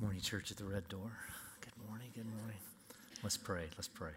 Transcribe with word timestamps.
Morning, 0.00 0.20
church 0.22 0.50
at 0.50 0.56
the 0.56 0.64
Red 0.64 0.88
Door. 0.88 1.12
Good 1.60 1.74
morning, 1.86 2.08
good 2.14 2.24
morning. 2.24 2.56
Let's 3.22 3.36
pray, 3.36 3.64
let's 3.76 3.86
pray. 3.86 4.12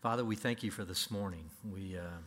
Father, 0.00 0.24
we 0.24 0.34
thank 0.34 0.62
you 0.62 0.70
for 0.70 0.82
this 0.82 1.10
morning. 1.10 1.50
We, 1.70 1.98
uh, 1.98 2.22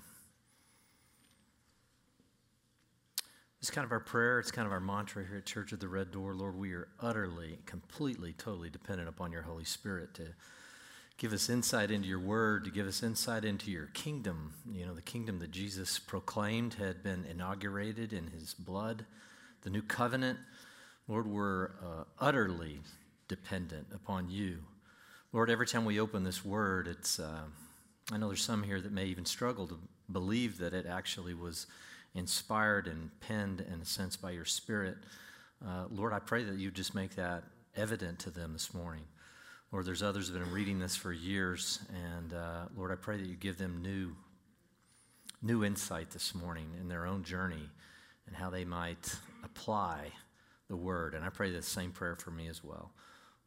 it's 3.59 3.71
kind 3.71 3.83
of 3.83 3.91
our 3.91 3.99
prayer, 3.99 4.39
it's 4.39 4.51
kind 4.51 4.67
of 4.67 4.71
our 4.71 4.79
mantra 4.79 5.25
here 5.25 5.37
at 5.37 5.47
Church 5.47 5.73
at 5.73 5.79
the 5.79 5.87
Red 5.87 6.11
Door. 6.11 6.35
Lord, 6.35 6.55
we 6.55 6.71
are 6.73 6.87
utterly, 6.99 7.57
completely, 7.65 8.33
totally 8.33 8.69
dependent 8.69 9.09
upon 9.09 9.31
your 9.31 9.41
Holy 9.41 9.65
Spirit 9.65 10.13
to 10.13 10.27
give 11.17 11.33
us 11.33 11.49
insight 11.49 11.89
into 11.89 12.07
your 12.07 12.19
word, 12.19 12.63
to 12.65 12.69
give 12.69 12.85
us 12.85 13.01
insight 13.01 13.43
into 13.43 13.71
your 13.71 13.87
kingdom. 13.87 14.53
You 14.71 14.85
know, 14.85 14.93
the 14.93 15.01
kingdom 15.01 15.39
that 15.39 15.49
Jesus 15.49 15.97
proclaimed 15.97 16.75
had 16.75 17.01
been 17.01 17.25
inaugurated 17.25 18.13
in 18.13 18.27
his 18.27 18.53
blood, 18.53 19.07
the 19.63 19.71
new 19.71 19.81
covenant. 19.81 20.37
Lord, 21.07 21.25
we're 21.25 21.71
uh, 21.83 22.03
utterly 22.19 22.81
dependent 23.29 23.87
upon 23.93 24.29
you. 24.29 24.57
Lord, 25.31 25.49
every 25.49 25.67
time 25.67 25.85
we 25.85 25.99
open 25.99 26.25
this 26.25 26.43
word, 26.43 26.87
it's, 26.87 27.19
uh, 27.19 27.43
I 28.11 28.17
know 28.17 28.27
there's 28.27 28.43
some 28.43 28.63
here 28.63 28.81
that 28.81 28.91
may 28.91 29.05
even 29.05 29.25
struggle 29.25 29.67
to 29.67 29.79
believe 30.11 30.57
that 30.57 30.73
it 30.73 30.85
actually 30.85 31.35
was 31.35 31.67
inspired 32.15 32.87
and 32.87 33.11
penned 33.21 33.61
in 33.61 33.79
a 33.79 33.85
sense 33.85 34.17
by 34.17 34.31
your 34.31 34.45
Spirit. 34.45 34.97
Uh, 35.65 35.85
Lord, 35.91 36.11
I 36.11 36.19
pray 36.19 36.43
that 36.43 36.57
you 36.57 36.71
just 36.71 36.95
make 36.95 37.15
that 37.15 37.43
evident 37.75 38.19
to 38.19 38.31
them 38.31 38.53
this 38.53 38.73
morning. 38.73 39.03
Lord, 39.71 39.85
there's 39.85 40.01
others 40.01 40.29
that 40.29 40.39
have 40.39 40.47
been 40.47 40.53
reading 40.53 40.79
this 40.79 40.95
for 40.95 41.13
years, 41.13 41.79
and 41.93 42.33
uh, 42.33 42.65
Lord, 42.75 42.91
I 42.91 42.95
pray 42.95 43.17
that 43.17 43.27
you 43.27 43.35
give 43.35 43.59
them 43.59 43.83
new, 43.83 44.15
new 45.43 45.63
insight 45.63 46.09
this 46.09 46.33
morning 46.33 46.71
in 46.81 46.87
their 46.87 47.05
own 47.05 47.23
journey 47.23 47.69
and 48.25 48.35
how 48.35 48.49
they 48.49 48.65
might 48.65 49.15
apply 49.43 50.07
the 50.69 50.75
word. 50.75 51.13
And 51.13 51.23
I 51.23 51.29
pray 51.29 51.51
the 51.51 51.61
same 51.61 51.91
prayer 51.91 52.15
for 52.15 52.31
me 52.31 52.47
as 52.47 52.63
well. 52.63 52.91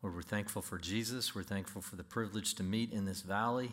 Lord, 0.03 0.17
we're 0.17 0.23
thankful 0.23 0.63
for 0.63 0.79
Jesus. 0.79 1.33
We're 1.33 1.45
thankful 1.45 1.81
for 1.81 1.95
the 1.95 2.03
privilege 2.03 2.55
to 2.55 2.65
meet 2.65 2.93
in 2.93 3.05
this 3.05 3.21
valley. 3.23 3.71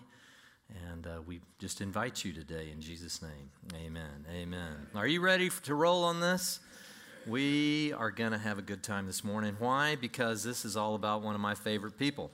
And 0.91 1.07
uh, 1.07 1.21
we 1.25 1.41
just 1.57 1.81
invite 1.81 2.23
you 2.23 2.33
today 2.33 2.69
in 2.71 2.81
Jesus' 2.81 3.23
name. 3.23 3.49
Amen. 3.73 4.27
Amen. 4.31 4.75
Are 4.93 5.07
you 5.07 5.21
ready 5.21 5.49
to 5.63 5.73
roll 5.73 6.03
on 6.03 6.19
this? 6.19 6.59
We 7.25 7.93
are 7.93 8.11
going 8.11 8.31
to 8.31 8.37
have 8.37 8.59
a 8.59 8.61
good 8.61 8.83
time 8.83 9.07
this 9.07 9.23
morning. 9.23 9.55
Why? 9.57 9.95
Because 9.95 10.43
this 10.43 10.65
is 10.65 10.77
all 10.77 10.93
about 10.93 11.23
one 11.23 11.33
of 11.33 11.41
my 11.41 11.55
favorite 11.55 11.97
people. 11.97 12.29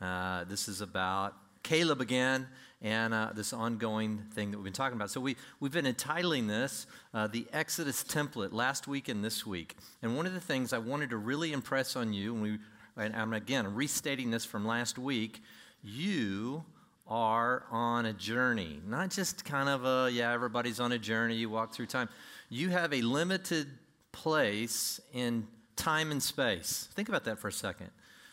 Uh, 0.00 0.42
this 0.42 0.66
is 0.66 0.80
about 0.80 1.36
Caleb 1.62 2.00
again 2.00 2.48
and 2.82 3.14
uh, 3.14 3.30
this 3.32 3.52
ongoing 3.52 4.24
thing 4.32 4.50
that 4.50 4.56
we've 4.56 4.64
been 4.64 4.72
talking 4.72 4.96
about. 4.96 5.10
So 5.10 5.20
we, 5.20 5.36
we've 5.60 5.70
been 5.70 5.86
entitling 5.86 6.48
this 6.48 6.88
uh, 7.14 7.28
the 7.28 7.46
Exodus 7.52 8.02
template 8.02 8.52
last 8.52 8.88
week 8.88 9.08
and 9.08 9.24
this 9.24 9.46
week. 9.46 9.76
And 10.02 10.16
one 10.16 10.26
of 10.26 10.34
the 10.34 10.40
things 10.40 10.72
I 10.72 10.78
wanted 10.78 11.10
to 11.10 11.16
really 11.16 11.52
impress 11.52 11.94
on 11.94 12.12
you, 12.12 12.34
and 12.34 12.42
we 12.42 12.58
and 12.96 13.14
I'm 13.14 13.32
again 13.32 13.74
restating 13.74 14.30
this 14.30 14.44
from 14.44 14.66
last 14.66 14.98
week, 14.98 15.42
you 15.82 16.64
are 17.06 17.64
on 17.70 18.06
a 18.06 18.12
journey. 18.12 18.80
Not 18.86 19.10
just 19.10 19.44
kind 19.44 19.68
of 19.68 19.84
a, 19.84 20.10
yeah, 20.10 20.32
everybody's 20.32 20.80
on 20.80 20.92
a 20.92 20.98
journey, 20.98 21.34
you 21.34 21.50
walk 21.50 21.72
through 21.72 21.86
time. 21.86 22.08
You 22.48 22.70
have 22.70 22.92
a 22.92 23.02
limited 23.02 23.66
place 24.12 25.00
in 25.12 25.46
time 25.76 26.10
and 26.10 26.22
space. 26.22 26.88
Think 26.94 27.08
about 27.08 27.24
that 27.24 27.38
for 27.38 27.48
a 27.48 27.52
second. 27.52 27.90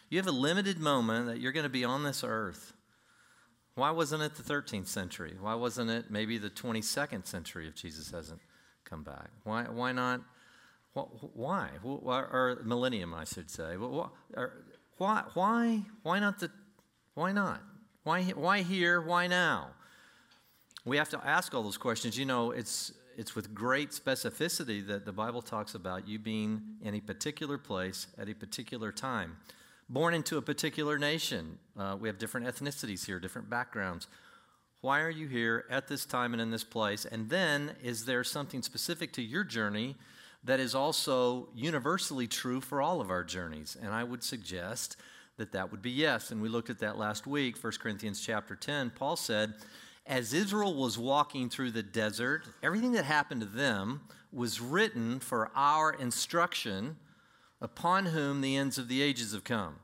You 0.09 0.17
have 0.19 0.27
a 0.27 0.31
limited 0.31 0.79
moment 0.79 1.27
that 1.27 1.39
you're 1.39 1.51
going 1.51 1.63
to 1.63 1.69
be 1.69 1.83
on 1.83 2.03
this 2.03 2.23
earth. 2.23 2.73
Why 3.75 3.91
wasn't 3.91 4.23
it 4.23 4.35
the 4.35 4.43
13th 4.43 4.87
century? 4.87 5.35
Why 5.39 5.53
wasn't 5.53 5.91
it 5.91 6.05
maybe 6.09 6.37
the 6.37 6.49
22nd 6.49 7.27
century 7.27 7.67
if 7.67 7.75
Jesus 7.75 8.11
hasn't 8.11 8.39
come 8.85 9.03
back? 9.03 9.29
Why, 9.43 9.63
why 9.63 9.91
not 9.91 10.21
why? 10.93 11.69
Or 11.83 12.59
millennium, 12.63 13.13
I 13.13 13.23
should 13.23 13.49
say. 13.49 13.75
Why? 13.77 15.23
Why? 15.33 15.81
Why 16.03 16.19
not 16.19 16.39
the? 16.39 16.49
Why 17.13 17.31
not? 17.31 17.61
Why? 18.03 18.23
Why 18.23 18.61
here? 18.61 19.01
Why 19.01 19.27
now? 19.27 19.69
We 20.85 20.97
have 20.97 21.09
to 21.09 21.21
ask 21.23 21.53
all 21.53 21.63
those 21.63 21.77
questions. 21.77 22.17
You 22.17 22.25
know, 22.25 22.51
it's 22.51 22.93
it's 23.17 23.35
with 23.35 23.53
great 23.53 23.89
specificity 23.91 24.85
that 24.87 25.05
the 25.05 25.11
Bible 25.11 25.41
talks 25.41 25.73
about 25.75 26.07
you 26.07 26.19
being 26.19 26.61
in 26.83 26.93
a 26.93 27.01
particular 27.01 27.57
place 27.57 28.07
at 28.17 28.29
a 28.29 28.33
particular 28.33 28.91
time, 28.91 29.37
born 29.89 30.13
into 30.13 30.37
a 30.37 30.41
particular 30.41 30.99
nation. 30.99 31.57
Uh, 31.77 31.97
we 31.99 32.07
have 32.07 32.19
different 32.19 32.45
ethnicities 32.45 33.05
here, 33.05 33.19
different 33.19 33.49
backgrounds. 33.49 34.07
Why 34.81 35.01
are 35.01 35.09
you 35.09 35.27
here 35.27 35.65
at 35.71 35.87
this 35.87 36.05
time 36.05 36.33
and 36.33 36.41
in 36.41 36.51
this 36.51 36.63
place? 36.63 37.05
And 37.05 37.29
then, 37.29 37.75
is 37.83 38.05
there 38.05 38.23
something 38.23 38.61
specific 38.61 39.11
to 39.13 39.23
your 39.23 39.43
journey? 39.43 39.95
That 40.47 40.59
is 40.59 40.73
also 40.73 41.49
universally 41.53 42.25
true 42.25 42.61
for 42.61 42.81
all 42.81 43.01
of 43.01 43.11
our 43.11 43.23
journeys. 43.23 43.77
And 43.81 43.93
I 43.93 44.03
would 44.03 44.23
suggest 44.23 44.97
that 45.37 45.51
that 45.51 45.71
would 45.71 45.81
be 45.81 45.91
yes. 45.91 46.31
And 46.31 46.41
we 46.41 46.49
looked 46.49 46.69
at 46.69 46.79
that 46.79 46.97
last 46.97 47.27
week, 47.27 47.61
1 47.61 47.73
Corinthians 47.79 48.21
chapter 48.21 48.55
10. 48.55 48.91
Paul 48.91 49.17
said, 49.17 49.53
as 50.05 50.33
Israel 50.33 50.73
was 50.73 50.97
walking 50.97 51.49
through 51.49 51.71
the 51.71 51.83
desert, 51.83 52.43
everything 52.63 52.93
that 52.93 53.03
happened 53.03 53.41
to 53.41 53.47
them 53.47 54.01
was 54.31 54.61
written 54.61 55.19
for 55.19 55.51
our 55.53 55.91
instruction, 55.91 56.95
upon 57.59 58.05
whom 58.05 58.39
the 58.39 58.55
ends 58.55 58.77
of 58.77 58.87
the 58.87 59.01
ages 59.01 59.33
have 59.33 59.43
come. 59.43 59.75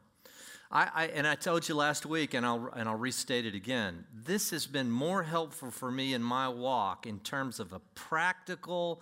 I, 0.72 0.90
I, 0.94 1.06
and 1.08 1.28
I 1.28 1.36
told 1.36 1.68
you 1.68 1.76
last 1.76 2.06
week, 2.06 2.34
and 2.34 2.46
I'll, 2.46 2.70
and 2.74 2.88
I'll 2.88 2.96
restate 2.96 3.46
it 3.46 3.54
again. 3.54 4.06
This 4.14 4.52
has 4.52 4.66
been 4.66 4.90
more 4.90 5.24
helpful 5.24 5.72
for 5.72 5.92
me 5.92 6.14
in 6.14 6.24
my 6.24 6.48
walk 6.48 7.06
in 7.06 7.20
terms 7.20 7.60
of 7.60 7.74
a 7.74 7.82
practical 7.94 9.02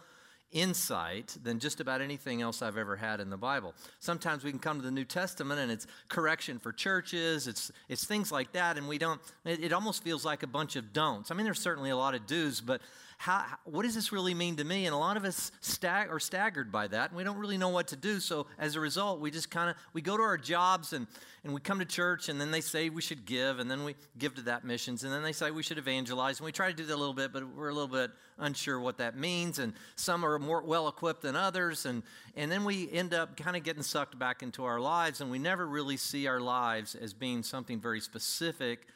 insight 0.51 1.35
than 1.43 1.59
just 1.59 1.79
about 1.79 2.01
anything 2.01 2.41
else 2.41 2.61
I've 2.61 2.77
ever 2.77 2.95
had 2.95 3.19
in 3.19 3.29
the 3.29 3.37
Bible. 3.37 3.73
Sometimes 3.99 4.43
we 4.43 4.51
can 4.51 4.59
come 4.59 4.77
to 4.77 4.83
the 4.83 4.91
New 4.91 5.05
Testament 5.05 5.59
and 5.59 5.71
it's 5.71 5.87
correction 6.09 6.59
for 6.59 6.71
churches, 6.71 7.47
it's, 7.47 7.71
it's 7.89 8.05
things 8.05 8.31
like 8.31 8.51
that, 8.53 8.77
and 8.77 8.87
we 8.87 8.97
don't, 8.97 9.21
it, 9.45 9.63
it 9.63 9.73
almost 9.73 10.03
feels 10.03 10.25
like 10.25 10.43
a 10.43 10.47
bunch 10.47 10.75
of 10.75 10.93
don'ts. 10.93 11.31
I 11.31 11.35
mean, 11.35 11.45
there's 11.45 11.59
certainly 11.59 11.89
a 11.89 11.97
lot 11.97 12.15
of 12.15 12.25
do's, 12.27 12.61
but 12.61 12.81
how, 13.21 13.45
what 13.65 13.83
does 13.83 13.93
this 13.93 14.11
really 14.11 14.33
mean 14.33 14.55
to 14.55 14.63
me? 14.63 14.87
And 14.87 14.95
a 14.95 14.97
lot 14.97 15.15
of 15.15 15.25
us 15.25 15.51
stag, 15.61 16.09
are 16.09 16.19
staggered 16.19 16.71
by 16.71 16.87
that, 16.87 17.11
and 17.11 17.17
we 17.17 17.23
don't 17.23 17.37
really 17.37 17.57
know 17.57 17.69
what 17.69 17.89
to 17.89 17.95
do. 17.95 18.19
So 18.19 18.47
as 18.57 18.75
a 18.75 18.79
result, 18.79 19.19
we 19.19 19.29
just 19.29 19.51
kind 19.51 19.69
of 19.69 19.75
we 19.93 20.01
go 20.01 20.17
to 20.17 20.23
our 20.23 20.39
jobs 20.39 20.91
and 20.91 21.05
and 21.43 21.53
we 21.53 21.61
come 21.61 21.77
to 21.77 21.85
church, 21.85 22.29
and 22.29 22.41
then 22.41 22.49
they 22.49 22.61
say 22.61 22.89
we 22.89 23.01
should 23.01 23.25
give, 23.25 23.59
and 23.59 23.69
then 23.69 23.83
we 23.83 23.95
give 24.17 24.33
to 24.35 24.41
that 24.43 24.63
missions, 24.63 25.03
and 25.03 25.13
then 25.13 25.21
they 25.21 25.33
say 25.33 25.51
we 25.51 25.61
should 25.61 25.77
evangelize, 25.77 26.39
and 26.39 26.45
we 26.45 26.51
try 26.51 26.69
to 26.71 26.75
do 26.75 26.83
that 26.83 26.95
a 26.95 26.97
little 26.97 27.13
bit, 27.13 27.31
but 27.31 27.47
we're 27.55 27.69
a 27.69 27.73
little 27.73 27.87
bit 27.87 28.09
unsure 28.39 28.79
what 28.79 28.97
that 28.97 29.15
means, 29.15 29.59
and 29.59 29.73
some 29.95 30.25
are 30.25 30.39
more 30.39 30.63
well 30.63 30.87
equipped 30.87 31.21
than 31.21 31.35
others, 31.35 31.85
and 31.85 32.01
and 32.35 32.51
then 32.51 32.63
we 32.63 32.91
end 32.91 33.13
up 33.13 33.37
kind 33.37 33.55
of 33.55 33.61
getting 33.61 33.83
sucked 33.83 34.17
back 34.17 34.41
into 34.41 34.63
our 34.63 34.79
lives, 34.79 35.21
and 35.21 35.29
we 35.29 35.37
never 35.37 35.67
really 35.67 35.97
see 35.97 36.25
our 36.25 36.39
lives 36.39 36.95
as 36.95 37.13
being 37.13 37.43
something 37.43 37.79
very 37.79 38.01
specific 38.01 38.87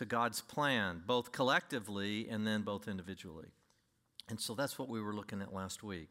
to 0.00 0.06
God's 0.06 0.40
plan, 0.40 1.02
both 1.06 1.30
collectively 1.30 2.26
and 2.30 2.46
then 2.46 2.62
both 2.62 2.88
individually. 2.88 3.48
And 4.30 4.40
so 4.40 4.54
that's 4.54 4.78
what 4.78 4.88
we 4.88 4.98
were 4.98 5.12
looking 5.12 5.42
at 5.42 5.52
last 5.52 5.82
week. 5.82 6.08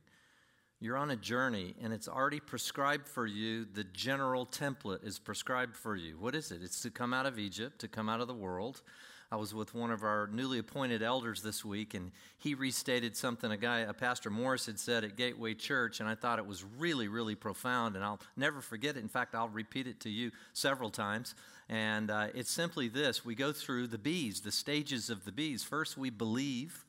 You're 0.79 0.95
on 0.95 1.09
a 1.09 1.15
journey 1.15 1.73
and 1.81 1.91
it's 1.91 2.07
already 2.07 2.39
prescribed 2.39 3.07
for 3.07 3.25
you. 3.25 3.65
The 3.65 3.83
general 3.83 4.45
template 4.45 5.03
is 5.03 5.17
prescribed 5.17 5.75
for 5.75 5.95
you. 5.95 6.19
What 6.19 6.35
is 6.35 6.51
it? 6.51 6.61
It's 6.61 6.83
to 6.83 6.91
come 6.91 7.15
out 7.15 7.25
of 7.25 7.39
Egypt, 7.39 7.79
to 7.79 7.87
come 7.87 8.09
out 8.09 8.21
of 8.21 8.27
the 8.27 8.33
world. 8.35 8.83
I 9.31 9.37
was 9.37 9.55
with 9.55 9.73
one 9.73 9.89
of 9.89 10.03
our 10.03 10.27
newly 10.31 10.59
appointed 10.59 11.01
elders 11.01 11.41
this 11.41 11.65
week, 11.65 11.93
and 11.95 12.11
he 12.37 12.55
restated 12.55 13.15
something 13.15 13.51
a 13.51 13.57
guy, 13.57 13.79
a 13.79 13.93
pastor 13.93 14.31
Morris, 14.31 14.65
had 14.65 14.79
said 14.79 15.03
at 15.03 15.17
Gateway 15.17 15.53
Church, 15.53 15.99
and 15.99 16.09
I 16.09 16.15
thought 16.15 16.39
it 16.39 16.47
was 16.47 16.63
really, 16.79 17.07
really 17.07 17.35
profound, 17.35 17.95
and 17.95 18.03
I'll 18.03 18.19
never 18.35 18.59
forget 18.59 18.97
it. 18.97 19.01
In 19.01 19.07
fact, 19.07 19.35
I'll 19.35 19.49
repeat 19.49 19.85
it 19.85 19.99
to 20.01 20.09
you 20.09 20.31
several 20.53 20.89
times. 20.89 21.35
And 21.69 22.09
uh, 22.09 22.27
it's 22.33 22.49
simply 22.49 22.87
this 22.87 23.23
we 23.23 23.35
go 23.35 23.51
through 23.51 23.87
the 23.87 23.99
B's, 23.99 24.41
the 24.41 24.51
stages 24.51 25.09
of 25.09 25.23
the 25.23 25.31
B's. 25.31 25.63
First, 25.63 25.97
we 25.97 26.09
believe. 26.09 26.85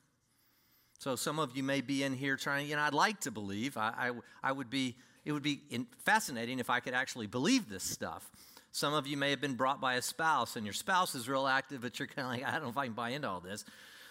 So 0.97 1.15
some 1.15 1.39
of 1.39 1.55
you 1.55 1.63
may 1.63 1.81
be 1.81 2.03
in 2.03 2.13
here 2.13 2.35
trying, 2.35 2.67
you 2.67 2.75
know, 2.75 2.81
I'd 2.81 2.93
like 2.93 3.21
to 3.21 3.31
believe. 3.31 3.77
I, 3.77 3.93
I, 3.97 4.11
I 4.49 4.51
would 4.51 4.69
be, 4.69 4.95
it 5.23 5.31
would 5.31 5.43
be 5.43 5.61
in, 5.69 5.87
fascinating 6.03 6.59
if 6.59 6.69
I 6.69 6.79
could 6.79 6.93
actually 6.93 7.27
believe 7.27 7.69
this 7.69 7.83
stuff. 7.83 8.29
Some 8.71 8.93
of 8.93 9.05
you 9.05 9.17
may 9.17 9.31
have 9.31 9.41
been 9.41 9.55
brought 9.55 9.81
by 9.81 9.95
a 9.95 10.01
spouse, 10.01 10.55
and 10.55 10.65
your 10.65 10.73
spouse 10.73 11.13
is 11.13 11.27
real 11.27 11.45
active, 11.45 11.81
but 11.81 11.99
you're 11.99 12.07
kind 12.07 12.27
of 12.27 12.33
like, 12.33 12.47
I 12.47 12.53
don't 12.53 12.63
know 12.63 12.69
if 12.69 12.77
I 12.77 12.85
can 12.85 12.93
buy 12.93 13.09
into 13.09 13.27
all 13.27 13.39
this. 13.39 13.65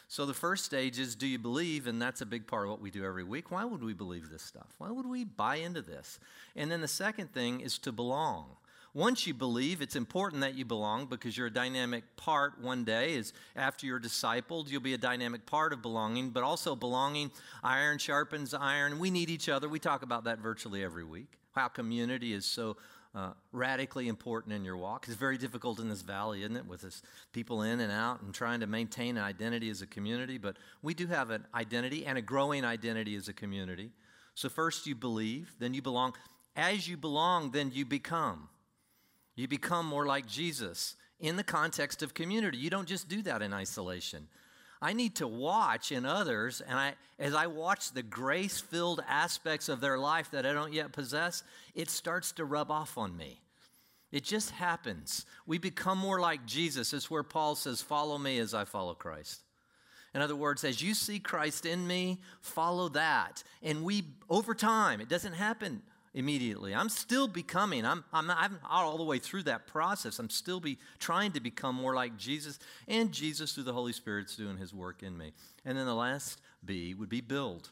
So 0.09 0.27
the 0.27 0.35
first 0.35 0.65
stage 0.65 0.99
is 0.99 1.15
do 1.15 1.27
you 1.27 1.39
believe? 1.39 1.87
And 1.87 2.03
that's 2.03 2.21
a 2.21 2.27
big 2.27 2.47
part 2.47 2.65
of 2.65 2.71
what 2.71 2.81
we 2.81 2.91
do 2.91 3.05
every 3.05 3.25
week. 3.25 3.51
Why 3.51 3.65
would 3.65 3.83
we 3.83 3.95
believe 3.95 4.29
this 4.29 4.43
stuff? 4.43 4.67
Why 4.79 4.91
would 4.91 5.07
we 5.07 5.25
buy 5.25 5.57
into 5.57 5.83
this? 5.83 6.19
And 6.57 6.71
then 6.71 6.81
the 6.81 6.89
second 6.89 7.33
thing 7.33 7.61
is 7.61 7.79
to 7.79 7.93
belong. 7.93 8.57
Once 8.93 9.27
you 9.27 9.33
believe, 9.33 9.81
it's 9.81 9.95
important 9.95 10.41
that 10.41 10.55
you 10.55 10.65
belong 10.65 11.07
because 11.07 11.37
you're 11.37 11.47
a 11.47 11.53
dynamic 11.53 12.03
part 12.17 12.61
one 12.61 12.83
day. 12.85 13.15
Is 13.15 13.33
after 13.55 13.87
you're 13.87 14.01
discipled, 14.01 14.69
you'll 14.69 14.81
be 14.81 14.95
a 14.95 14.99
dynamic 14.99 15.47
part 15.47 15.73
of 15.73 15.81
belonging, 15.81 16.31
but 16.31 16.43
also 16.43 16.75
belonging, 16.75 17.31
iron 17.63 17.99
sharpens 17.99 18.53
iron. 18.53 18.99
We 18.99 19.11
need 19.11 19.31
each 19.31 19.49
other. 19.49 19.69
We 19.69 19.79
talk 19.79 20.03
about 20.03 20.25
that 20.25 20.41
virtually 20.41 20.83
every 20.83 21.05
week. 21.05 21.29
How 21.53 21.69
community 21.69 22.33
is 22.33 22.45
so 22.45 22.77
uh, 23.15 23.33
radically 23.53 24.09
important 24.09 24.55
in 24.55 24.65
your 24.65 24.77
walk. 24.77 25.07
It's 25.07 25.17
very 25.17 25.39
difficult 25.39 25.79
in 25.79 25.89
this 25.89 26.03
valley, 26.03 26.43
isn't 26.43 26.57
it, 26.57 26.67
with 26.67 26.83
this 26.83 27.03
people 27.33 27.63
in 27.63 27.81
and 27.81 27.93
out 27.93 28.23
and 28.23 28.35
trying 28.35 28.61
to 28.61 28.67
maintain 28.67 29.17
an 29.17 29.23
identity 29.23 29.71
as 29.71 29.83
a 29.83 29.87
community. 29.87 30.39
But 30.39 30.57
we 30.83 30.95
do 30.95 31.07
have 31.07 31.31
an 31.31 31.47
identity 31.55 32.07
and 32.07 32.19
a 32.19 32.23
growing 32.23 32.65
identity 32.65 33.15
as 33.15 33.29
a 33.29 33.33
community. 33.33 33.91
So 34.35 34.49
first 34.49 34.87
you 34.87 34.95
believe, 34.95 35.55
then 35.59 35.75
you 35.75 35.83
belong. 35.83 36.15
As 36.57 36.89
you 36.89 36.97
belong, 36.97 37.51
then 37.51 37.71
you 37.73 37.85
become. 37.85 38.49
You 39.41 39.49
become 39.49 39.87
more 39.87 40.05
like 40.05 40.27
Jesus 40.27 40.97
in 41.19 41.37
the 41.37 41.43
context 41.43 42.03
of 42.03 42.13
community. 42.13 42.59
You 42.59 42.69
don't 42.69 42.87
just 42.87 43.09
do 43.09 43.23
that 43.23 43.41
in 43.41 43.55
isolation. 43.55 44.29
I 44.83 44.93
need 44.93 45.17
to 45.17 45.27
watch 45.27 45.93
in 45.93 46.05
others, 46.05 46.61
and 46.61 46.79
I, 46.79 46.95
as 47.19 47.35
I 47.35 47.47
watch 47.47 47.93
the 47.93 48.03
grace 48.03 48.61
filled 48.61 49.03
aspects 49.09 49.71
of 49.71 49.81
their 49.81 49.99
life 49.99 50.31
that 50.33 50.45
I 50.45 50.53
don't 50.53 50.75
yet 50.75 50.93
possess, 50.93 51.43
it 51.75 51.89
starts 51.89 52.33
to 52.33 52.45
rub 52.45 52.71
off 52.71 52.99
on 52.99 53.17
me. 53.17 53.41
It 54.13 54.25
just 54.25 54.51
happens. 54.51 55.25
We 55.47 55.57
become 55.57 55.97
more 55.97 56.21
like 56.21 56.45
Jesus. 56.45 56.93
It's 56.93 57.11
where 57.11 57.23
Paul 57.23 57.55
says, 57.55 57.81
Follow 57.81 58.19
me 58.19 58.39
as 58.41 58.53
I 58.53 58.65
follow 58.67 58.93
Christ. 58.93 59.41
In 60.15 60.21
other 60.21 60.37
words, 60.37 60.65
as 60.65 60.83
you 60.83 60.93
see 60.93 61.19
Christ 61.19 61.65
in 61.65 61.87
me, 61.87 62.19
follow 62.43 62.91
that. 62.91 63.43
And 63.63 63.85
we, 63.85 64.05
over 64.29 64.55
time, 64.55 65.01
it 65.01 65.09
doesn't 65.09 65.35
happen 65.35 65.81
immediately. 66.15 66.75
I'm 66.75 66.89
still 66.89 67.29
becoming, 67.29 67.85
I'm, 67.85 68.05
I'm, 68.13 68.27
not, 68.27 68.39
I'm 68.41 68.59
all 68.69 68.99
the 68.99 69.05
way 69.05 69.19
through 69.19 69.45
that 69.45 69.67
process. 69.67 70.19
I'm 70.19 70.31
still 70.31 70.61
be 70.61 70.79
trying 70.99 71.33
to 71.33 71.41
become 71.41 71.77
more 71.77 71.95
like 71.95 72.17
Jesus, 72.17 72.59
and 72.89 73.13
Jesus 73.13 73.53
through 73.53 73.65
the 73.65 73.73
Holy 73.73 73.93
Spirit's 73.93 74.37
doing 74.37 74.57
his 74.57 74.75
work 74.75 75.03
in 75.03 75.17
me. 75.17 75.33
And 75.65 75.79
then 75.79 75.87
the 75.87 75.95
last 75.95 76.41
B 76.65 76.95
would 76.95 77.09
be 77.09 77.21
build. 77.21 77.71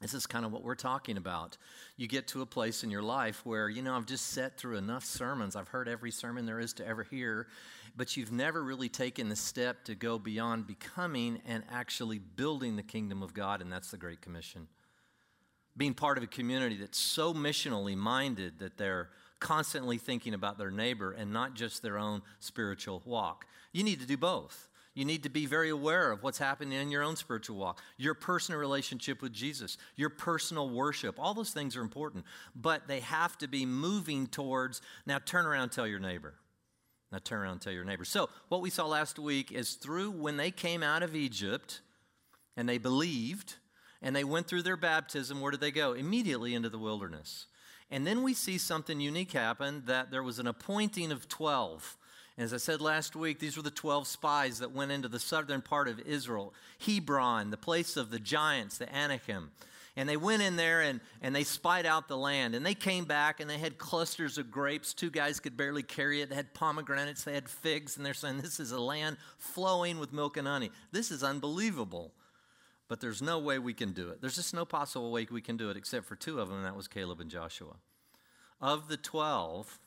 This 0.00 0.14
is 0.14 0.26
kind 0.26 0.46
of 0.46 0.52
what 0.52 0.62
we're 0.62 0.76
talking 0.76 1.18
about. 1.18 1.58
You 1.98 2.08
get 2.08 2.26
to 2.28 2.40
a 2.40 2.46
place 2.46 2.82
in 2.82 2.90
your 2.90 3.02
life 3.02 3.44
where, 3.44 3.68
you 3.68 3.82
know, 3.82 3.94
I've 3.94 4.06
just 4.06 4.28
sat 4.28 4.56
through 4.56 4.78
enough 4.78 5.04
sermons. 5.04 5.56
I've 5.56 5.68
heard 5.68 5.88
every 5.88 6.10
sermon 6.10 6.46
there 6.46 6.58
is 6.58 6.72
to 6.74 6.86
ever 6.86 7.02
hear, 7.02 7.48
but 7.96 8.16
you've 8.16 8.32
never 8.32 8.62
really 8.64 8.88
taken 8.88 9.28
the 9.28 9.36
step 9.36 9.84
to 9.84 9.94
go 9.94 10.18
beyond 10.18 10.66
becoming 10.66 11.42
and 11.46 11.64
actually 11.70 12.18
building 12.18 12.76
the 12.76 12.82
kingdom 12.82 13.22
of 13.22 13.34
God, 13.34 13.60
and 13.60 13.70
that's 13.70 13.90
the 13.90 13.98
Great 13.98 14.22
Commission 14.22 14.68
being 15.76 15.94
part 15.94 16.18
of 16.18 16.24
a 16.24 16.26
community 16.26 16.76
that's 16.76 16.98
so 16.98 17.32
missionally 17.32 17.96
minded 17.96 18.58
that 18.58 18.76
they're 18.76 19.10
constantly 19.38 19.98
thinking 19.98 20.34
about 20.34 20.58
their 20.58 20.70
neighbor 20.70 21.12
and 21.12 21.32
not 21.32 21.54
just 21.54 21.82
their 21.82 21.98
own 21.98 22.22
spiritual 22.38 23.02
walk. 23.04 23.46
You 23.72 23.82
need 23.82 24.00
to 24.00 24.06
do 24.06 24.16
both. 24.16 24.68
You 24.94 25.04
need 25.04 25.22
to 25.22 25.28
be 25.28 25.46
very 25.46 25.70
aware 25.70 26.10
of 26.10 26.22
what's 26.22 26.38
happening 26.38 26.78
in 26.78 26.90
your 26.90 27.02
own 27.02 27.16
spiritual 27.16 27.56
walk, 27.56 27.80
your 27.96 28.14
personal 28.14 28.60
relationship 28.60 29.22
with 29.22 29.32
Jesus, 29.32 29.78
your 29.96 30.10
personal 30.10 30.68
worship. 30.68 31.18
All 31.18 31.32
those 31.32 31.52
things 31.52 31.76
are 31.76 31.80
important, 31.80 32.24
but 32.54 32.88
they 32.88 33.00
have 33.00 33.38
to 33.38 33.48
be 33.48 33.64
moving 33.64 34.26
towards 34.26 34.82
now 35.06 35.18
turn 35.24 35.46
around 35.46 35.70
tell 35.70 35.86
your 35.86 36.00
neighbor. 36.00 36.34
Now 37.12 37.18
turn 37.22 37.40
around 37.40 37.60
tell 37.60 37.72
your 37.72 37.84
neighbor. 37.84 38.04
So, 38.04 38.28
what 38.48 38.60
we 38.60 38.70
saw 38.70 38.86
last 38.86 39.18
week 39.18 39.52
is 39.52 39.74
through 39.74 40.10
when 40.10 40.36
they 40.36 40.50
came 40.50 40.82
out 40.82 41.02
of 41.02 41.14
Egypt 41.14 41.80
and 42.56 42.68
they 42.68 42.78
believed, 42.78 43.56
and 44.02 44.14
they 44.14 44.24
went 44.24 44.46
through 44.46 44.62
their 44.62 44.76
baptism. 44.76 45.40
Where 45.40 45.50
did 45.50 45.60
they 45.60 45.70
go? 45.70 45.92
Immediately 45.92 46.54
into 46.54 46.68
the 46.68 46.78
wilderness. 46.78 47.46
And 47.90 48.06
then 48.06 48.22
we 48.22 48.34
see 48.34 48.56
something 48.56 49.00
unique 49.00 49.32
happen 49.32 49.82
that 49.86 50.10
there 50.10 50.22
was 50.22 50.38
an 50.38 50.46
appointing 50.46 51.10
of 51.10 51.28
12. 51.28 51.96
As 52.38 52.54
I 52.54 52.58
said 52.58 52.80
last 52.80 53.16
week, 53.16 53.38
these 53.38 53.56
were 53.56 53.62
the 53.62 53.70
12 53.70 54.06
spies 54.06 54.60
that 54.60 54.72
went 54.72 54.92
into 54.92 55.08
the 55.08 55.18
southern 55.18 55.60
part 55.60 55.88
of 55.88 56.00
Israel, 56.00 56.54
Hebron, 56.84 57.50
the 57.50 57.56
place 57.56 57.96
of 57.96 58.10
the 58.10 58.20
giants, 58.20 58.78
the 58.78 58.94
Anakim. 58.94 59.50
And 59.96 60.08
they 60.08 60.16
went 60.16 60.40
in 60.40 60.56
there 60.56 60.80
and, 60.80 61.00
and 61.20 61.34
they 61.34 61.44
spied 61.44 61.84
out 61.84 62.08
the 62.08 62.16
land. 62.16 62.54
And 62.54 62.64
they 62.64 62.74
came 62.74 63.04
back 63.04 63.40
and 63.40 63.50
they 63.50 63.58
had 63.58 63.76
clusters 63.76 64.38
of 64.38 64.50
grapes. 64.50 64.94
Two 64.94 65.10
guys 65.10 65.40
could 65.40 65.56
barely 65.56 65.82
carry 65.82 66.22
it. 66.22 66.30
They 66.30 66.36
had 66.36 66.54
pomegranates, 66.54 67.24
they 67.24 67.34
had 67.34 67.48
figs, 67.48 67.96
and 67.96 68.06
they're 68.06 68.14
saying, 68.14 68.38
This 68.38 68.60
is 68.60 68.72
a 68.72 68.80
land 68.80 69.16
flowing 69.38 69.98
with 69.98 70.12
milk 70.12 70.36
and 70.36 70.46
honey. 70.46 70.70
This 70.92 71.10
is 71.10 71.22
unbelievable 71.22 72.12
but 72.90 73.00
there's 73.00 73.22
no 73.22 73.38
way 73.38 73.60
we 73.60 73.72
can 73.72 73.92
do 73.92 74.08
it. 74.08 74.20
There's 74.20 74.34
just 74.34 74.52
no 74.52 74.64
possible 74.64 75.12
way 75.12 75.24
we 75.30 75.40
can 75.40 75.56
do 75.56 75.70
it 75.70 75.76
except 75.76 76.06
for 76.06 76.16
two 76.16 76.40
of 76.40 76.48
them, 76.48 76.56
and 76.56 76.66
that 76.66 76.74
was 76.74 76.88
Caleb 76.88 77.20
and 77.20 77.30
Joshua. 77.30 77.76
Of 78.60 78.88
the 78.88 78.96
12, 78.96 79.78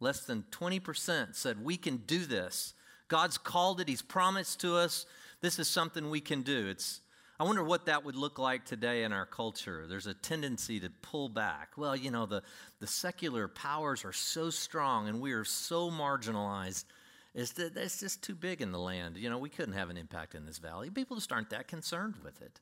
less 0.00 0.20
than 0.20 0.46
20% 0.50 1.36
said, 1.36 1.62
We 1.62 1.76
can 1.76 1.98
do 1.98 2.24
this. 2.24 2.72
God's 3.08 3.36
called 3.36 3.78
it, 3.82 3.88
He's 3.88 4.00
promised 4.00 4.58
to 4.60 4.74
us. 4.74 5.04
This 5.42 5.58
is 5.58 5.68
something 5.68 6.08
we 6.08 6.22
can 6.22 6.40
do. 6.40 6.66
It's, 6.66 7.02
I 7.38 7.44
wonder 7.44 7.62
what 7.62 7.84
that 7.86 8.06
would 8.06 8.16
look 8.16 8.38
like 8.38 8.64
today 8.64 9.04
in 9.04 9.12
our 9.12 9.26
culture. 9.26 9.84
There's 9.86 10.06
a 10.06 10.14
tendency 10.14 10.80
to 10.80 10.88
pull 11.02 11.28
back. 11.28 11.72
Well, 11.76 11.94
you 11.94 12.10
know, 12.10 12.24
the, 12.24 12.42
the 12.80 12.86
secular 12.86 13.48
powers 13.48 14.02
are 14.02 14.14
so 14.14 14.48
strong 14.48 15.08
and 15.08 15.20
we 15.20 15.32
are 15.32 15.44
so 15.44 15.90
marginalized 15.90 16.84
is 17.34 17.52
that 17.52 17.76
it's 17.76 18.00
just 18.00 18.22
too 18.22 18.34
big 18.34 18.62
in 18.62 18.70
the 18.70 18.78
land. 18.78 19.16
You 19.16 19.28
know, 19.28 19.38
we 19.38 19.48
couldn't 19.48 19.74
have 19.74 19.90
an 19.90 19.96
impact 19.96 20.34
in 20.34 20.46
this 20.46 20.58
valley. 20.58 20.88
People 20.90 21.16
just 21.16 21.32
aren't 21.32 21.50
that 21.50 21.66
concerned 21.66 22.14
with 22.22 22.40
it. 22.40 22.60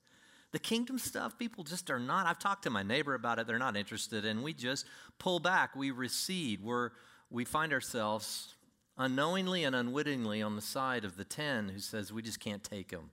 The 0.52 0.58
kingdom 0.58 0.98
stuff, 0.98 1.38
people 1.38 1.64
just 1.64 1.90
are 1.90 1.98
not. 1.98 2.26
I've 2.26 2.38
talked 2.38 2.64
to 2.64 2.70
my 2.70 2.82
neighbor 2.82 3.14
about 3.14 3.38
it. 3.38 3.46
They're 3.46 3.58
not 3.58 3.76
interested, 3.76 4.24
and 4.24 4.42
we 4.42 4.52
just 4.52 4.86
pull 5.18 5.40
back. 5.40 5.74
We 5.74 5.90
recede. 5.90 6.62
We're, 6.62 6.90
we 7.30 7.44
find 7.44 7.72
ourselves 7.72 8.54
unknowingly 8.98 9.64
and 9.64 9.74
unwittingly 9.74 10.42
on 10.42 10.56
the 10.56 10.62
side 10.62 11.04
of 11.04 11.16
the 11.16 11.24
10 11.24 11.70
who 11.70 11.78
says 11.78 12.12
we 12.12 12.22
just 12.22 12.40
can't 12.40 12.62
take 12.62 12.90
them. 12.90 13.10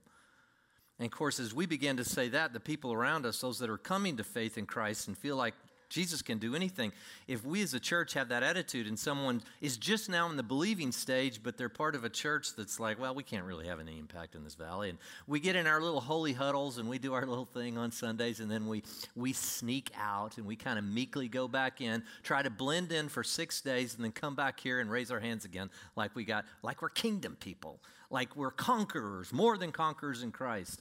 And 0.98 1.06
of 1.06 1.12
course, 1.12 1.40
as 1.40 1.54
we 1.54 1.64
begin 1.64 1.96
to 1.96 2.04
say 2.04 2.28
that, 2.28 2.52
the 2.52 2.60
people 2.60 2.92
around 2.92 3.24
us, 3.24 3.40
those 3.40 3.58
that 3.60 3.70
are 3.70 3.78
coming 3.78 4.18
to 4.18 4.24
faith 4.24 4.58
in 4.58 4.66
Christ 4.66 5.08
and 5.08 5.16
feel 5.16 5.36
like 5.36 5.54
Jesus 5.90 6.22
can 6.22 6.38
do 6.38 6.54
anything. 6.54 6.92
If 7.26 7.44
we 7.44 7.62
as 7.62 7.74
a 7.74 7.80
church 7.80 8.14
have 8.14 8.28
that 8.28 8.44
attitude 8.44 8.86
and 8.86 8.96
someone 8.98 9.42
is 9.60 9.76
just 9.76 10.08
now 10.08 10.30
in 10.30 10.36
the 10.36 10.42
believing 10.42 10.92
stage, 10.92 11.42
but 11.42 11.58
they're 11.58 11.68
part 11.68 11.96
of 11.96 12.04
a 12.04 12.08
church 12.08 12.54
that's 12.54 12.78
like, 12.78 12.98
well, 13.00 13.12
we 13.12 13.24
can't 13.24 13.44
really 13.44 13.66
have 13.66 13.80
any 13.80 13.98
impact 13.98 14.36
in 14.36 14.44
this 14.44 14.54
valley. 14.54 14.88
And 14.88 14.98
we 15.26 15.40
get 15.40 15.56
in 15.56 15.66
our 15.66 15.80
little 15.82 16.00
holy 16.00 16.32
huddles 16.32 16.78
and 16.78 16.88
we 16.88 16.98
do 16.98 17.12
our 17.12 17.26
little 17.26 17.44
thing 17.44 17.76
on 17.76 17.90
Sundays 17.90 18.38
and 18.38 18.48
then 18.48 18.68
we, 18.68 18.84
we 19.16 19.32
sneak 19.32 19.90
out 19.98 20.38
and 20.38 20.46
we 20.46 20.54
kind 20.54 20.78
of 20.78 20.84
meekly 20.84 21.26
go 21.26 21.48
back 21.48 21.80
in, 21.80 22.04
try 22.22 22.40
to 22.40 22.50
blend 22.50 22.92
in 22.92 23.08
for 23.08 23.24
six 23.24 23.60
days 23.60 23.96
and 23.96 24.04
then 24.04 24.12
come 24.12 24.36
back 24.36 24.60
here 24.60 24.78
and 24.78 24.90
raise 24.90 25.10
our 25.10 25.20
hands 25.20 25.44
again 25.44 25.70
like 25.96 26.14
we 26.14 26.24
got, 26.24 26.44
like 26.62 26.82
we're 26.82 26.88
kingdom 26.88 27.36
people, 27.40 27.80
like 28.10 28.36
we're 28.36 28.52
conquerors, 28.52 29.32
more 29.32 29.58
than 29.58 29.72
conquerors 29.72 30.22
in 30.22 30.30
Christ. 30.30 30.80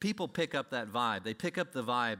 People 0.00 0.28
pick 0.28 0.54
up 0.54 0.70
that 0.70 0.88
vibe. 0.88 1.24
They 1.24 1.34
pick 1.34 1.58
up 1.58 1.72
the 1.72 1.84
vibe 1.84 2.16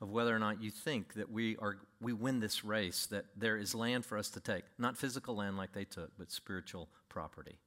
of 0.00 0.10
whether 0.10 0.34
or 0.34 0.38
not 0.38 0.62
you 0.62 0.70
think 0.70 1.14
that 1.14 1.30
we 1.30 1.56
are 1.56 1.78
we 2.00 2.12
win 2.12 2.40
this 2.40 2.64
race 2.64 3.06
that 3.06 3.24
there 3.36 3.56
is 3.56 3.74
land 3.74 4.04
for 4.04 4.18
us 4.18 4.28
to 4.30 4.40
take. 4.40 4.64
Not 4.78 4.96
physical 4.96 5.36
land 5.36 5.56
like 5.56 5.72
they 5.72 5.84
took 5.84 6.10
but 6.18 6.30
spiritual 6.30 6.88
property. 7.08 7.58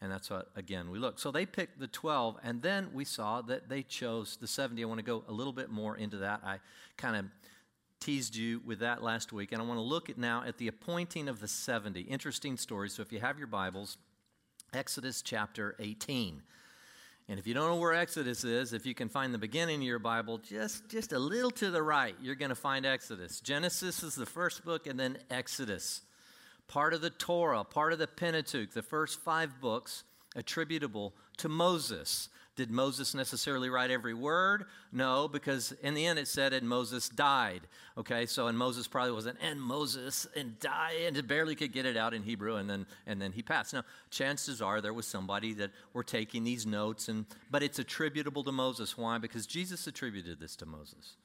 And 0.00 0.10
that's 0.10 0.30
what 0.30 0.48
again 0.56 0.90
we 0.90 0.98
look. 0.98 1.18
So 1.18 1.30
they 1.30 1.44
picked 1.44 1.78
the 1.78 1.86
12 1.86 2.38
and 2.42 2.62
then 2.62 2.88
we 2.94 3.04
saw 3.04 3.42
that 3.42 3.68
they 3.68 3.82
chose 3.82 4.36
the 4.40 4.46
70 4.46 4.82
i 4.82 4.86
want 4.86 4.98
to 4.98 5.04
go 5.04 5.24
a 5.28 5.32
little 5.32 5.52
bit 5.52 5.70
more 5.70 5.96
into 5.96 6.18
that. 6.18 6.40
I 6.44 6.60
kind 6.96 7.16
of 7.16 7.26
teased 8.00 8.34
you 8.36 8.60
with 8.64 8.80
that 8.80 9.02
last 9.02 9.32
week 9.32 9.52
and 9.52 9.62
i 9.62 9.64
want 9.64 9.78
to 9.78 9.82
look 9.84 10.10
at 10.10 10.18
now 10.18 10.42
at 10.46 10.58
the 10.58 10.68
appointing 10.68 11.26
of 11.26 11.40
the 11.40 11.48
70 11.48 12.02
interesting 12.02 12.56
story. 12.56 12.88
So 12.88 13.02
if 13.02 13.12
you 13.12 13.20
have 13.20 13.38
your 13.38 13.46
bibles 13.46 13.98
exodus 14.72 15.22
chapter 15.22 15.76
18 15.78 16.42
and 17.28 17.38
if 17.38 17.46
you 17.46 17.54
don't 17.54 17.68
know 17.68 17.76
where 17.76 17.94
Exodus 17.94 18.44
is, 18.44 18.74
if 18.74 18.84
you 18.84 18.94
can 18.94 19.08
find 19.08 19.32
the 19.32 19.38
beginning 19.38 19.76
of 19.76 19.86
your 19.86 19.98
Bible, 19.98 20.38
just, 20.38 20.88
just 20.90 21.12
a 21.12 21.18
little 21.18 21.50
to 21.52 21.70
the 21.70 21.82
right, 21.82 22.14
you're 22.20 22.34
going 22.34 22.50
to 22.50 22.54
find 22.54 22.84
Exodus. 22.84 23.40
Genesis 23.40 24.02
is 24.02 24.14
the 24.14 24.26
first 24.26 24.64
book, 24.64 24.86
and 24.86 25.00
then 25.00 25.16
Exodus. 25.30 26.02
Part 26.68 26.92
of 26.92 27.00
the 27.00 27.10
Torah, 27.10 27.64
part 27.64 27.94
of 27.94 27.98
the 27.98 28.06
Pentateuch, 28.06 28.72
the 28.72 28.82
first 28.82 29.20
five 29.20 29.58
books 29.60 30.04
attributable 30.36 31.14
to 31.38 31.48
Moses. 31.48 32.28
Did 32.56 32.70
Moses 32.70 33.14
necessarily 33.14 33.68
write 33.68 33.90
every 33.90 34.14
word? 34.14 34.66
No, 34.92 35.26
because 35.26 35.72
in 35.82 35.94
the 35.94 36.06
end 36.06 36.20
it 36.20 36.28
said, 36.28 36.52
and 36.52 36.68
Moses 36.68 37.08
died. 37.08 37.62
Okay, 37.98 38.26
so 38.26 38.46
and 38.46 38.56
Moses 38.56 38.86
probably 38.86 39.12
wasn't, 39.12 39.38
and 39.42 39.60
Moses 39.60 40.26
and 40.36 40.58
died, 40.60 40.94
and 41.04 41.26
barely 41.26 41.56
could 41.56 41.72
get 41.72 41.84
it 41.84 41.96
out 41.96 42.14
in 42.14 42.22
Hebrew, 42.22 42.56
and 42.56 42.70
then 42.70 42.86
and 43.06 43.20
then 43.20 43.32
he 43.32 43.42
passed. 43.42 43.74
Now, 43.74 43.82
chances 44.10 44.62
are 44.62 44.80
there 44.80 44.92
was 44.92 45.06
somebody 45.06 45.52
that 45.54 45.72
were 45.92 46.04
taking 46.04 46.44
these 46.44 46.64
notes, 46.64 47.08
and 47.08 47.26
but 47.50 47.62
it's 47.62 47.80
attributable 47.80 48.44
to 48.44 48.52
Moses. 48.52 48.96
Why? 48.96 49.18
Because 49.18 49.46
Jesus 49.46 49.86
attributed 49.88 50.38
this 50.38 50.54
to 50.56 50.66
Moses. 50.66 51.16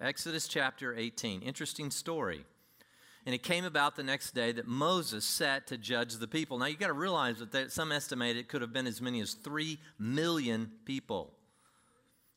Exodus 0.00 0.48
chapter 0.48 0.96
18. 0.96 1.42
Interesting 1.42 1.90
story. 1.90 2.44
And 3.24 3.34
it 3.34 3.42
came 3.42 3.64
about 3.64 3.94
the 3.94 4.02
next 4.02 4.32
day 4.32 4.52
that 4.52 4.66
Moses 4.66 5.24
sat 5.24 5.68
to 5.68 5.78
judge 5.78 6.14
the 6.14 6.26
people. 6.26 6.58
Now 6.58 6.66
you 6.66 6.76
got 6.76 6.88
to 6.88 6.92
realize 6.92 7.38
that 7.38 7.70
some 7.72 7.92
estimate 7.92 8.36
it 8.36 8.48
could 8.48 8.62
have 8.62 8.72
been 8.72 8.86
as 8.86 9.00
many 9.00 9.20
as 9.20 9.34
3 9.34 9.78
million 9.98 10.72
people. 10.84 11.32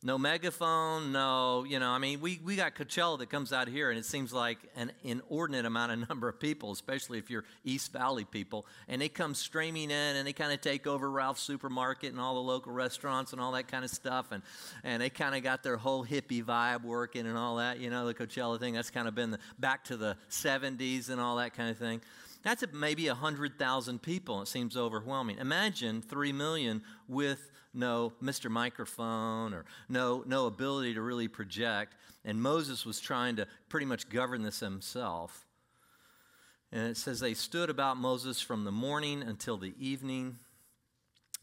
No 0.05 0.19
megaphone, 0.19 1.11
no, 1.11 1.63
you 1.63 1.79
know, 1.79 1.89
I 1.89 1.97
mean, 1.97 2.21
we, 2.21 2.39
we 2.45 2.55
got 2.55 2.75
Coachella 2.75 3.17
that 3.17 3.31
comes 3.31 3.51
out 3.51 3.67
here, 3.67 3.89
and 3.89 3.97
it 3.97 4.05
seems 4.05 4.31
like 4.31 4.59
an 4.75 4.91
inordinate 5.03 5.65
amount 5.65 5.93
of 5.93 6.09
number 6.09 6.29
of 6.29 6.39
people, 6.39 6.71
especially 6.71 7.17
if 7.17 7.31
you're 7.31 7.43
East 7.63 7.91
Valley 7.91 8.23
people. 8.23 8.67
And 8.87 9.01
they 9.01 9.09
come 9.09 9.33
streaming 9.33 9.89
in 9.89 10.15
and 10.15 10.27
they 10.27 10.31
kind 10.31 10.53
of 10.53 10.61
take 10.61 10.85
over 10.85 11.09
Ralph's 11.09 11.41
supermarket 11.41 12.11
and 12.11 12.19
all 12.19 12.35
the 12.35 12.41
local 12.41 12.71
restaurants 12.71 13.31
and 13.31 13.41
all 13.41 13.53
that 13.53 13.67
kind 13.67 13.83
of 13.83 13.89
stuff. 13.89 14.27
And, 14.31 14.43
and 14.83 15.01
they 15.01 15.09
kind 15.09 15.33
of 15.33 15.41
got 15.41 15.63
their 15.63 15.77
whole 15.77 16.05
hippie 16.05 16.45
vibe 16.45 16.83
working 16.83 17.25
and 17.25 17.35
all 17.35 17.55
that, 17.55 17.79
you 17.79 17.89
know, 17.89 18.05
the 18.05 18.13
Coachella 18.13 18.59
thing. 18.59 18.75
That's 18.75 18.91
kind 18.91 19.07
of 19.07 19.15
been 19.15 19.31
the, 19.31 19.39
back 19.57 19.85
to 19.85 19.97
the 19.97 20.17
70s 20.29 21.09
and 21.09 21.19
all 21.19 21.37
that 21.37 21.55
kind 21.55 21.71
of 21.71 21.79
thing. 21.79 21.99
That's 22.45 22.63
maybe 22.73 23.07
100,000 23.07 24.01
people. 24.03 24.43
It 24.43 24.47
seems 24.47 24.77
overwhelming. 24.77 25.39
Imagine 25.39 26.03
3 26.03 26.31
million 26.31 26.83
with 27.07 27.49
no 27.73 28.13
Mr. 28.21 28.51
Microphone 28.51 29.51
or 29.51 29.65
no, 29.89 30.23
no 30.27 30.45
ability 30.45 30.93
to 30.93 31.01
really 31.01 31.27
project. 31.27 31.95
And 32.23 32.39
Moses 32.39 32.85
was 32.85 32.99
trying 32.99 33.37
to 33.37 33.47
pretty 33.67 33.87
much 33.87 34.09
govern 34.09 34.43
this 34.43 34.59
himself. 34.59 35.47
And 36.71 36.87
it 36.87 36.97
says, 36.97 37.19
They 37.19 37.33
stood 37.33 37.71
about 37.71 37.97
Moses 37.97 38.39
from 38.39 38.63
the 38.63 38.71
morning 38.71 39.23
until 39.23 39.57
the 39.57 39.73
evening. 39.79 40.37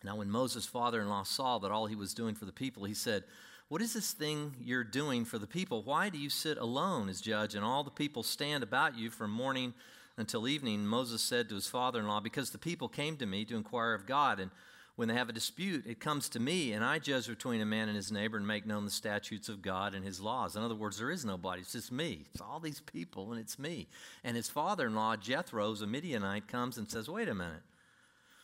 Now, 0.05 0.15
when 0.15 0.31
Moses' 0.31 0.67
father 0.67 1.01
in 1.01 1.09
law 1.09 1.25
saw 1.25 1.59
that 1.59 1.73
all 1.73 1.87
he 1.87 1.97
was 1.97 2.15
doing 2.15 2.37
for 2.37 2.45
the 2.45 2.53
people, 2.53 2.85
he 2.85 2.95
said, 2.95 3.25
What 3.67 3.83
is 3.83 3.93
this 3.93 4.13
thing 4.13 4.55
you're 4.61 4.85
doing 4.85 5.25
for 5.25 5.39
the 5.39 5.49
people? 5.49 5.83
Why 5.83 6.11
do 6.11 6.19
you 6.19 6.31
sit 6.31 6.59
alone 6.59 7.09
as 7.09 7.21
judge, 7.21 7.57
and 7.57 7.65
all 7.65 7.83
the 7.83 7.91
people 7.91 8.23
stand 8.23 8.63
about 8.63 8.97
you 8.97 9.11
from 9.11 9.33
morning 9.33 9.75
until 10.17 10.49
evening? 10.49 10.87
Moses 10.87 11.23
said 11.23 11.49
to 11.49 11.55
his 11.55 11.67
father 11.67 12.01
in 12.01 12.07
law, 12.07 12.21
Because 12.21 12.51
the 12.51 12.59
people 12.59 12.89
came 12.89 13.17
to 13.17 13.27
me 13.27 13.45
to 13.45 13.57
inquire 13.57 13.95
of 13.95 14.07
God, 14.07 14.41
and 14.41 14.51
when 14.97 15.09
they 15.09 15.15
have 15.15 15.31
a 15.31 15.33
dispute, 15.33 15.87
it 15.87 16.01
comes 16.01 16.29
to 16.31 16.41
me, 16.41 16.73
and 16.73 16.85
I 16.85 16.99
judge 16.99 17.27
between 17.27 17.63
a 17.63 17.67
man 17.67 17.89
and 17.89 17.97
his 17.97 18.13
neighbor 18.13 18.37
and 18.37 18.47
make 18.47 18.67
known 18.67 18.85
the 18.85 18.91
statutes 18.91 19.49
of 19.49 19.63
God 19.63 19.95
and 19.95 20.05
his 20.05 20.21
laws. 20.21 20.55
In 20.55 20.63
other 20.63 20.75
words, 20.75 20.99
there 20.99 21.11
is 21.11 21.25
nobody, 21.25 21.63
it's 21.63 21.73
just 21.73 21.91
me. 21.91 22.27
It's 22.33 22.43
all 22.43 22.61
these 22.61 22.81
people, 22.81 23.33
and 23.33 23.41
it's 23.41 23.59
me. 23.59 23.89
And 24.23 24.37
his 24.37 24.51
father 24.51 24.87
in 24.87 24.95
law, 24.95 25.17
Jethro, 25.17 25.73
a 25.75 25.87
Midianite, 25.87 26.47
comes 26.47 26.77
and 26.77 26.91
says, 26.91 27.09
Wait 27.09 27.29
a 27.29 27.35
minute. 27.35 27.63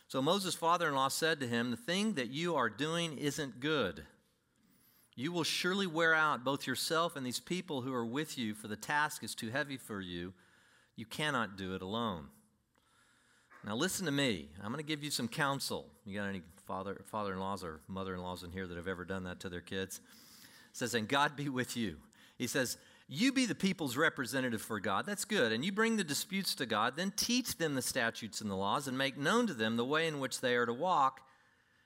So 0.07 0.23
Moses' 0.23 0.55
father 0.55 0.87
in 0.87 0.95
law 0.95 1.09
said 1.09 1.39
to 1.39 1.47
him, 1.47 1.69
The 1.69 1.77
thing 1.77 2.13
that 2.13 2.31
you 2.31 2.55
are 2.55 2.69
doing 2.69 3.19
isn't 3.19 3.59
good. 3.59 4.03
You 5.15 5.31
will 5.31 5.43
surely 5.43 5.85
wear 5.85 6.15
out 6.15 6.43
both 6.43 6.65
yourself 6.65 7.15
and 7.15 7.23
these 7.23 7.39
people 7.39 7.81
who 7.81 7.93
are 7.93 8.05
with 8.05 8.37
you, 8.37 8.55
for 8.55 8.67
the 8.67 8.75
task 8.75 9.23
is 9.23 9.35
too 9.35 9.49
heavy 9.49 9.77
for 9.77 10.01
you. 10.01 10.33
You 10.99 11.05
cannot 11.05 11.55
do 11.55 11.75
it 11.75 11.81
alone. 11.81 12.25
Now, 13.65 13.77
listen 13.77 14.05
to 14.05 14.11
me. 14.11 14.49
I'm 14.61 14.69
going 14.69 14.83
to 14.83 14.87
give 14.87 15.01
you 15.01 15.11
some 15.11 15.29
counsel. 15.29 15.85
You 16.05 16.19
got 16.19 16.27
any 16.27 16.41
father, 16.67 16.99
father-in-laws 17.05 17.63
or 17.63 17.79
mother-in-laws 17.87 18.43
in 18.43 18.51
here 18.51 18.67
that 18.67 18.75
have 18.75 18.89
ever 18.89 19.05
done 19.05 19.23
that 19.23 19.39
to 19.39 19.49
their 19.49 19.61
kids? 19.61 20.01
It 20.71 20.77
says, 20.77 20.93
and 20.93 21.07
God 21.07 21.37
be 21.37 21.47
with 21.47 21.77
you. 21.77 21.95
He 22.37 22.47
says, 22.47 22.77
you 23.07 23.31
be 23.31 23.45
the 23.45 23.55
people's 23.55 23.95
representative 23.95 24.61
for 24.61 24.81
God. 24.81 25.05
That's 25.05 25.23
good. 25.23 25.53
And 25.53 25.63
you 25.63 25.71
bring 25.71 25.95
the 25.95 26.03
disputes 26.03 26.53
to 26.55 26.65
God. 26.65 26.97
Then 26.97 27.13
teach 27.15 27.57
them 27.57 27.75
the 27.75 27.81
statutes 27.81 28.41
and 28.41 28.51
the 28.51 28.55
laws 28.55 28.85
and 28.89 28.97
make 28.97 29.17
known 29.17 29.47
to 29.47 29.53
them 29.53 29.77
the 29.77 29.85
way 29.85 30.05
in 30.05 30.19
which 30.19 30.41
they 30.41 30.55
are 30.55 30.65
to 30.65 30.73
walk 30.73 31.21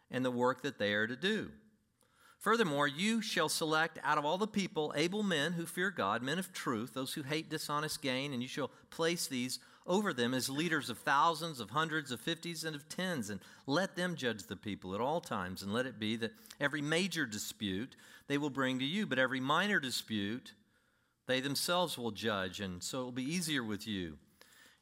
and 0.10 0.26
the 0.26 0.32
work 0.32 0.64
that 0.64 0.80
they 0.80 0.94
are 0.94 1.06
to 1.06 1.16
do. 1.16 1.52
Furthermore, 2.44 2.90
you 2.90 3.22
shall 3.22 3.48
select 3.48 3.98
out 4.04 4.18
of 4.18 4.26
all 4.26 4.38
the 4.38 4.46
people 4.46 4.94
able 4.98 5.24
men 5.24 5.54
who 5.54 5.66
fear 5.66 5.90
God, 5.90 6.22
men 6.22 6.38
of 6.38 6.52
truth, 6.52 6.94
those 6.94 7.14
who 7.14 7.24
hate 7.24 7.50
dishonest 7.50 8.02
gain, 8.02 8.34
and 8.34 8.42
you 8.42 8.50
shall 8.50 8.70
place 8.90 9.28
these 9.28 9.60
over 9.88 10.12
them 10.12 10.34
as 10.34 10.50
leaders 10.50 10.90
of 10.90 10.98
thousands, 10.98 11.62
of 11.62 11.70
hundreds, 11.70 12.12
of 12.12 12.20
fifties, 12.20 12.66
and 12.66 12.76
of 12.76 12.90
tens, 12.90 13.30
and 13.30 13.40
let 13.66 13.96
them 13.96 14.18
judge 14.18 14.44
the 14.44 14.58
people 14.58 14.94
at 14.94 15.00
all 15.00 15.22
times. 15.22 15.64
And 15.64 15.72
let 15.72 15.86
it 15.86 15.98
be 15.98 16.18
that 16.18 16.34
every 16.60 16.82
major 16.82 17.26
dispute 17.26 17.96
they 18.28 18.38
will 18.38 18.50
bring 18.50 18.78
to 18.80 18.86
you, 18.86 19.08
but 19.08 19.20
every 19.20 19.40
minor 19.40 19.80
dispute 19.80 20.52
they 21.28 21.40
themselves 21.40 21.98
will 21.98 22.12
judge, 22.12 22.60
and 22.60 22.84
so 22.84 23.00
it 23.00 23.04
will 23.06 23.12
be 23.14 23.24
easier 23.24 23.64
with 23.64 23.88
you, 23.88 24.18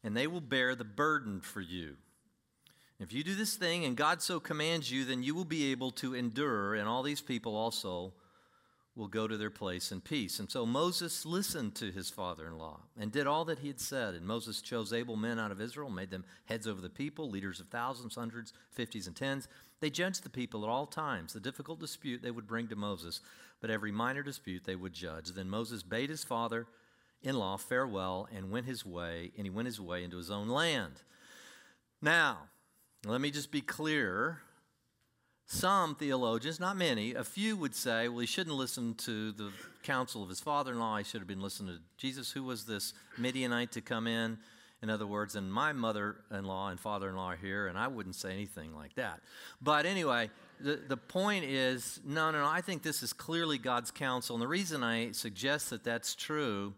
and 0.03 0.17
they 0.17 0.25
will 0.25 0.41
bear 0.41 0.73
the 0.73 0.83
burden 0.83 1.39
for 1.41 1.61
you. 1.61 1.97
If 3.01 3.11
you 3.13 3.23
do 3.23 3.33
this 3.33 3.55
thing 3.55 3.83
and 3.83 3.97
God 3.97 4.21
so 4.21 4.39
commands 4.39 4.91
you, 4.91 5.05
then 5.05 5.23
you 5.23 5.33
will 5.33 5.43
be 5.43 5.71
able 5.71 5.89
to 5.93 6.13
endure, 6.13 6.75
and 6.75 6.87
all 6.87 7.01
these 7.01 7.19
people 7.19 7.55
also 7.55 8.13
will 8.95 9.07
go 9.07 9.27
to 9.27 9.37
their 9.37 9.49
place 9.49 9.91
in 9.91 10.01
peace. 10.01 10.39
And 10.39 10.51
so 10.51 10.67
Moses 10.67 11.25
listened 11.25 11.73
to 11.75 11.91
his 11.91 12.11
father 12.11 12.45
in 12.45 12.59
law 12.59 12.81
and 12.99 13.11
did 13.11 13.25
all 13.25 13.43
that 13.45 13.59
he 13.59 13.69
had 13.69 13.79
said. 13.79 14.13
And 14.13 14.27
Moses 14.27 14.61
chose 14.61 14.93
able 14.93 15.15
men 15.15 15.39
out 15.39 15.49
of 15.49 15.59
Israel, 15.59 15.89
made 15.89 16.11
them 16.11 16.25
heads 16.45 16.67
over 16.67 16.79
the 16.79 16.89
people, 16.89 17.27
leaders 17.27 17.59
of 17.59 17.69
thousands, 17.69 18.15
hundreds, 18.15 18.53
fifties, 18.69 19.07
and 19.07 19.15
tens. 19.15 19.47
They 19.79 19.89
judged 19.89 20.23
the 20.23 20.29
people 20.29 20.63
at 20.63 20.69
all 20.69 20.85
times. 20.85 21.33
The 21.33 21.39
difficult 21.39 21.79
dispute 21.79 22.21
they 22.21 22.29
would 22.29 22.45
bring 22.45 22.67
to 22.67 22.75
Moses, 22.75 23.21
but 23.61 23.71
every 23.71 23.91
minor 23.91 24.21
dispute 24.21 24.65
they 24.65 24.75
would 24.75 24.93
judge. 24.93 25.29
Then 25.29 25.49
Moses 25.49 25.81
bade 25.81 26.11
his 26.11 26.23
father 26.23 26.67
in 27.23 27.35
law 27.35 27.57
farewell 27.57 28.27
and 28.35 28.51
went 28.51 28.67
his 28.67 28.85
way, 28.85 29.31
and 29.37 29.45
he 29.45 29.49
went 29.49 29.67
his 29.67 29.81
way 29.81 30.03
into 30.03 30.17
his 30.17 30.29
own 30.29 30.49
land. 30.49 31.01
Now, 31.99 32.49
let 33.05 33.21
me 33.21 33.31
just 33.31 33.51
be 33.51 33.61
clear 33.61 34.41
some 35.47 35.95
theologians, 35.95 36.59
not 36.59 36.77
many, 36.77 37.13
a 37.13 37.23
few 37.23 37.57
would 37.57 37.75
say, 37.75 38.07
well, 38.07 38.19
he 38.19 38.25
shouldn't 38.25 38.55
listen 38.55 38.93
to 38.95 39.33
the 39.33 39.51
counsel 39.83 40.23
of 40.23 40.29
his 40.29 40.39
father 40.39 40.71
in 40.71 40.79
law. 40.79 40.97
He 40.97 41.03
should 41.03 41.19
have 41.19 41.27
been 41.27 41.41
listening 41.41 41.75
to 41.75 41.81
Jesus. 41.97 42.31
Who 42.31 42.43
was 42.43 42.65
this 42.65 42.93
Midianite 43.17 43.73
to 43.73 43.81
come 43.81 44.07
in? 44.07 44.37
In 44.81 44.89
other 44.89 45.05
words, 45.05 45.35
and 45.35 45.51
my 45.51 45.73
mother 45.73 46.15
in 46.31 46.45
law 46.45 46.69
and 46.69 46.79
father 46.79 47.09
in 47.09 47.15
law 47.15 47.31
are 47.31 47.35
here, 47.35 47.67
and 47.67 47.77
I 47.77 47.87
wouldn't 47.87 48.15
say 48.15 48.31
anything 48.31 48.73
like 48.73 48.95
that. 48.95 49.19
But 49.61 49.85
anyway, 49.85 50.29
the, 50.59 50.79
the 50.87 50.97
point 50.97 51.43
is 51.45 51.99
no, 52.05 52.31
no, 52.31 52.39
no, 52.39 52.47
I 52.47 52.61
think 52.61 52.81
this 52.81 53.03
is 53.03 53.13
clearly 53.13 53.57
God's 53.57 53.91
counsel. 53.91 54.35
And 54.35 54.41
the 54.41 54.47
reason 54.47 54.83
I 54.83 55.11
suggest 55.11 55.69
that 55.71 55.83
that's 55.83 56.15
true 56.15 56.73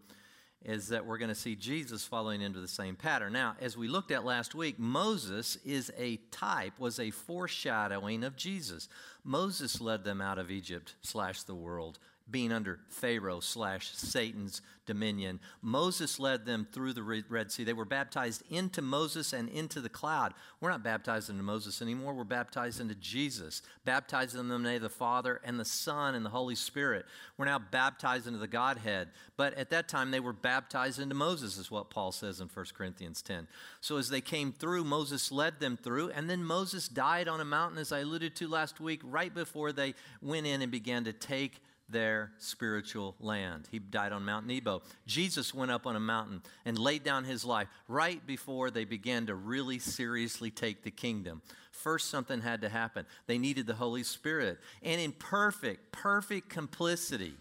is 0.64 0.88
that 0.88 1.04
we're 1.04 1.18
going 1.18 1.28
to 1.28 1.34
see 1.34 1.54
Jesus 1.54 2.04
following 2.04 2.40
into 2.40 2.60
the 2.60 2.68
same 2.68 2.96
pattern. 2.96 3.32
Now, 3.32 3.54
as 3.60 3.76
we 3.76 3.86
looked 3.86 4.10
at 4.10 4.24
last 4.24 4.54
week, 4.54 4.78
Moses 4.78 5.58
is 5.64 5.92
a 5.98 6.16
type, 6.30 6.78
was 6.78 6.98
a 6.98 7.10
foreshadowing 7.10 8.24
of 8.24 8.36
Jesus. 8.36 8.88
Moses 9.22 9.80
led 9.80 10.04
them 10.04 10.20
out 10.20 10.38
of 10.38 10.50
Egypt 10.50 10.94
slash 11.02 11.42
the 11.42 11.54
world 11.54 11.98
being 12.30 12.52
under 12.52 12.80
Pharaoh 12.88 13.40
slash 13.40 13.90
Satan's 13.94 14.62
dominion. 14.86 15.40
Moses 15.62 16.18
led 16.18 16.46
them 16.46 16.66
through 16.72 16.94
the 16.94 17.02
Red 17.02 17.52
Sea. 17.52 17.64
They 17.64 17.72
were 17.72 17.84
baptized 17.84 18.42
into 18.50 18.82
Moses 18.82 19.32
and 19.32 19.48
into 19.48 19.80
the 19.80 19.88
cloud. 19.88 20.32
We're 20.60 20.70
not 20.70 20.82
baptized 20.82 21.28
into 21.28 21.42
Moses 21.42 21.82
anymore. 21.82 22.14
We're 22.14 22.24
baptized 22.24 22.80
into 22.80 22.94
Jesus, 22.94 23.62
baptized 23.84 24.36
in 24.36 24.48
the 24.48 24.58
name 24.58 24.76
of 24.76 24.82
the 24.82 24.88
Father 24.88 25.40
and 25.44 25.60
the 25.60 25.64
Son 25.64 26.14
and 26.14 26.24
the 26.24 26.30
Holy 26.30 26.54
Spirit. 26.54 27.04
We're 27.36 27.44
now 27.44 27.58
baptized 27.58 28.26
into 28.26 28.38
the 28.38 28.46
Godhead. 28.46 29.08
But 29.36 29.54
at 29.54 29.70
that 29.70 29.88
time, 29.88 30.10
they 30.10 30.20
were 30.20 30.32
baptized 30.32 31.00
into 31.00 31.14
Moses, 31.14 31.58
is 31.58 31.70
what 31.70 31.90
Paul 31.90 32.12
says 32.12 32.40
in 32.40 32.48
1 32.48 32.66
Corinthians 32.74 33.20
10. 33.22 33.48
So 33.80 33.96
as 33.96 34.08
they 34.08 34.20
came 34.20 34.52
through, 34.52 34.84
Moses 34.84 35.30
led 35.30 35.60
them 35.60 35.76
through, 35.76 36.10
and 36.10 36.28
then 36.28 36.44
Moses 36.44 36.88
died 36.88 37.28
on 37.28 37.40
a 37.40 37.44
mountain, 37.44 37.78
as 37.78 37.92
I 37.92 38.00
alluded 38.00 38.34
to 38.36 38.48
last 38.48 38.80
week, 38.80 39.00
right 39.04 39.34
before 39.34 39.72
they 39.72 39.94
went 40.22 40.46
in 40.46 40.62
and 40.62 40.72
began 40.72 41.04
to 41.04 41.12
take 41.12 41.60
their 41.88 42.32
spiritual 42.38 43.14
land. 43.20 43.68
He 43.70 43.78
died 43.78 44.12
on 44.12 44.24
Mount 44.24 44.46
Nebo. 44.46 44.82
Jesus 45.06 45.52
went 45.52 45.70
up 45.70 45.86
on 45.86 45.96
a 45.96 46.00
mountain 46.00 46.42
and 46.64 46.78
laid 46.78 47.04
down 47.04 47.24
his 47.24 47.44
life 47.44 47.68
right 47.88 48.24
before 48.26 48.70
they 48.70 48.84
began 48.84 49.26
to 49.26 49.34
really 49.34 49.78
seriously 49.78 50.50
take 50.50 50.82
the 50.82 50.90
kingdom. 50.90 51.42
First, 51.70 52.08
something 52.08 52.40
had 52.40 52.62
to 52.62 52.68
happen. 52.68 53.04
They 53.26 53.38
needed 53.38 53.66
the 53.66 53.74
Holy 53.74 54.02
Spirit. 54.02 54.58
And 54.82 55.00
in 55.00 55.12
perfect, 55.12 55.92
perfect 55.92 56.48
complicity, 56.48 57.34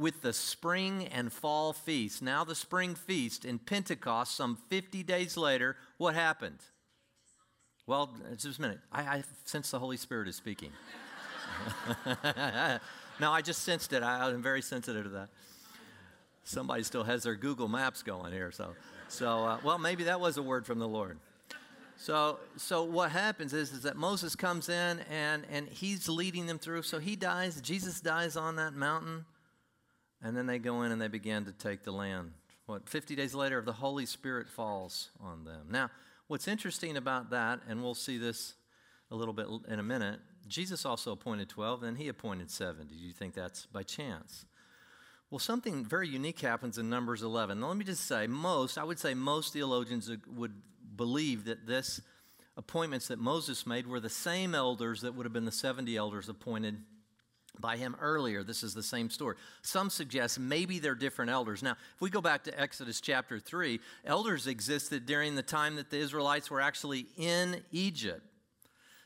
with 0.00 0.22
the 0.22 0.32
spring 0.32 1.06
and 1.08 1.30
fall 1.30 1.74
feast. 1.74 2.22
Now, 2.22 2.42
the 2.42 2.54
spring 2.54 2.94
feast 2.94 3.44
in 3.44 3.58
Pentecost, 3.58 4.34
some 4.34 4.56
50 4.70 5.02
days 5.02 5.36
later, 5.36 5.76
what 5.98 6.14
happened? 6.14 6.58
Well, 7.86 8.16
just 8.36 8.58
a 8.58 8.62
minute. 8.62 8.80
I, 8.90 9.02
I 9.02 9.24
sense 9.44 9.70
the 9.70 9.78
Holy 9.78 9.98
Spirit 9.98 10.28
is 10.28 10.36
speaking. 10.36 10.70
No, 13.20 13.30
I 13.30 13.42
just 13.42 13.64
sensed 13.64 13.92
it. 13.92 14.02
I, 14.02 14.30
am 14.30 14.42
very 14.42 14.62
sensitive 14.62 15.04
to 15.04 15.10
that. 15.10 15.28
Somebody 16.42 16.82
still 16.84 17.04
has 17.04 17.24
their 17.24 17.34
Google 17.34 17.68
Maps 17.68 18.02
going 18.02 18.32
here, 18.32 18.50
so 18.50 18.74
so 19.08 19.44
uh, 19.44 19.58
well 19.62 19.78
maybe 19.78 20.04
that 20.04 20.20
was 20.20 20.38
a 20.38 20.42
word 20.42 20.64
from 20.64 20.78
the 20.78 20.88
Lord. 20.88 21.18
So 21.98 22.38
so 22.56 22.82
what 22.82 23.10
happens 23.10 23.52
is 23.52 23.72
is 23.72 23.82
that 23.82 23.96
Moses 23.96 24.34
comes 24.34 24.70
in 24.70 25.00
and 25.10 25.44
and 25.50 25.68
he's 25.68 26.08
leading 26.08 26.46
them 26.46 26.58
through. 26.58 26.80
So 26.80 26.98
he 26.98 27.14
dies. 27.14 27.60
Jesus 27.60 28.00
dies 28.00 28.36
on 28.36 28.56
that 28.56 28.72
mountain, 28.72 29.26
and 30.22 30.34
then 30.34 30.46
they 30.46 30.58
go 30.58 30.82
in 30.82 30.90
and 30.90 31.00
they 31.00 31.08
begin 31.08 31.44
to 31.44 31.52
take 31.52 31.82
the 31.84 31.92
land. 31.92 32.32
What 32.64 32.88
50 32.88 33.16
days 33.16 33.34
later, 33.34 33.60
the 33.60 33.74
Holy 33.74 34.06
Spirit 34.06 34.48
falls 34.48 35.10
on 35.20 35.44
them. 35.44 35.66
Now, 35.68 35.90
what's 36.26 36.48
interesting 36.48 36.96
about 36.96 37.28
that, 37.30 37.60
and 37.68 37.82
we'll 37.82 37.94
see 37.94 38.16
this 38.16 38.54
a 39.10 39.16
little 39.16 39.34
bit 39.34 39.46
in 39.68 39.78
a 39.78 39.82
minute, 39.82 40.20
Jesus 40.46 40.84
also 40.84 41.12
appointed 41.12 41.48
12, 41.48 41.82
and 41.82 41.98
he 41.98 42.08
appointed 42.08 42.50
70. 42.50 42.94
Do 42.94 43.00
you 43.00 43.12
think 43.12 43.34
that's 43.34 43.66
by 43.66 43.82
chance? 43.82 44.44
Well, 45.30 45.38
something 45.38 45.84
very 45.84 46.08
unique 46.08 46.40
happens 46.40 46.78
in 46.78 46.90
Numbers 46.90 47.22
11. 47.22 47.60
Now, 47.60 47.68
let 47.68 47.76
me 47.76 47.84
just 47.84 48.06
say, 48.06 48.26
most, 48.26 48.78
I 48.78 48.84
would 48.84 48.98
say 48.98 49.14
most 49.14 49.52
theologians 49.52 50.10
would 50.26 50.54
believe 50.96 51.44
that 51.44 51.66
this 51.66 52.00
appointments 52.56 53.08
that 53.08 53.18
Moses 53.18 53.66
made 53.66 53.86
were 53.86 54.00
the 54.00 54.10
same 54.10 54.54
elders 54.54 55.02
that 55.02 55.14
would 55.14 55.24
have 55.24 55.32
been 55.32 55.44
the 55.44 55.52
70 55.52 55.96
elders 55.96 56.28
appointed 56.28 56.78
by 57.58 57.76
him 57.76 57.96
earlier. 58.00 58.42
This 58.42 58.62
is 58.62 58.74
the 58.74 58.82
same 58.82 59.08
story. 59.08 59.36
Some 59.62 59.90
suggest 59.90 60.38
maybe 60.38 60.78
they're 60.78 60.94
different 60.94 61.30
elders. 61.30 61.62
Now, 61.62 61.72
if 61.94 62.00
we 62.00 62.10
go 62.10 62.20
back 62.20 62.44
to 62.44 62.60
Exodus 62.60 63.00
chapter 63.00 63.38
3, 63.38 63.80
elders 64.04 64.46
existed 64.46 65.06
during 65.06 65.36
the 65.36 65.42
time 65.42 65.76
that 65.76 65.90
the 65.90 65.98
Israelites 65.98 66.50
were 66.50 66.60
actually 66.60 67.06
in 67.16 67.62
Egypt. 67.72 68.22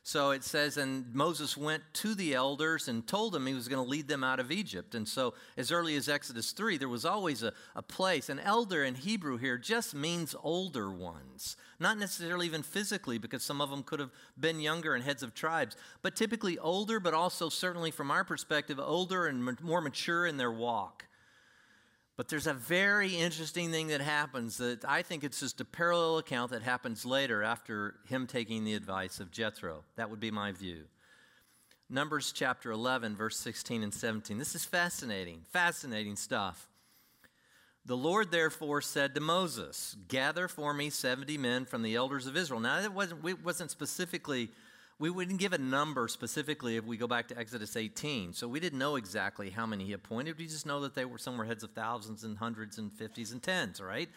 So 0.06 0.32
it 0.32 0.44
says, 0.44 0.76
and 0.76 1.14
Moses 1.14 1.56
went 1.56 1.82
to 1.94 2.14
the 2.14 2.34
elders 2.34 2.88
and 2.88 3.06
told 3.06 3.32
them 3.32 3.46
he 3.46 3.54
was 3.54 3.68
going 3.68 3.82
to 3.82 3.90
lead 3.90 4.06
them 4.06 4.23
out 4.23 4.38
of 4.38 4.52
Egypt. 4.52 4.94
And 4.94 5.08
so, 5.08 5.32
as 5.56 5.73
early 5.73 5.96
as 5.96 6.11
Exodus 6.11 6.52
3, 6.52 6.76
there 6.76 6.90
was 6.90 7.06
always 7.06 7.42
a, 7.42 7.54
a 7.75 7.80
place. 7.80 8.28
An 8.28 8.38
elder 8.38 8.84
in 8.84 8.96
Hebrew 8.96 9.38
here 9.38 9.56
just 9.56 9.94
means 9.94 10.37
older 10.42 10.92
ones, 10.92 11.56
not 11.80 11.96
necessarily 11.96 12.44
even 12.44 12.62
physically, 12.62 13.16
because 13.16 13.42
some 13.42 13.62
of 13.62 13.70
them 13.70 13.82
could 13.82 13.99
have 13.99 14.11
been 14.38 14.61
younger 14.61 14.94
and 14.94 15.02
heads 15.02 15.23
of 15.23 15.34
tribes, 15.34 15.75
but 16.02 16.14
typically 16.14 16.58
older, 16.58 17.00
but 17.00 17.14
also 17.14 17.49
certainly 17.49 17.90
from 17.90 18.11
our 18.11 18.25
perspective, 18.25 18.78
older 18.78 19.26
and 19.26 19.58
more 19.62 19.80
mature 19.80 20.26
in 20.26 20.37
their 20.37 20.52
walk. 20.52 21.06
But 22.16 22.28
there's 22.28 22.47
a 22.47 22.54
very 22.54 23.16
interesting 23.16 23.73
thing 23.73 23.88
that 23.88 24.00
happens 24.00 24.59
that 24.59 24.85
I 24.85 25.02
think 25.02 25.25
it's 25.25 25.40
just 25.40 25.61
a 25.61 25.64
parallel 25.64 26.18
account 26.18 26.52
that 26.52 26.62
happens 26.62 27.04
later 27.04 27.42
after 27.42 27.97
him 28.09 28.26
taking 28.26 28.64
the 28.64 28.75
advice 28.75 29.18
of 29.18 29.33
Jethro. 29.33 29.83
That 29.97 30.11
would 30.11 30.21
be 30.21 30.30
my 30.30 30.52
view. 30.52 30.85
Numbers 31.90 32.33
chapter 32.33 32.71
11, 32.71 33.16
verse 33.16 33.37
16 33.37 33.83
and 33.83 33.92
17. 33.92 34.38
This 34.38 34.54
is 34.54 34.64
fascinating, 34.64 35.42
fascinating 35.52 36.16
stuff. 36.16 36.68
The 37.85 37.97
Lord 37.97 38.30
therefore 38.30 38.80
said 38.80 39.14
to 39.14 39.21
Moses, 39.21 39.97
Gather 40.09 40.49
for 40.49 40.73
me 40.73 40.90
70 40.90 41.37
men 41.37 41.66
from 41.66 41.83
the 41.83 41.97
elders 41.97 42.26
of 42.26 42.37
Israel. 42.37 42.61
Now, 42.61 42.80
it 42.80 42.92
wasn't, 42.92 43.28
it 43.28 43.44
wasn't 43.44 43.71
specifically 43.71 44.50
we 45.04 45.11
wouldn't 45.11 45.38
give 45.38 45.52
a 45.52 45.58
number 45.58 46.08
specifically 46.08 46.78
if 46.78 46.87
we 46.87 46.96
go 46.96 47.06
back 47.06 47.28
to 47.28 47.38
Exodus 47.38 47.76
18. 47.76 48.32
So 48.32 48.49
we 48.49 48.58
didn't 48.58 48.78
know 48.78 48.96
exactly 48.96 49.50
how 49.50 49.66
many 49.66 49.84
he 49.84 49.92
appointed. 49.92 50.38
We 50.38 50.46
just 50.46 50.64
know 50.64 50.80
that 50.80 50.94
they 50.94 51.04
were 51.04 51.18
somewhere 51.18 51.46
heads 51.46 51.62
of 51.62 51.73
thousands 51.73 52.25
and 52.25 52.38
hundreds 52.38 52.78
and 52.78 52.90
fifties 52.90 53.30
and 53.30 53.42
tens, 53.42 53.82
right? 53.82 54.08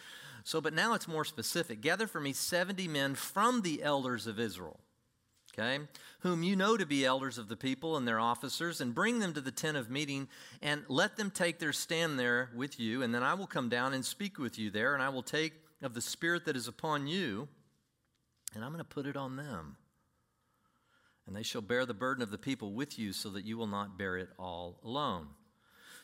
So, 0.45 0.61
but 0.61 0.73
now 0.73 0.93
it's 0.93 1.05
more 1.05 1.25
specific. 1.25 1.81
Gather 1.81 2.07
for 2.07 2.21
me 2.21 2.31
70 2.31 2.87
men 2.87 3.15
from 3.15 3.63
the 3.63 3.83
elders 3.83 4.27
of 4.27 4.39
Israel, 4.39 4.79
okay, 5.53 5.83
whom 6.21 6.41
you 6.41 6.55
know 6.55 6.77
to 6.77 6.85
be 6.85 7.03
elders 7.03 7.37
of 7.37 7.49
the 7.49 7.57
people 7.57 7.97
and 7.97 8.07
their 8.07 8.21
officers, 8.21 8.79
and 8.79 8.95
bring 8.95 9.19
them 9.19 9.33
to 9.33 9.41
the 9.41 9.51
tent 9.51 9.75
of 9.75 9.89
meeting, 9.89 10.29
and 10.61 10.85
let 10.87 11.17
them 11.17 11.31
take 11.31 11.59
their 11.59 11.73
stand 11.73 12.17
there 12.17 12.49
with 12.55 12.79
you. 12.79 13.03
And 13.03 13.13
then 13.13 13.23
I 13.23 13.33
will 13.33 13.45
come 13.45 13.67
down 13.67 13.93
and 13.93 14.05
speak 14.05 14.39
with 14.39 14.57
you 14.57 14.69
there, 14.69 14.93
and 14.93 15.03
I 15.03 15.09
will 15.09 15.21
take 15.21 15.51
of 15.81 15.93
the 15.93 16.01
Spirit 16.01 16.45
that 16.45 16.55
is 16.55 16.69
upon 16.69 17.07
you, 17.07 17.49
and 18.55 18.63
I'm 18.63 18.71
going 18.71 18.77
to 18.77 18.85
put 18.85 19.05
it 19.05 19.17
on 19.17 19.35
them 19.35 19.75
and 21.27 21.35
they 21.35 21.43
shall 21.43 21.61
bear 21.61 21.85
the 21.85 21.93
burden 21.93 22.23
of 22.23 22.31
the 22.31 22.37
people 22.37 22.71
with 22.71 22.97
you 22.97 23.13
so 23.13 23.29
that 23.29 23.45
you 23.45 23.57
will 23.57 23.67
not 23.67 23.97
bear 23.97 24.17
it 24.17 24.29
all 24.39 24.79
alone. 24.83 25.27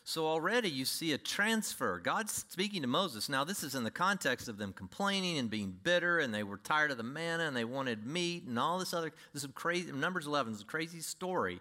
So 0.06 0.26
already 0.26 0.68
you 0.68 0.84
see 0.84 1.14
a 1.14 1.18
transfer. 1.18 1.98
God's 1.98 2.44
speaking 2.50 2.82
to 2.82 2.88
Moses. 2.88 3.30
Now, 3.30 3.42
this 3.42 3.62
is 3.62 3.74
in 3.74 3.84
the 3.84 3.90
context 3.90 4.48
of 4.48 4.58
them 4.58 4.74
complaining 4.74 5.38
and 5.38 5.48
being 5.48 5.74
bitter, 5.82 6.18
and 6.18 6.32
they 6.32 6.42
were 6.42 6.58
tired 6.58 6.90
of 6.90 6.98
the 6.98 7.02
manna 7.02 7.44
and 7.44 7.56
they 7.56 7.64
wanted 7.64 8.06
meat 8.06 8.44
and 8.44 8.58
all 8.58 8.78
this 8.78 8.92
other. 8.92 9.12
This 9.32 9.44
is 9.44 9.50
crazy. 9.54 9.90
Numbers 9.92 10.26
11 10.26 10.52
is 10.52 10.60
a 10.60 10.66
crazy 10.66 11.00
story. 11.00 11.58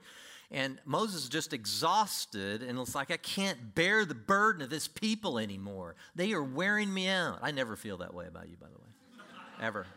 And 0.51 0.77
Moses 0.85 1.23
is 1.23 1.29
just 1.29 1.53
exhausted, 1.53 2.61
and 2.61 2.77
it's 2.77 2.93
like, 2.93 3.11
I 3.11 3.17
can't 3.17 3.73
bear 3.73 4.05
the 4.05 4.13
burden 4.13 4.61
of 4.61 4.69
this 4.69 4.89
people 4.89 5.39
anymore. 5.39 5.95
They 6.13 6.33
are 6.33 6.43
wearing 6.43 6.93
me 6.93 7.07
out. 7.07 7.39
I 7.41 7.51
never 7.51 7.77
feel 7.77 7.97
that 7.97 8.13
way 8.13 8.27
about 8.27 8.49
you, 8.49 8.57
by 8.59 8.67
the 8.67 8.73
way. 8.73 9.25
Ever 9.65 9.87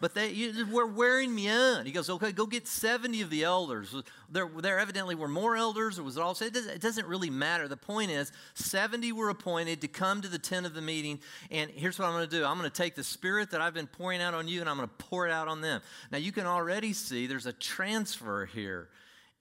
but 0.00 0.14
they 0.14 0.30
you, 0.30 0.66
were 0.66 0.86
wearing 0.86 1.34
me 1.34 1.48
out. 1.48 1.86
He 1.86 1.92
goes, 1.92 2.10
okay, 2.10 2.32
go 2.32 2.46
get 2.46 2.66
70 2.66 3.22
of 3.22 3.30
the 3.30 3.44
elders. 3.44 3.94
There, 4.30 4.48
there 4.60 4.78
evidently 4.78 5.14
were 5.14 5.28
more 5.28 5.56
elders, 5.56 5.98
or 5.98 6.02
was 6.02 6.16
it 6.16 6.20
all? 6.20 6.32
It 6.32 6.52
doesn't, 6.52 6.70
it 6.70 6.80
doesn't 6.80 7.06
really 7.06 7.30
matter. 7.30 7.68
The 7.68 7.76
point 7.76 8.10
is, 8.10 8.32
70 8.54 9.12
were 9.12 9.30
appointed 9.30 9.80
to 9.80 9.88
come 9.88 10.20
to 10.22 10.28
the 10.28 10.38
tent 10.38 10.66
of 10.66 10.74
the 10.74 10.82
meeting. 10.82 11.20
And 11.50 11.70
here's 11.70 11.98
what 11.98 12.06
I'm 12.06 12.12
going 12.12 12.28
to 12.28 12.36
do 12.36 12.44
I'm 12.44 12.58
going 12.58 12.70
to 12.70 12.76
take 12.76 12.94
the 12.94 13.04
spirit 13.04 13.50
that 13.52 13.60
I've 13.60 13.74
been 13.74 13.86
pouring 13.86 14.20
out 14.20 14.34
on 14.34 14.48
you, 14.48 14.60
and 14.60 14.68
I'm 14.68 14.76
going 14.76 14.88
to 14.88 15.04
pour 15.04 15.26
it 15.26 15.32
out 15.32 15.48
on 15.48 15.60
them. 15.60 15.80
Now, 16.10 16.18
you 16.18 16.32
can 16.32 16.46
already 16.46 16.92
see 16.92 17.26
there's 17.26 17.46
a 17.46 17.52
transfer 17.52 18.46
here 18.46 18.88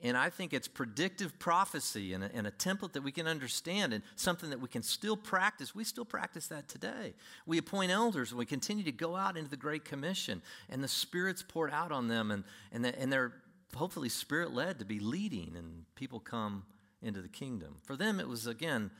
and 0.02 0.18
I 0.18 0.30
think 0.30 0.54
it's 0.54 0.68
predictive 0.68 1.40
prophecy 1.40 2.14
and 2.14 2.24
a, 2.24 2.30
and 2.34 2.46
a, 2.46 2.52
template 2.52 2.94
that 2.94 3.04
we 3.04 3.12
can 3.12 3.28
understand 3.28 3.94
and 3.94 4.04
something 4.16 4.50
that 4.50 4.60
we 4.60 4.68
can 4.68 4.84
still 4.84 5.16
practice. 5.16 5.74
We 5.74 5.84
still 5.84 6.06
practice 6.06 6.48
that 6.48 6.68
today. 6.68 7.14
We 7.46 7.58
appoint 7.58 7.92
elders 7.92 8.32
and 8.32 8.38
we 8.38 8.46
continue 8.46 8.84
to 8.84 8.92
go 8.92 9.16
out 9.16 9.38
into 9.38 9.50
the 9.50 9.58
Great 9.58 9.86
Commission, 9.86 10.42
and 10.70 10.84
the 10.84 10.88
Spirit's 10.88 11.44
poured 11.44 11.72
out 11.72 11.92
on 11.92 12.08
them, 12.08 12.32
and, 12.32 12.44
and, 12.72 12.84
the, 12.84 13.00
and 13.00 13.12
they're 13.12 13.34
hopefully 13.76 14.10
Spirit 14.10 14.54
led 14.54 14.80
to 14.80 14.86
be 14.86 15.00
leading, 15.00 15.54
and 15.58 15.86
people 15.96 16.20
come 16.20 16.64
into 17.02 17.22
the 17.22 17.30
kingdom. 17.30 17.78
For 17.84 17.96
them, 17.96 18.20
it 18.20 18.28
was, 18.28 18.48
again, 18.48 18.92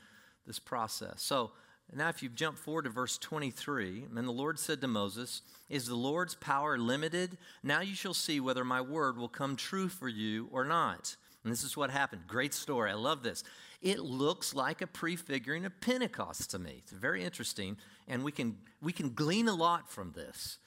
this 0.46 0.58
process. 0.58 1.22
So, 1.22 1.50
now, 1.94 2.08
if 2.08 2.22
you 2.22 2.28
jump 2.28 2.58
forward 2.58 2.82
to 2.82 2.90
verse 2.90 3.16
23, 3.16 4.06
and 4.14 4.28
the 4.28 4.32
Lord 4.32 4.58
said 4.58 4.80
to 4.80 4.88
Moses, 4.88 5.42
Is 5.70 5.86
the 5.86 5.94
Lord's 5.94 6.34
power 6.34 6.76
limited? 6.76 7.38
Now 7.62 7.80
you 7.80 7.94
shall 7.94 8.12
see 8.12 8.40
whether 8.40 8.64
my 8.64 8.80
word 8.80 9.16
will 9.16 9.28
come 9.28 9.56
true 9.56 9.88
for 9.88 10.08
you 10.08 10.48
or 10.50 10.64
not. 10.64 11.16
And 11.44 11.52
this 11.52 11.62
is 11.62 11.76
what 11.76 11.90
happened. 11.90 12.22
Great 12.26 12.52
story. 12.52 12.90
I 12.90 12.94
love 12.94 13.22
this. 13.22 13.44
It 13.80 14.00
looks 14.00 14.52
like 14.52 14.82
a 14.82 14.86
prefiguring 14.86 15.64
of 15.64 15.80
Pentecost 15.80 16.50
to 16.50 16.58
me. 16.58 16.74
It's 16.78 16.90
very 16.90 17.22
interesting, 17.22 17.76
and 18.08 18.24
we 18.24 18.32
can, 18.32 18.56
we 18.82 18.92
can 18.92 19.14
glean 19.14 19.46
a 19.46 19.54
lot 19.54 19.88
from 19.88 20.12
this. 20.12 20.58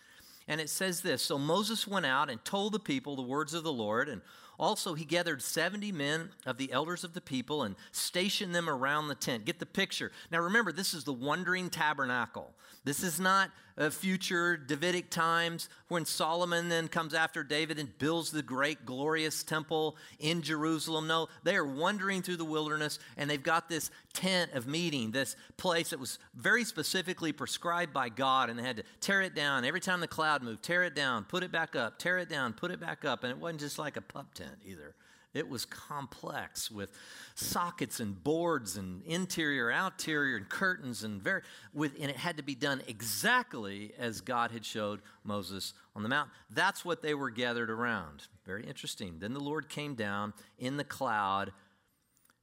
And 0.47 0.61
it 0.61 0.69
says 0.69 1.01
this 1.01 1.21
So 1.21 1.37
Moses 1.37 1.85
went 1.85 2.05
out 2.05 2.29
and 2.29 2.43
told 2.45 2.71
the 2.71 2.79
people 2.79 3.17
the 3.17 3.21
words 3.21 3.53
of 3.53 3.63
the 3.63 3.73
Lord, 3.73 4.07
and 4.07 4.21
also, 4.59 4.93
he 4.93 5.05
gathered 5.05 5.41
70 5.41 5.93
men 5.93 6.31
of 6.45 6.57
the 6.57 6.73
elders 6.73 7.05
of 7.05 7.13
the 7.13 7.21
people 7.21 7.63
and 7.63 7.75
stationed 7.93 8.53
them 8.53 8.69
around 8.69 9.07
the 9.07 9.15
tent. 9.15 9.45
Get 9.45 9.57
the 9.57 9.65
picture. 9.65 10.11
Now, 10.31 10.39
remember, 10.39 10.73
this 10.73 10.93
is 10.93 11.05
the 11.05 11.13
wandering 11.13 11.69
tabernacle. 11.69 12.53
This 12.83 13.01
is 13.01 13.21
not 13.21 13.51
a 13.79 13.89
future 13.89 14.57
Davidic 14.57 15.09
times 15.09 15.69
when 15.87 16.05
Solomon 16.05 16.67
then 16.67 16.89
comes 16.89 17.13
after 17.13 17.43
David 17.43 17.79
and 17.79 17.97
builds 17.97 18.29
the 18.29 18.43
great, 18.43 18.85
glorious 18.85 19.41
temple 19.41 19.95
in 20.19 20.41
Jerusalem. 20.41 21.07
No, 21.07 21.29
they 21.43 21.55
are 21.55 21.65
wandering 21.65 22.21
through 22.21 22.35
the 22.35 22.45
wilderness 22.45 22.99
and 23.15 23.29
they've 23.29 23.41
got 23.41 23.69
this 23.69 23.89
tent 24.13 24.51
of 24.51 24.67
meeting, 24.67 25.11
this 25.11 25.37
place 25.55 25.91
that 25.91 25.99
was 25.99 26.19
very 26.35 26.65
specifically 26.65 27.31
prescribed 27.31 27.93
by 27.93 28.09
God, 28.09 28.49
and 28.49 28.59
they 28.59 28.63
had 28.63 28.77
to 28.77 28.83
tear 28.99 29.21
it 29.21 29.33
down. 29.33 29.63
Every 29.63 29.79
time 29.79 30.01
the 30.01 30.07
cloud 30.07 30.43
moved, 30.43 30.61
tear 30.61 30.83
it 30.83 30.93
down, 30.93 31.23
put 31.23 31.41
it 31.41 31.51
back 31.51 31.75
up, 31.75 31.97
tear 31.97 32.17
it 32.17 32.27
down, 32.27 32.51
put 32.51 32.71
it 32.71 32.81
back 32.81 33.05
up. 33.05 33.23
And 33.23 33.31
it 33.31 33.37
wasn't 33.37 33.61
just 33.61 33.79
like 33.79 33.95
a 33.95 34.01
pup 34.01 34.33
tent 34.33 34.59
either. 34.65 34.93
It 35.31 35.47
was 35.47 35.63
complex 35.63 36.71
with 36.71 36.89
sockets 37.35 37.99
and 37.99 38.23
boards 38.23 38.77
and 38.77 39.03
interior, 39.03 39.71
outerior, 39.71 40.37
and 40.37 40.49
curtains, 40.49 41.03
and 41.03 41.21
very 41.21 41.43
with, 41.71 41.93
and 42.01 42.09
it 42.09 42.17
had 42.17 42.37
to 42.37 42.43
be 42.43 42.55
done 42.55 42.81
exactly 42.87 43.93
as 43.99 44.21
God 44.21 44.49
had 44.49 44.65
showed 44.65 45.01
Moses 45.23 45.73
on 45.95 46.01
the 46.01 46.09
mountain. 46.09 46.33
That's 46.49 46.83
what 46.83 47.03
they 47.03 47.13
were 47.13 47.29
gathered 47.29 47.69
around. 47.69 48.23
Very 48.43 48.65
interesting. 48.65 49.19
Then 49.19 49.33
the 49.33 49.39
Lord 49.39 49.69
came 49.69 49.93
down 49.93 50.33
in 50.57 50.77
the 50.77 50.83
cloud, 50.83 51.53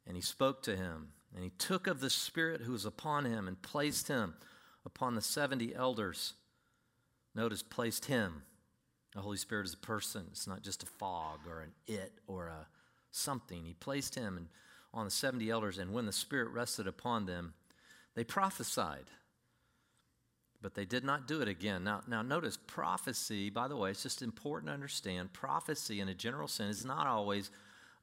and 0.06 0.14
he 0.14 0.22
spoke 0.22 0.62
to 0.62 0.76
him, 0.76 1.08
and 1.34 1.42
he 1.42 1.50
took 1.50 1.88
of 1.88 1.98
the 1.98 2.08
Spirit 2.08 2.60
who 2.60 2.72
was 2.72 2.84
upon 2.84 3.24
him 3.24 3.48
and 3.48 3.60
placed 3.62 4.06
him 4.06 4.34
upon 4.84 5.16
the 5.16 5.22
seventy 5.22 5.74
elders. 5.74 6.34
Notice, 7.34 7.64
placed 7.64 8.04
him. 8.04 8.42
The 9.12 9.22
Holy 9.22 9.38
Spirit 9.38 9.66
is 9.66 9.74
a 9.74 9.78
person. 9.78 10.26
It's 10.30 10.46
not 10.46 10.62
just 10.62 10.84
a 10.84 10.86
fog 10.86 11.40
or 11.48 11.62
an 11.62 11.72
it 11.88 12.12
or 12.28 12.46
a 12.46 12.68
something. 13.10 13.64
He 13.64 13.74
placed 13.74 14.14
him 14.14 14.48
on 14.92 15.04
the 15.04 15.10
70 15.10 15.50
elders, 15.50 15.78
and 15.78 15.92
when 15.92 16.06
the 16.06 16.12
Spirit 16.12 16.48
rested 16.48 16.86
upon 16.86 17.26
them, 17.26 17.54
they 18.14 18.24
prophesied. 18.24 19.10
But 20.62 20.74
they 20.74 20.86
did 20.86 21.04
not 21.04 21.28
do 21.28 21.42
it 21.42 21.48
again. 21.48 21.84
Now, 21.84 22.00
now 22.08 22.22
notice 22.22 22.56
prophecy, 22.66 23.50
by 23.50 23.68
the 23.68 23.76
way, 23.76 23.90
it's 23.90 24.02
just 24.02 24.22
important 24.22 24.68
to 24.68 24.74
understand 24.74 25.32
prophecy 25.32 26.00
in 26.00 26.08
a 26.08 26.14
general 26.14 26.48
sense 26.48 26.78
is 26.78 26.84
not 26.84 27.06
always 27.06 27.50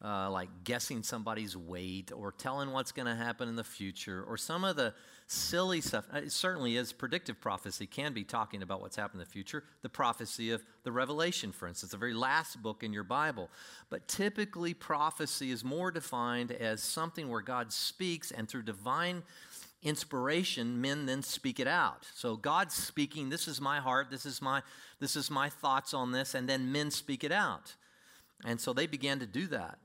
uh, 0.04 0.30
like 0.30 0.50
guessing 0.64 1.02
somebody's 1.02 1.56
weight 1.56 2.12
or 2.14 2.32
telling 2.32 2.72
what's 2.72 2.92
going 2.92 3.06
to 3.06 3.16
happen 3.16 3.48
in 3.48 3.56
the 3.56 3.64
future 3.64 4.24
or 4.28 4.36
some 4.36 4.64
of 4.64 4.76
the 4.76 4.94
silly 5.28 5.80
stuff. 5.80 6.06
It 6.14 6.32
certainly 6.32 6.76
is 6.76 6.92
predictive 6.92 7.40
prophecy, 7.40 7.86
can 7.86 8.14
be 8.14 8.24
talking 8.24 8.62
about 8.62 8.82
what's 8.82 8.98
happening 8.98 9.22
in 9.22 9.28
the 9.28 9.32
future. 9.32 9.64
The 9.82 9.90
prophecy 9.90 10.52
of 10.52 10.62
the 10.84 10.92
Revelation, 10.92 11.52
for 11.52 11.68
instance, 11.68 11.92
the 11.92 11.98
very 11.98 12.14
last 12.14 12.62
book 12.62 12.84
in 12.84 12.92
your 12.92 13.06
Bible. 13.06 13.50
But 13.90 14.08
typically, 14.08 14.74
prophecy 14.74 15.52
is 15.52 15.64
more 15.64 15.90
defined 15.90 16.52
as 16.52 16.84
something 16.84 17.30
where 17.30 17.42
God 17.42 17.72
speaks 17.72 18.32
and 18.32 18.50
through 18.50 18.64
divine 18.64 19.24
inspiration 19.84 20.80
men 20.80 21.06
then 21.06 21.22
speak 21.22 21.60
it 21.60 21.68
out 21.68 22.08
so 22.16 22.38
god's 22.38 22.74
speaking 22.74 23.28
this 23.28 23.50
is 23.50 23.60
my 23.60 23.82
heart 23.82 24.10
this 24.10 24.26
is 24.26 24.42
my 24.42 24.62
this 25.02 25.18
is 25.18 25.30
my 25.30 25.50
thoughts 25.50 25.94
on 25.94 26.14
this 26.14 26.34
and 26.34 26.48
then 26.48 26.72
men 26.72 26.90
speak 26.90 27.22
it 27.22 27.34
out 27.34 27.76
and 28.46 28.62
so 28.62 28.72
they 28.72 28.88
began 28.88 29.20
to 29.20 29.26
do 29.26 29.46
that 29.46 29.78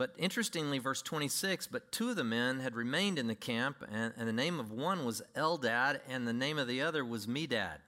but 0.00 0.14
interestingly, 0.16 0.78
verse 0.78 1.02
26 1.02 1.66
but 1.66 1.92
two 1.92 2.08
of 2.08 2.16
the 2.16 2.24
men 2.24 2.60
had 2.60 2.74
remained 2.74 3.18
in 3.18 3.26
the 3.26 3.34
camp, 3.34 3.84
and, 3.92 4.14
and 4.16 4.26
the 4.26 4.32
name 4.32 4.58
of 4.58 4.72
one 4.72 5.04
was 5.04 5.20
Eldad, 5.36 6.00
and 6.08 6.26
the 6.26 6.32
name 6.32 6.58
of 6.58 6.66
the 6.66 6.80
other 6.80 7.04
was 7.04 7.26
Medad. 7.26 7.80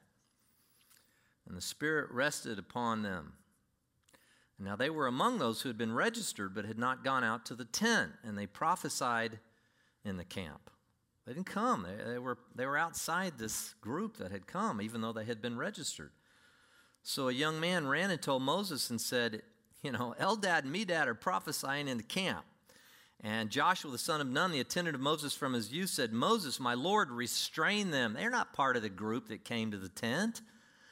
And 1.49 1.57
the 1.57 1.63
Spirit 1.63 2.11
rested 2.11 2.59
upon 2.59 3.01
them. 3.01 3.33
now 4.59 4.77
they 4.77 4.91
were 4.91 5.07
among 5.07 5.39
those 5.39 5.63
who 5.63 5.71
had 5.71 5.79
been 5.79 5.95
registered, 5.95 6.55
but 6.55 6.67
had 6.67 6.79
not 6.79 7.03
gone 7.03 7.25
out 7.25 7.47
to 7.47 7.55
the 7.55 7.65
tent, 7.65 8.13
and 8.23 8.37
they 8.37 8.47
prophesied 8.47 9.39
in 10.05 10.19
the 10.19 10.25
camp. 10.25 10.69
They 11.27 11.33
didn't 11.33 11.47
come. 11.47 11.87
They, 11.89 12.13
they, 12.13 12.19
were, 12.19 12.37
they 12.55 12.67
were 12.67 12.77
outside 12.77 13.39
this 13.39 13.73
group 13.81 14.19
that 14.19 14.33
had 14.33 14.47
come, 14.47 14.83
even 14.83 15.01
though 15.01 15.15
they 15.15 15.25
had 15.25 15.41
been 15.41 15.57
registered. 15.57 16.11
So 17.03 17.31
a 17.31 17.33
young 17.33 17.59
man 17.59 17.87
ran 17.87 18.11
and 18.11 18.21
told 18.21 18.43
Moses 18.43 18.91
and 18.91 19.01
said, 19.01 19.41
you 19.83 19.93
know, 19.93 20.15
Eldad 20.21 20.61
and 20.65 20.75
Medad 20.75 21.07
are 21.07 21.15
prophesying 21.15 21.89
in 21.89 21.97
the 21.97 22.03
camp. 22.03 22.45
And 23.25 23.51
Joshua, 23.51 23.91
the 23.91 23.99
son 23.99 24.21
of 24.21 24.27
Nun, 24.27 24.51
the 24.51 24.61
attendant 24.61 24.97
of 24.97 25.01
Moses 25.01 25.33
from 25.33 25.53
his 25.53 25.73
youth, 25.73 25.91
said, 25.91 26.13
Moses, 26.13 26.59
my 26.59 26.75
Lord, 26.75 27.11
restrain 27.11 27.93
them. 27.93 28.15
They're 28.15 28.31
not 28.31 28.53
part 28.53 28.77
of 28.77 28.83
the 28.83 28.89
group 28.89 29.29
that 29.29 29.45
came 29.45 29.71
to 29.71 29.77
the 29.77 29.89
tent. 29.89 30.43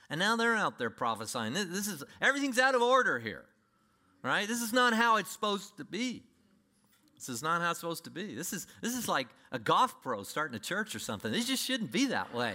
And 0.08 0.20
now 0.20 0.36
they're 0.36 0.54
out 0.54 0.78
there 0.78 0.90
prophesying. 0.90 1.54
This, 1.54 1.88
is 1.88 2.04
everything's 2.20 2.58
out 2.58 2.74
of 2.74 2.82
order 2.82 3.18
here. 3.18 3.44
Right? 4.22 4.46
This 4.46 4.62
is 4.62 4.72
not 4.72 4.92
how 4.92 5.16
it's 5.16 5.30
supposed 5.30 5.76
to 5.78 5.84
be. 5.84 6.22
This 7.16 7.28
is 7.28 7.42
not 7.42 7.62
how 7.62 7.70
it's 7.70 7.80
supposed 7.80 8.04
to 8.04 8.10
be. 8.10 8.34
This 8.34 8.52
is, 8.52 8.66
this 8.80 8.96
is 8.96 9.08
like 9.08 9.28
a 9.50 9.58
golf 9.58 10.00
pro 10.02 10.22
starting 10.22 10.56
a 10.56 10.60
church 10.60 10.94
or 10.94 11.00
something. 11.00 11.32
This 11.32 11.46
just 11.46 11.64
shouldn't 11.64 11.90
be 11.90 12.06
that 12.06 12.32
way. 12.32 12.54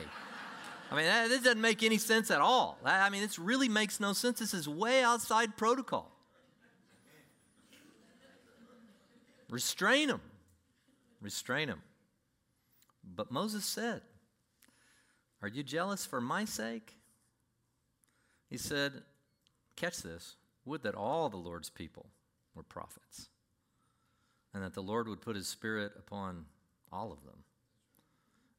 I 0.90 0.96
mean, 0.96 1.06
that, 1.06 1.30
this 1.30 1.42
doesn't 1.42 1.62
make 1.62 1.84
any 1.84 1.98
sense 1.98 2.32
at 2.32 2.40
all. 2.40 2.78
I 2.84 3.10
mean, 3.10 3.22
this 3.22 3.40
really 3.40 3.68
makes 3.70 4.00
no 4.00 4.14
sense. 4.14 4.40
This 4.40 4.54
is 4.54 4.70
way 4.70 5.04
outside 5.04 5.58
protocol. 5.58 6.15
Restrain 9.50 10.08
them. 10.08 10.22
Restrain 11.22 11.68
them. 11.68 11.82
But 13.04 13.32
Moses 13.32 13.66
said, 13.66 14.02
Are 15.42 15.48
you 15.48 15.64
jealous 15.64 16.06
for 16.06 16.20
my 16.20 16.46
sake? 16.46 16.96
He 18.50 18.58
said, 18.58 19.04
Catch 19.76 20.02
this. 20.02 20.36
Would 20.66 20.84
that 20.84 20.96
all 20.96 21.30
the 21.30 21.38
Lord's 21.38 21.70
people 21.70 22.08
were 22.56 22.64
prophets, 22.64 23.30
and 24.54 24.64
that 24.64 24.74
the 24.74 24.82
Lord 24.82 25.08
would 25.08 25.22
put 25.22 25.36
his 25.36 25.48
spirit 25.48 25.92
upon 25.98 26.46
all 26.92 27.12
of 27.12 27.24
them. 27.24 27.44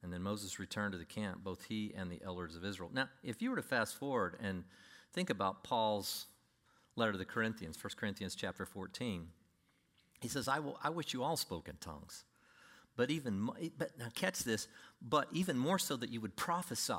And 0.02 0.12
then 0.12 0.22
Moses 0.22 0.60
returned 0.60 0.92
to 0.92 0.98
the 0.98 1.04
camp, 1.04 1.42
both 1.42 1.64
he 1.64 1.92
and 1.96 2.12
the 2.12 2.22
elders 2.24 2.54
of 2.54 2.64
Israel. 2.64 2.90
Now, 2.92 3.08
if 3.24 3.42
you 3.42 3.50
were 3.50 3.56
to 3.56 3.62
fast 3.62 3.96
forward 3.96 4.36
and 4.40 4.62
think 5.12 5.30
about 5.30 5.64
Paul's 5.64 6.26
letter 6.94 7.12
to 7.12 7.18
the 7.18 7.24
Corinthians, 7.24 7.82
1 7.82 7.90
Corinthians 7.96 8.36
chapter 8.36 8.64
14, 8.64 9.26
he 10.26 10.32
says, 10.32 10.48
I, 10.48 10.58
will, 10.58 10.76
I 10.82 10.90
wish 10.90 11.14
you 11.14 11.22
all 11.22 11.36
spoke 11.36 11.68
in 11.68 11.76
tongues. 11.76 12.24
But 12.96 13.12
even, 13.12 13.48
eh, 13.62 13.68
but 13.78 13.96
now 13.96 14.08
catch 14.12 14.40
this, 14.40 14.66
but 15.00 15.28
even 15.32 15.56
more 15.56 15.78
so 15.78 15.96
that 15.96 16.10
you 16.10 16.20
would 16.20 16.34
prophesy. 16.34 16.94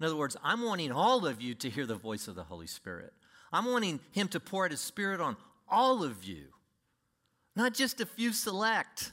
In 0.00 0.06
other 0.06 0.16
words, 0.16 0.34
I'm 0.42 0.62
wanting 0.62 0.92
all 0.92 1.26
of 1.26 1.42
you 1.42 1.54
to 1.56 1.68
hear 1.68 1.84
the 1.84 1.96
voice 1.96 2.26
of 2.26 2.36
the 2.36 2.44
Holy 2.44 2.66
Spirit. 2.66 3.12
I'm 3.52 3.66
wanting 3.66 4.00
Him 4.12 4.28
to 4.28 4.40
pour 4.40 4.64
out 4.64 4.70
His 4.70 4.80
Spirit 4.80 5.20
on 5.20 5.36
all 5.68 6.02
of 6.02 6.24
you, 6.24 6.44
not 7.54 7.74
just 7.74 8.00
a 8.00 8.06
few 8.06 8.32
select. 8.32 9.12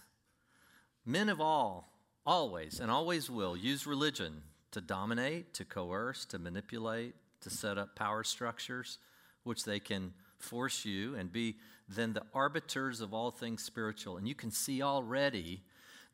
Men 1.05 1.27
of 1.27 1.41
all, 1.41 1.91
always 2.25 2.79
and 2.79 2.89
always 2.89 3.29
will 3.29 3.57
use 3.57 3.85
religion 3.85 4.43
to 4.71 4.79
dominate, 4.79 5.53
to 5.55 5.65
coerce, 5.65 6.23
to 6.27 6.39
manipulate, 6.39 7.15
to 7.41 7.49
set 7.49 7.77
up 7.77 7.97
power 7.97 8.23
structures, 8.23 8.97
which 9.43 9.65
they 9.65 9.81
can 9.81 10.13
force 10.39 10.85
you 10.85 11.15
and 11.15 11.31
be 11.31 11.55
then 11.89 12.13
the 12.13 12.23
arbiters 12.33 13.01
of 13.01 13.13
all 13.13 13.31
things 13.31 13.63
spiritual. 13.63 14.17
And 14.17 14.27
you 14.27 14.35
can 14.35 14.51
see 14.51 14.81
already 14.81 15.61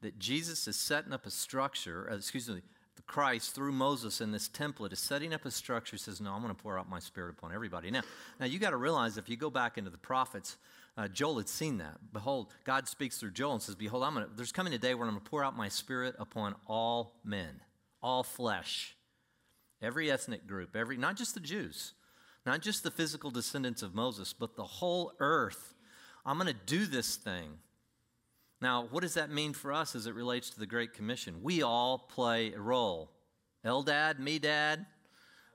that 0.02 0.20
Jesus 0.20 0.68
is 0.68 0.76
setting 0.76 1.14
up 1.14 1.26
a 1.26 1.32
structure, 1.32 2.08
uh, 2.12 2.16
excuse 2.16 2.50
me, 2.50 2.62
Christ 3.06 3.54
through 3.54 3.74
Moses 3.74 4.22
in 4.22 4.32
this 4.32 4.48
template 4.48 4.94
is 4.94 5.00
setting 5.00 5.34
up 5.34 5.46
a 5.46 5.52
structure. 5.52 5.96
He 5.96 6.00
says, 6.00 6.22
No, 6.22 6.32
I'm 6.32 6.42
going 6.42 6.56
to 6.56 6.62
pour 6.62 6.80
out 6.80 6.90
my 6.90 7.00
spirit 7.00 7.36
upon 7.38 7.54
everybody. 7.54 7.92
Now, 7.92 8.02
now 8.40 8.46
you 8.46 8.60
got 8.60 8.70
to 8.70 8.78
realize 8.78 9.18
if 9.18 9.30
you 9.30 9.36
go 9.36 9.50
back 9.50 9.78
into 9.78 9.90
the 9.90 9.98
prophets, 9.98 10.58
uh, 10.98 11.08
Joel 11.08 11.38
had 11.38 11.50
seen 11.50 11.78
that. 11.80 11.98
Behold, 12.14 12.54
God 12.64 12.88
speaks 12.88 13.18
through 13.18 13.32
Joel 13.32 13.54
and 13.54 13.62
says, 13.62 13.76
Behold, 13.76 14.04
I'm 14.04 14.14
gonna, 14.14 14.30
there's 14.36 14.52
coming 14.52 14.74
a 14.74 14.78
day 14.78 14.94
where 14.94 15.06
I'm 15.06 15.14
going 15.14 15.24
to 15.24 15.30
pour 15.30 15.44
out 15.44 15.58
my 15.58 15.70
spirit 15.70 16.16
upon 16.18 16.56
all 16.66 17.16
men, 17.24 17.62
all 18.02 18.24
flesh, 18.24 18.96
every 19.82 20.10
ethnic 20.10 20.48
group, 20.48 20.76
every 20.76 20.98
not 20.98 21.18
just 21.18 21.34
the 21.34 21.40
Jews, 21.40 21.94
not 22.46 22.62
just 22.62 22.84
the 22.84 22.92
physical 22.92 23.32
descendants 23.32 23.82
of 23.82 23.96
Moses, 23.96 24.34
but 24.34 24.56
the 24.56 24.64
whole 24.64 25.14
earth. 25.20 25.74
I'm 26.26 26.38
going 26.38 26.48
to 26.48 26.60
do 26.66 26.86
this 26.86 27.16
thing. 27.16 27.58
Now, 28.62 28.88
what 28.92 29.02
does 29.02 29.16
that 29.16 29.30
mean 29.30 29.54
for 29.54 29.74
us 29.74 29.96
as 29.96 30.08
it 30.08 30.16
relates 30.16 30.50
to 30.52 30.60
the 30.60 30.66
Great 30.66 30.94
Commission? 30.94 31.44
We 31.44 31.64
all 31.64 31.98
play 31.98 32.54
a 32.54 32.60
role. 32.60 33.12
Eldad, 33.66 34.20
Medad, 34.20 34.86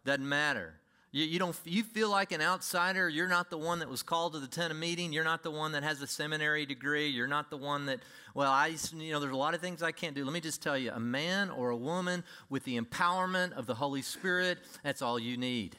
doesn't 0.04 0.28
matter. 0.28 0.74
You, 1.10 1.24
you, 1.24 1.38
don't, 1.38 1.56
you 1.64 1.84
feel 1.84 2.10
like 2.10 2.32
an 2.32 2.42
outsider. 2.42 3.08
You're 3.08 3.28
not 3.28 3.48
the 3.48 3.56
one 3.56 3.78
that 3.78 3.88
was 3.88 4.02
called 4.02 4.34
to 4.34 4.40
the 4.40 4.46
tent 4.46 4.72
of 4.72 4.78
meeting. 4.78 5.10
You're 5.12 5.24
not 5.24 5.42
the 5.42 5.50
one 5.50 5.72
that 5.72 5.82
has 5.82 6.02
a 6.02 6.06
seminary 6.06 6.66
degree. 6.66 7.08
You're 7.08 7.26
not 7.26 7.48
the 7.48 7.56
one 7.56 7.86
that, 7.86 8.00
well, 8.34 8.52
I, 8.52 8.74
you 8.94 9.12
know, 9.12 9.20
there's 9.20 9.32
a 9.32 9.36
lot 9.36 9.54
of 9.54 9.62
things 9.62 9.82
I 9.82 9.92
can't 9.92 10.14
do. 10.14 10.22
Let 10.22 10.34
me 10.34 10.40
just 10.40 10.62
tell 10.62 10.76
you 10.76 10.90
a 10.90 11.00
man 11.00 11.48
or 11.48 11.70
a 11.70 11.76
woman 11.76 12.24
with 12.50 12.64
the 12.64 12.78
empowerment 12.78 13.52
of 13.52 13.64
the 13.64 13.74
Holy 13.74 14.02
Spirit, 14.02 14.58
that's 14.82 15.00
all 15.00 15.18
you 15.18 15.38
need. 15.38 15.78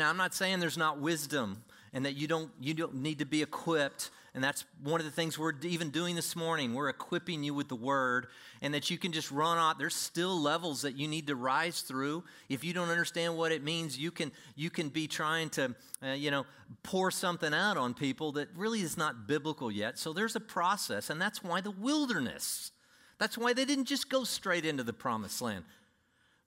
Now, 0.00 0.10
I'm 0.10 0.16
not 0.16 0.34
saying 0.34 0.58
there's 0.58 0.76
not 0.78 0.98
wisdom 0.98 1.62
and 1.92 2.04
that 2.04 2.16
you 2.16 2.26
don't, 2.26 2.50
you 2.60 2.74
don't 2.74 2.96
need 2.96 3.20
to 3.20 3.26
be 3.26 3.42
equipped 3.42 4.10
and 4.34 4.44
that's 4.44 4.64
one 4.82 5.00
of 5.00 5.04
the 5.04 5.10
things 5.10 5.38
we're 5.38 5.54
even 5.62 5.90
doing 5.90 6.14
this 6.14 6.36
morning. 6.36 6.74
We're 6.74 6.88
equipping 6.88 7.42
you 7.42 7.52
with 7.52 7.68
the 7.68 7.76
word, 7.76 8.28
and 8.62 8.72
that 8.74 8.90
you 8.90 8.96
can 8.96 9.12
just 9.12 9.30
run 9.30 9.58
off. 9.58 9.78
There's 9.78 9.94
still 9.94 10.40
levels 10.40 10.82
that 10.82 10.96
you 10.96 11.08
need 11.08 11.26
to 11.26 11.34
rise 11.34 11.80
through. 11.80 12.22
If 12.48 12.62
you 12.62 12.72
don't 12.72 12.90
understand 12.90 13.36
what 13.36 13.50
it 13.50 13.64
means, 13.64 13.98
you 13.98 14.10
can 14.10 14.30
you 14.54 14.70
can 14.70 14.88
be 14.88 15.08
trying 15.08 15.50
to 15.50 15.74
uh, 16.02 16.12
you 16.12 16.30
know 16.30 16.46
pour 16.84 17.10
something 17.10 17.52
out 17.52 17.76
on 17.76 17.92
people 17.92 18.32
that 18.32 18.48
really 18.54 18.82
is 18.82 18.96
not 18.96 19.26
biblical 19.26 19.70
yet. 19.70 19.98
So 19.98 20.12
there's 20.12 20.36
a 20.36 20.40
process, 20.40 21.10
and 21.10 21.20
that's 21.20 21.42
why 21.42 21.60
the 21.60 21.72
wilderness. 21.72 22.70
That's 23.18 23.36
why 23.36 23.52
they 23.52 23.64
didn't 23.64 23.84
just 23.84 24.08
go 24.08 24.24
straight 24.24 24.64
into 24.64 24.82
the 24.82 24.92
promised 24.92 25.42
land. 25.42 25.64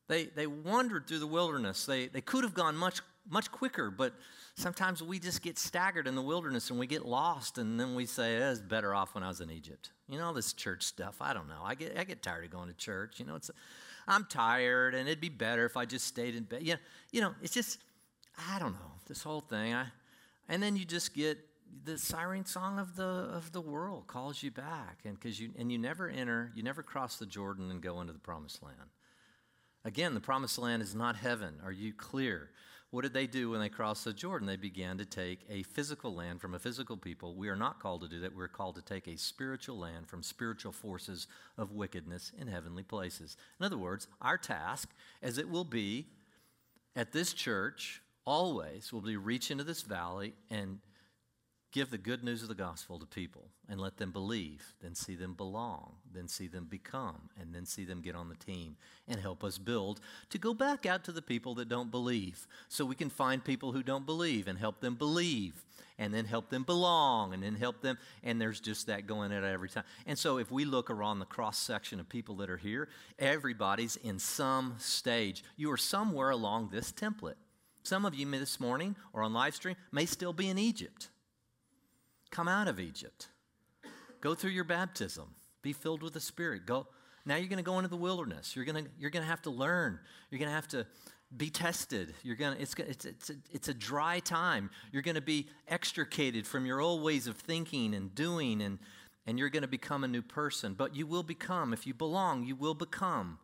They 0.08 0.26
they 0.26 0.48
wandered 0.48 1.06
through 1.06 1.20
the 1.20 1.28
wilderness. 1.28 1.86
They 1.86 2.08
they 2.08 2.22
could 2.22 2.46
have 2.46 2.54
gone 2.54 2.78
much 2.78 3.02
much 3.30 3.52
quicker, 3.52 3.90
but 3.90 4.14
sometimes 4.56 5.02
we 5.02 5.20
just 5.20 5.42
get 5.42 5.58
staggered 5.58 6.08
in 6.08 6.16
the 6.16 6.22
wilderness 6.22 6.70
and 6.70 6.80
we 6.80 6.88
get 6.88 7.06
lost, 7.06 7.58
and 7.58 7.80
then 7.80 7.96
we 7.96 8.06
say, 8.06 8.36
eh, 8.36 8.52
"It's 8.52 8.62
better 8.62 8.94
off 8.94 9.16
when 9.16 9.24
I 9.24 9.28
was 9.28 9.42
in 9.42 9.50
Egypt." 9.50 9.92
You 10.08 10.18
know, 10.18 10.34
this 10.34 10.54
church 10.54 10.84
stuff. 10.84 11.22
I 11.22 11.34
don't 11.34 11.48
know. 11.48 11.62
I 11.64 11.76
get 11.76 11.98
I 11.98 12.04
get 12.04 12.22
tired 12.22 12.46
of 12.46 12.52
going 12.52 12.68
to 12.68 12.76
church. 12.76 13.20
You 13.20 13.26
know, 13.26 13.36
it's 13.36 13.50
I'm 14.08 14.26
tired, 14.26 14.96
and 14.96 15.08
it'd 15.08 15.22
be 15.22 15.30
better 15.30 15.66
if 15.66 15.78
I 15.78 15.86
just 15.86 16.06
stayed 16.06 16.36
in 16.36 16.44
bed. 16.44 16.64
Yeah, 16.64 16.76
you 17.12 17.22
know, 17.22 17.34
it's 17.42 17.54
just 17.54 17.80
I 18.50 18.60
don't 18.60 18.74
know 18.74 18.92
this 19.08 19.24
whole 19.24 19.42
thing. 19.42 19.74
I, 19.74 19.88
and 20.50 20.62
then 20.62 20.76
you 20.76 20.86
just 20.86 21.14
get 21.14 21.38
the 21.86 21.98
siren 21.98 22.46
song 22.46 22.80
of 22.80 22.96
the 22.96 23.04
of 23.04 23.52
the 23.52 23.62
world 23.62 24.08
calls 24.08 24.44
you 24.44 24.52
back, 24.52 25.00
and 25.06 25.16
because 25.16 25.40
you 25.40 25.52
and 25.58 25.72
you 25.72 25.78
never 25.78 26.10
enter, 26.10 26.52
you 26.56 26.64
never 26.64 26.84
cross 26.84 27.18
the 27.18 27.26
Jordan 27.26 27.72
and 27.72 27.82
go 27.82 28.02
into 28.02 28.14
the 28.14 28.20
promised 28.20 28.62
land. 28.62 28.90
Again, 29.86 30.14
the 30.14 30.22
promised 30.22 30.58
land 30.58 30.82
is 30.82 30.96
not 30.96 31.16
heaven. 31.18 31.56
Are 31.64 31.72
you 31.72 31.94
clear? 31.94 32.50
What 32.94 33.02
did 33.02 33.14
they 33.14 33.26
do 33.26 33.50
when 33.50 33.60
they 33.60 33.70
crossed 33.70 34.06
the 34.06 34.14
Jordan? 34.14 34.48
They 34.48 34.56
began 34.56 35.00
to 35.00 35.06
take 35.06 35.40
a 35.50 35.64
physical 35.64 36.14
land 36.14 36.40
from 36.40 36.54
a 36.54 36.60
physical 36.60 36.96
people. 36.96 37.34
We 37.34 37.50
are 37.50 37.56
not 37.56 37.80
called 37.80 38.02
to 38.02 38.08
do 38.08 38.20
that. 38.20 38.36
We're 38.36 38.48
called 38.48 38.76
to 38.76 38.84
take 38.84 39.08
a 39.08 39.18
spiritual 39.18 39.80
land 39.80 40.08
from 40.08 40.22
spiritual 40.22 40.74
forces 40.74 41.26
of 41.58 41.72
wickedness 41.72 42.32
in 42.38 42.46
heavenly 42.46 42.84
places. 42.84 43.36
In 43.60 43.66
other 43.66 43.80
words, 43.80 44.08
our 44.22 44.38
task, 44.38 44.92
as 45.24 45.40
it 45.40 45.50
will 45.50 45.64
be 45.64 46.06
at 46.96 47.14
this 47.14 47.34
church, 47.34 48.04
always 48.26 48.94
will 48.94 49.02
be 49.02 49.18
reach 49.18 49.50
into 49.50 49.64
this 49.64 49.82
valley 49.82 50.36
and 50.52 50.78
give 51.74 51.90
the 51.90 51.98
good 51.98 52.24
news 52.24 52.44
of 52.44 52.48
the 52.48 52.56
gospel 52.56 53.00
to 53.00 53.06
people 53.08 53.50
and 53.68 53.82
let 53.82 53.98
them 53.98 54.12
believe, 54.12 54.76
then 54.82 54.94
see 54.94 55.16
them 55.16 55.34
belong, 55.34 55.94
then 56.14 56.28
see 56.28 56.48
them 56.48 56.66
become, 56.66 57.30
and 57.42 57.54
then 57.54 57.66
see 57.66 57.84
them 57.84 58.00
get 58.00 58.16
on 58.16 58.30
the 58.30 58.36
team 58.36 58.78
and 59.08 59.20
help 59.20 59.44
us 59.44 59.58
build 59.58 60.00
to 60.30 60.38
go 60.38 60.54
back 60.54 60.86
out 60.86 61.04
to 61.04 61.12
the 61.12 61.22
people 61.22 61.56
that 61.56 61.68
don't 61.68 61.90
believe 61.90 62.48
so 62.70 62.86
we 62.86 62.94
can 62.94 63.10
find 63.10 63.44
people 63.44 63.72
who 63.72 63.82
don't 63.82 64.06
believe 64.06 64.48
and 64.48 64.60
help 64.60 64.82
them 64.82 64.94
believe 64.94 65.66
and 65.98 66.14
then 66.14 66.26
help 66.26 66.50
them 66.50 66.62
belong 66.62 67.34
and 67.34 67.42
then 67.42 67.56
help 67.56 67.82
them 67.82 67.98
and 68.24 68.40
there's 68.40 68.60
just 68.60 68.86
that 68.86 69.08
going 69.08 69.32
at 69.32 69.44
every 69.44 69.70
time. 69.70 69.84
And 70.06 70.18
so 70.18 70.38
if 70.38 70.52
we 70.52 70.66
look 70.66 70.92
around 70.92 71.20
the 71.20 71.26
cross 71.26 71.58
section 71.58 72.00
of 72.00 72.08
people 72.08 72.36
that 72.36 72.52
are 72.52 72.58
here 72.58 72.88
everybody's 73.18 73.96
in 73.96 74.20
some 74.20 74.76
stage. 74.78 75.44
You 75.58 75.72
are 75.72 75.78
somewhere 75.78 76.30
along 76.30 76.70
this 76.72 76.92
template. 76.92 77.36
Some 77.82 78.06
of 78.06 78.14
you 78.14 78.30
this 78.30 78.60
morning 78.60 78.96
or 79.12 79.24
on 79.24 79.34
live 79.34 79.56
stream 79.56 79.76
may 79.92 80.06
still 80.06 80.34
be 80.34 80.50
in 80.50 80.60
egypt 80.60 81.10
Come 82.34 82.48
out 82.48 82.68
of 82.68 82.80
Egypt. 82.80 83.28
Go 84.20 84.34
through 84.34 84.50
your 84.50 84.64
baptism. 84.64 85.36
Be 85.62 85.72
filled 85.72 86.02
with 86.02 86.14
the 86.14 86.20
Spirit. 86.20 86.66
Go. 86.66 86.88
Now 87.28 87.36
you're 87.36 87.48
going 87.48 87.58
to 87.58 87.64
go 87.64 87.78
into 87.78 87.90
the 87.90 87.96
wilderness. 87.96 88.56
You're 88.56 88.66
going 88.66 88.86
to 88.86 88.90
you're 88.98 89.12
going 89.12 89.22
to 89.22 89.30
have 89.30 89.44
to 89.44 89.52
learn. 89.52 90.00
You're 90.32 90.40
going 90.40 90.50
to 90.50 90.56
have 90.56 90.68
to 90.70 90.88
be 91.38 91.52
tested. 91.52 92.16
You're 92.24 92.36
going 92.36 92.56
to 92.56 92.62
it's 92.62 92.74
it's 92.74 93.06
it's 93.06 93.30
a, 93.30 93.34
it's 93.52 93.68
a 93.68 93.74
dry 93.74 94.20
time. 94.20 94.72
You're 94.92 95.04
going 95.04 95.14
to 95.14 95.22
be 95.22 95.48
extricated 95.68 96.48
from 96.48 96.66
your 96.66 96.82
old 96.82 97.04
ways 97.04 97.28
of 97.28 97.38
thinking 97.38 97.94
and 97.94 98.16
doing 98.16 98.64
and 98.64 98.80
and 99.28 99.38
you're 99.38 99.50
going 99.50 99.62
to 99.62 99.68
become 99.68 100.04
a 100.04 100.08
new 100.08 100.24
person. 100.24 100.74
But 100.74 100.96
you 100.96 101.06
will 101.06 101.22
become 101.22 101.72
if 101.72 101.86
you 101.86 101.94
belong, 101.94 102.46
you 102.46 102.56
will 102.56 102.74
become. 102.74 103.38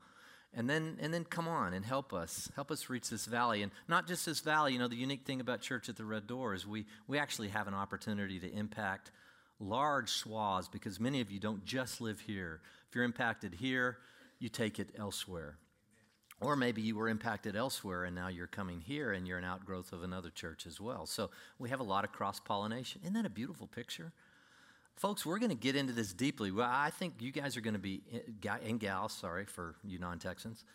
And 0.54 0.68
then 0.70 0.98
and 1.00 1.14
then 1.14 1.26
come 1.26 1.48
on 1.48 1.74
and 1.74 1.86
help 1.86 2.12
us. 2.12 2.50
Help 2.56 2.72
us 2.72 2.90
reach 2.90 3.10
this 3.10 3.26
valley 3.26 3.62
and 3.62 3.72
not 3.88 4.08
just 4.08 4.26
this 4.26 4.40
valley, 4.40 4.74
you 4.74 4.80
know, 4.80 4.88
the 4.88 4.96
unique 4.96 5.26
thing 5.26 5.42
about 5.42 5.62
church 5.62 5.90
at 5.90 5.96
the 5.96 6.06
Red 6.06 6.26
Door 6.26 6.56
is 6.56 6.66
we 6.66 6.86
we 7.08 7.20
actually 7.20 7.50
have 7.50 7.68
an 7.68 7.76
opportunity 7.76 8.40
to 8.40 8.52
impact 8.52 9.12
large 9.60 10.10
swaths 10.10 10.68
because 10.68 11.00
many 11.00 11.22
of 11.22 11.30
you 11.30 11.40
don't 11.40 11.64
just 11.66 12.02
live 12.02 12.20
here. 12.22 12.62
If 12.88 12.96
you're 12.96 13.04
impacted 13.04 13.54
here, 13.56 13.98
you 14.40 14.50
take 14.50 14.80
it 14.80 14.90
elsewhere. 14.98 15.58
Or 16.42 16.56
maybe 16.56 16.82
you 16.82 16.96
were 16.96 17.10
impacted 17.10 17.56
elsewhere 17.56 18.06
and 18.06 18.16
now 18.16 18.30
you're 18.30 18.48
coming 18.48 18.80
here 18.80 19.12
and 19.12 19.28
you're 19.28 19.38
an 19.38 19.44
outgrowth 19.44 19.92
of 19.92 20.04
another 20.04 20.30
church 20.30 20.66
as 20.66 20.80
well. 20.80 21.06
So 21.06 21.30
we 21.60 21.70
have 21.70 21.82
a 21.82 21.84
lot 21.84 22.06
of 22.06 22.14
cross 22.14 22.40
pollination. 22.40 23.02
Isn't 23.04 23.14
that 23.14 23.26
a 23.26 23.30
beautiful 23.30 23.68
picture? 23.68 24.14
Folks, 25.00 25.26
we're 25.26 25.40
going 25.40 25.50
to 25.50 25.56
get 25.56 25.78
into 25.78 25.94
this 25.94 26.12
deeply. 26.12 26.52
Well, 26.52 26.70
I 26.70 26.90
think 26.90 27.14
you 27.22 27.32
guys 27.32 27.56
are 27.56 27.62
going 27.62 27.74
to 27.74 27.80
be, 27.80 28.02
eh, 28.14 28.58
and 28.68 28.82
gals, 28.82 29.14
sorry 29.14 29.46
for 29.46 29.76
you 29.82 29.98
non 29.98 30.20
Texans, 30.20 30.66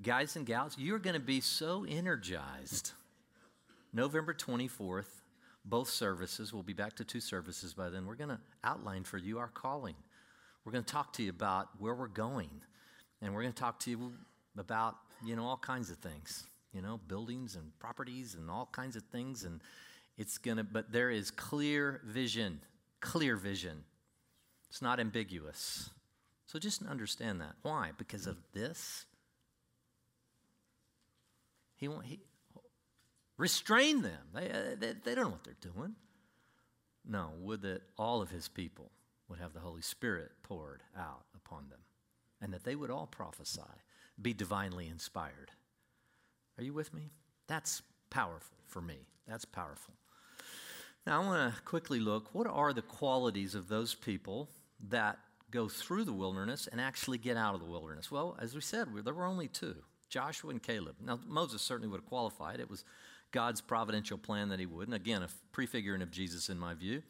guys 0.00 0.36
and 0.36 0.46
gals, 0.46 0.76
you're 0.78 1.00
going 1.00 1.14
to 1.14 1.20
be 1.20 1.40
so 1.40 1.84
energized 1.88 2.92
November 3.92 4.34
24th 4.34 5.08
both 5.64 5.88
services. 5.88 6.52
We'll 6.52 6.62
be 6.62 6.72
back 6.72 6.94
to 6.94 7.04
two 7.04 7.18
services 7.18 7.74
by 7.74 7.88
then. 7.88 8.06
We're 8.06 8.14
going 8.14 8.30
to 8.30 8.38
outline 8.62 9.02
for 9.02 9.18
you 9.18 9.40
our 9.40 9.48
calling. 9.48 9.96
We're 10.64 10.70
going 10.72 10.84
to 10.84 10.92
talk 10.92 11.12
to 11.14 11.24
you 11.24 11.30
about 11.30 11.68
where 11.80 11.94
we're 11.94 12.06
going. 12.06 12.50
And 13.20 13.34
we're 13.34 13.42
going 13.42 13.52
to 13.52 13.60
talk 13.60 13.80
to 13.80 13.90
you 13.90 14.12
about, 14.56 14.94
you 15.24 15.34
know, 15.34 15.44
all 15.44 15.56
kinds 15.56 15.90
of 15.90 15.96
things, 15.96 16.44
you 16.72 16.82
know, 16.82 17.00
buildings 17.08 17.56
and 17.56 17.76
properties 17.80 18.36
and 18.36 18.48
all 18.48 18.68
kinds 18.70 18.94
of 18.94 19.02
things. 19.10 19.42
And 19.42 19.60
it's 20.16 20.38
going 20.38 20.58
to, 20.58 20.62
but 20.64 20.92
there 20.92 21.10
is 21.10 21.32
clear 21.32 22.00
vision, 22.04 22.60
clear 23.02 23.36
vision. 23.36 23.84
It's 24.70 24.80
not 24.80 24.98
ambiguous. 24.98 25.90
So 26.46 26.58
just 26.58 26.82
understand 26.86 27.42
that. 27.42 27.56
Why? 27.60 27.90
Because 27.98 28.26
of 28.26 28.38
this? 28.54 29.04
He 31.76 31.88
won't, 31.88 32.06
he, 32.06 32.20
restrain 33.36 34.00
them. 34.00 34.20
They, 34.34 34.50
uh, 34.50 34.76
they, 34.78 34.94
they 35.04 35.14
don't 35.14 35.24
know 35.24 35.30
what 35.30 35.44
they're 35.44 35.72
doing. 35.72 35.94
No, 37.04 37.30
would 37.40 37.60
that 37.62 37.82
all 37.98 38.22
of 38.22 38.30
his 38.30 38.48
people 38.48 38.92
would 39.28 39.40
have 39.40 39.52
the 39.52 39.60
Holy 39.60 39.82
Spirit 39.82 40.30
poured 40.42 40.82
out 40.96 41.24
upon 41.34 41.68
them 41.68 41.80
and 42.40 42.52
that 42.52 42.64
they 42.64 42.74
would 42.74 42.90
all 42.90 43.06
prophesy, 43.06 43.60
be 44.20 44.34
divinely 44.34 44.88
inspired. 44.88 45.50
Are 46.58 46.64
you 46.64 46.72
with 46.72 46.92
me? 46.92 47.12
That's 47.46 47.82
powerful 48.10 48.58
for 48.66 48.82
me. 48.82 49.06
That's 49.26 49.44
powerful. 49.44 49.94
Now, 51.06 51.20
I 51.20 51.26
want 51.26 51.54
to 51.54 51.62
quickly 51.62 51.98
look 51.98 52.34
what 52.34 52.46
are 52.46 52.72
the 52.72 52.82
qualities 52.82 53.54
of 53.54 53.68
those 53.68 53.94
people 53.94 54.48
that 54.88 55.18
go 55.50 55.68
through 55.68 56.04
the 56.04 56.12
wilderness 56.12 56.68
and 56.70 56.80
actually 56.80 57.18
get 57.18 57.36
out 57.36 57.54
of 57.54 57.60
the 57.60 57.66
wilderness? 57.66 58.10
Well, 58.10 58.36
as 58.40 58.54
we 58.54 58.60
said, 58.60 58.88
there 59.04 59.14
were 59.14 59.24
only 59.24 59.48
two 59.48 59.76
Joshua 60.08 60.50
and 60.50 60.62
Caleb. 60.62 60.96
Now, 61.04 61.18
Moses 61.26 61.62
certainly 61.62 61.88
would 61.88 62.00
have 62.00 62.08
qualified. 62.08 62.60
It 62.60 62.70
was 62.70 62.84
God's 63.32 63.60
providential 63.60 64.18
plan 64.18 64.50
that 64.50 64.60
he 64.60 64.66
would. 64.66 64.86
And 64.88 64.94
again, 64.94 65.22
a 65.22 65.28
prefiguring 65.52 66.02
of 66.02 66.10
Jesus 66.10 66.48
in 66.48 66.58
my 66.58 66.74
view. 66.74 67.02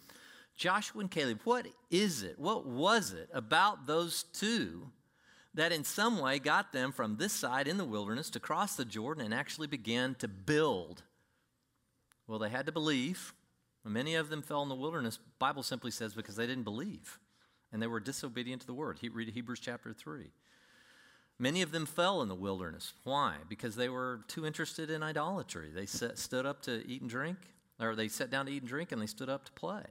Joshua 0.57 1.00
and 1.00 1.11
Caleb, 1.11 1.40
what 1.44 1.66
is 1.90 2.22
it? 2.22 2.38
What 2.38 2.66
was 2.66 3.12
it 3.12 3.28
about 3.33 3.87
those 3.87 4.24
two 4.33 4.90
that 5.55 5.72
in 5.72 5.85
some 5.85 6.18
way 6.18 6.38
got 6.38 6.72
them 6.72 6.92
from 6.92 7.16
this 7.16 7.33
side 7.33 7.66
in 7.66 7.76
the 7.76 7.85
wilderness 7.85 8.31
to 8.31 8.40
cross 8.40 8.76
the 8.76 8.85
Jordan 8.85 9.24
and 9.24 9.35
actually 9.35 9.66
began 9.66 10.14
to 10.16 10.28
build? 10.28 11.02
Well, 12.26 12.38
they 12.38 12.50
had 12.50 12.66
to 12.66 12.72
believe. 12.72 13.35
Many 13.85 14.14
of 14.14 14.29
them 14.29 14.42
fell 14.42 14.62
in 14.62 14.68
the 14.68 14.75
wilderness, 14.75 15.18
Bible 15.38 15.62
simply 15.62 15.90
says, 15.90 16.14
because 16.14 16.37
they 16.37 16.47
didn't 16.47 16.64
believe 16.64 17.18
and 17.73 17.81
they 17.81 17.87
were 17.87 18.01
disobedient 18.01 18.61
to 18.61 18.66
the 18.66 18.75
word. 18.75 18.99
Read 19.12 19.29
Hebrews 19.31 19.61
chapter 19.61 19.92
3. 19.92 20.31
Many 21.38 21.62
of 21.62 21.73
them 21.73 21.87
fell 21.87 22.23
in 22.23 22.29
the 22.29 22.35
wilderness. 22.35 22.92
Why? 23.05 23.37
Because 23.49 23.75
they 23.75 23.88
were 23.88 24.21
too 24.29 24.47
interested 24.47 24.90
in 24.90 25.03
idolatry. 25.03 25.71
They 25.75 25.87
set, 25.87 26.18
stood 26.18 26.47
up 26.47 26.62
to 26.62 26.87
eat 26.87 27.01
and 27.01 27.11
drink, 27.11 27.38
or 27.81 27.97
they 27.97 28.09
sat 28.09 28.31
down 28.31 28.47
to 28.47 28.53
eat 28.53 28.62
and 28.62 28.68
drink, 28.68 28.92
and 28.92 29.01
they 29.01 29.07
stood 29.07 29.31
up 29.31 29.45
to 29.47 29.53
play. 29.53 29.85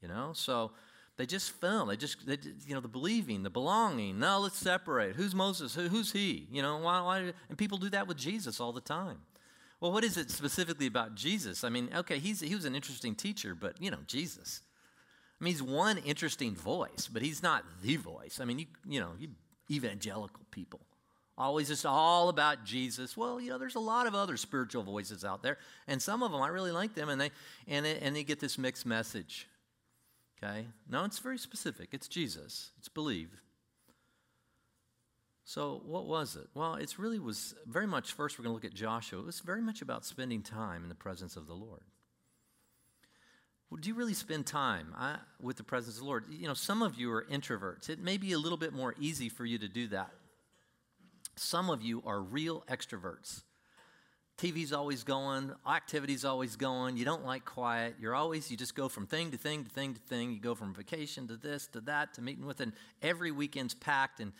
You 0.00 0.08
know, 0.08 0.30
so 0.32 0.70
they 1.16 1.26
just 1.26 1.50
fell. 1.50 1.86
They 1.86 1.96
just, 1.96 2.24
they, 2.26 2.38
you 2.66 2.74
know, 2.74 2.80
the 2.80 2.88
believing, 2.88 3.42
the 3.42 3.50
belonging. 3.50 4.20
No, 4.20 4.38
let's 4.38 4.58
separate. 4.58 5.16
Who's 5.16 5.34
Moses? 5.34 5.74
Who, 5.74 5.88
who's 5.88 6.12
he? 6.12 6.46
You 6.50 6.62
know, 6.62 6.78
why, 6.78 7.00
why? 7.02 7.32
And 7.48 7.58
people 7.58 7.78
do 7.78 7.90
that 7.90 8.06
with 8.06 8.16
Jesus 8.16 8.60
all 8.60 8.72
the 8.72 8.80
time. 8.80 9.18
Well, 9.80 9.92
what 9.92 10.04
is 10.04 10.16
it 10.16 10.30
specifically 10.30 10.86
about 10.86 11.14
Jesus? 11.14 11.64
I 11.64 11.68
mean, 11.68 11.90
okay, 11.94 12.18
he's, 12.18 12.40
he 12.40 12.54
was 12.54 12.64
an 12.64 12.74
interesting 12.74 13.14
teacher, 13.14 13.54
but, 13.54 13.80
you 13.80 13.90
know, 13.90 13.98
Jesus. 14.06 14.62
I 15.38 15.44
mean, 15.44 15.52
he's 15.52 15.62
one 15.62 15.98
interesting 15.98 16.54
voice, 16.54 17.08
but 17.12 17.22
he's 17.22 17.42
not 17.42 17.64
the 17.82 17.96
voice. 17.96 18.40
I 18.40 18.46
mean, 18.46 18.58
you, 18.58 18.66
you 18.88 19.00
know, 19.00 19.10
you 19.18 19.28
evangelical 19.70 20.44
people. 20.50 20.80
Always 21.38 21.68
just 21.68 21.84
all 21.84 22.30
about 22.30 22.64
Jesus. 22.64 23.16
Well, 23.16 23.38
you 23.38 23.50
know, 23.50 23.58
there's 23.58 23.74
a 23.74 23.80
lot 23.80 24.06
of 24.06 24.14
other 24.14 24.38
spiritual 24.38 24.82
voices 24.82 25.24
out 25.24 25.42
there, 25.42 25.58
and 25.86 26.00
some 26.00 26.22
of 26.22 26.32
them 26.32 26.40
I 26.40 26.48
really 26.48 26.72
like 26.72 26.94
them, 26.94 27.10
and 27.10 27.20
they 27.20 27.30
and 27.68 27.84
and 27.84 28.16
they 28.16 28.24
get 28.24 28.40
this 28.40 28.56
mixed 28.56 28.86
message. 28.86 29.46
Okay, 30.42 30.66
no, 30.88 31.04
it's 31.04 31.18
very 31.18 31.36
specific. 31.36 31.90
It's 31.92 32.08
Jesus. 32.08 32.70
It's 32.78 32.88
believe. 32.88 33.42
So 35.48 35.80
what 35.86 36.06
was 36.06 36.34
it? 36.34 36.48
Well, 36.54 36.74
it 36.74 36.98
really 36.98 37.20
was 37.20 37.54
very 37.68 37.86
much. 37.86 38.12
First, 38.12 38.36
we're 38.36 38.42
going 38.42 38.50
to 38.50 38.54
look 38.54 38.70
at 38.70 38.76
Joshua. 38.76 39.20
It 39.20 39.26
was 39.26 39.38
very 39.38 39.62
much 39.62 39.80
about 39.80 40.04
spending 40.04 40.42
time 40.42 40.82
in 40.82 40.88
the 40.88 40.96
presence 40.96 41.36
of 41.36 41.46
the 41.46 41.54
Lord. 41.54 41.82
Well, 43.70 43.78
do 43.80 43.88
you 43.88 43.94
really 43.94 44.12
spend 44.12 44.46
time 44.46 44.92
uh, 44.98 45.18
with 45.40 45.56
the 45.56 45.62
presence 45.62 45.94
of 45.96 46.00
the 46.00 46.06
Lord? 46.06 46.24
You 46.28 46.48
know, 46.48 46.54
some 46.54 46.82
of 46.82 46.96
you 46.96 47.12
are 47.12 47.24
introverts. 47.30 47.88
It 47.88 48.00
may 48.00 48.16
be 48.16 48.32
a 48.32 48.38
little 48.38 48.58
bit 48.58 48.72
more 48.72 48.96
easy 48.98 49.28
for 49.28 49.44
you 49.44 49.56
to 49.58 49.68
do 49.68 49.86
that. 49.88 50.10
Some 51.36 51.70
of 51.70 51.80
you 51.80 52.02
are 52.04 52.20
real 52.20 52.64
extroverts. 52.68 53.42
TV's 54.38 54.72
always 54.72 55.04
going, 55.04 55.52
activity's 55.64 56.24
always 56.24 56.56
going. 56.56 56.96
You 56.96 57.04
don't 57.04 57.24
like 57.24 57.44
quiet. 57.44 57.94
You're 58.00 58.16
always, 58.16 58.50
you 58.50 58.56
just 58.56 58.74
go 58.74 58.88
from 58.88 59.06
thing 59.06 59.30
to 59.30 59.36
thing 59.36 59.62
to 59.62 59.70
thing 59.70 59.94
to 59.94 60.00
thing. 60.00 60.32
You 60.32 60.40
go 60.40 60.56
from 60.56 60.74
vacation 60.74 61.28
to 61.28 61.36
this 61.36 61.68
to 61.68 61.80
that 61.82 62.14
to 62.14 62.22
meeting 62.22 62.46
with, 62.46 62.60
and 62.60 62.72
every 63.00 63.30
weekend's 63.30 63.74
packed. 63.74 64.18
And 64.18 64.32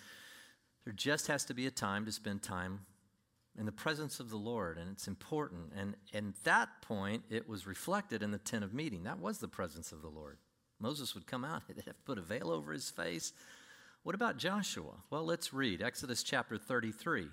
there 0.87 0.95
just 0.95 1.27
has 1.27 1.45
to 1.45 1.53
be 1.53 1.67
a 1.67 1.71
time 1.73 2.07
to 2.07 2.13
spend 2.13 2.43
time 2.43 2.87
in 3.59 3.67
the 3.67 3.73
presence 3.73 4.21
of 4.21 4.31
the 4.31 4.37
Lord, 4.37 4.79
and 4.79 4.89
it's 4.93 5.09
important. 5.09 5.73
And, 5.77 5.97
at 6.15 6.45
that 6.45 6.81
point, 6.81 7.25
it 7.29 7.49
was 7.49 7.67
reflected 7.67 8.23
in 8.23 8.31
the 8.31 8.39
tent 8.39 8.63
of 8.63 8.73
meeting. 8.73 9.03
That 9.03 9.19
was 9.19 9.39
the 9.39 9.49
presence 9.49 9.91
of 9.91 10.01
the 10.01 10.09
Lord. 10.09 10.39
Moses 10.79 11.13
would 11.15 11.27
come 11.27 11.45
out, 11.45 11.63
he'd 11.67 11.77
have 11.87 11.97
to 11.97 12.03
put 12.05 12.19
a 12.19 12.23
veil 12.23 12.53
over 12.53 12.73
his 12.73 12.89
face. 12.89 13.33
What 14.05 14.15
about 14.15 14.37
Joshua? 14.37 14.93
Well, 15.11 15.25
let's 15.25 15.53
read 15.53 15.83
Exodus 15.83 16.23
chapter 16.23 16.57
33, 16.57 17.27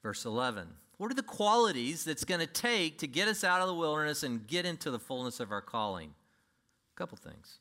verse 0.00 0.24
11. 0.24 0.68
What 0.96 1.10
are 1.10 1.14
the 1.14 1.22
qualities 1.24 2.04
that's 2.04 2.24
going 2.24 2.42
to 2.42 2.46
take 2.46 2.98
to 2.98 3.08
get 3.08 3.26
us 3.26 3.42
out 3.42 3.60
of 3.60 3.66
the 3.66 3.74
wilderness 3.74 4.22
and 4.22 4.46
get 4.46 4.64
into 4.64 4.92
the 4.92 5.00
fullness 5.00 5.40
of 5.40 5.50
our 5.50 5.62
calling? 5.62 6.14
A 6.94 6.96
couple 6.96 7.18
things. 7.18 7.58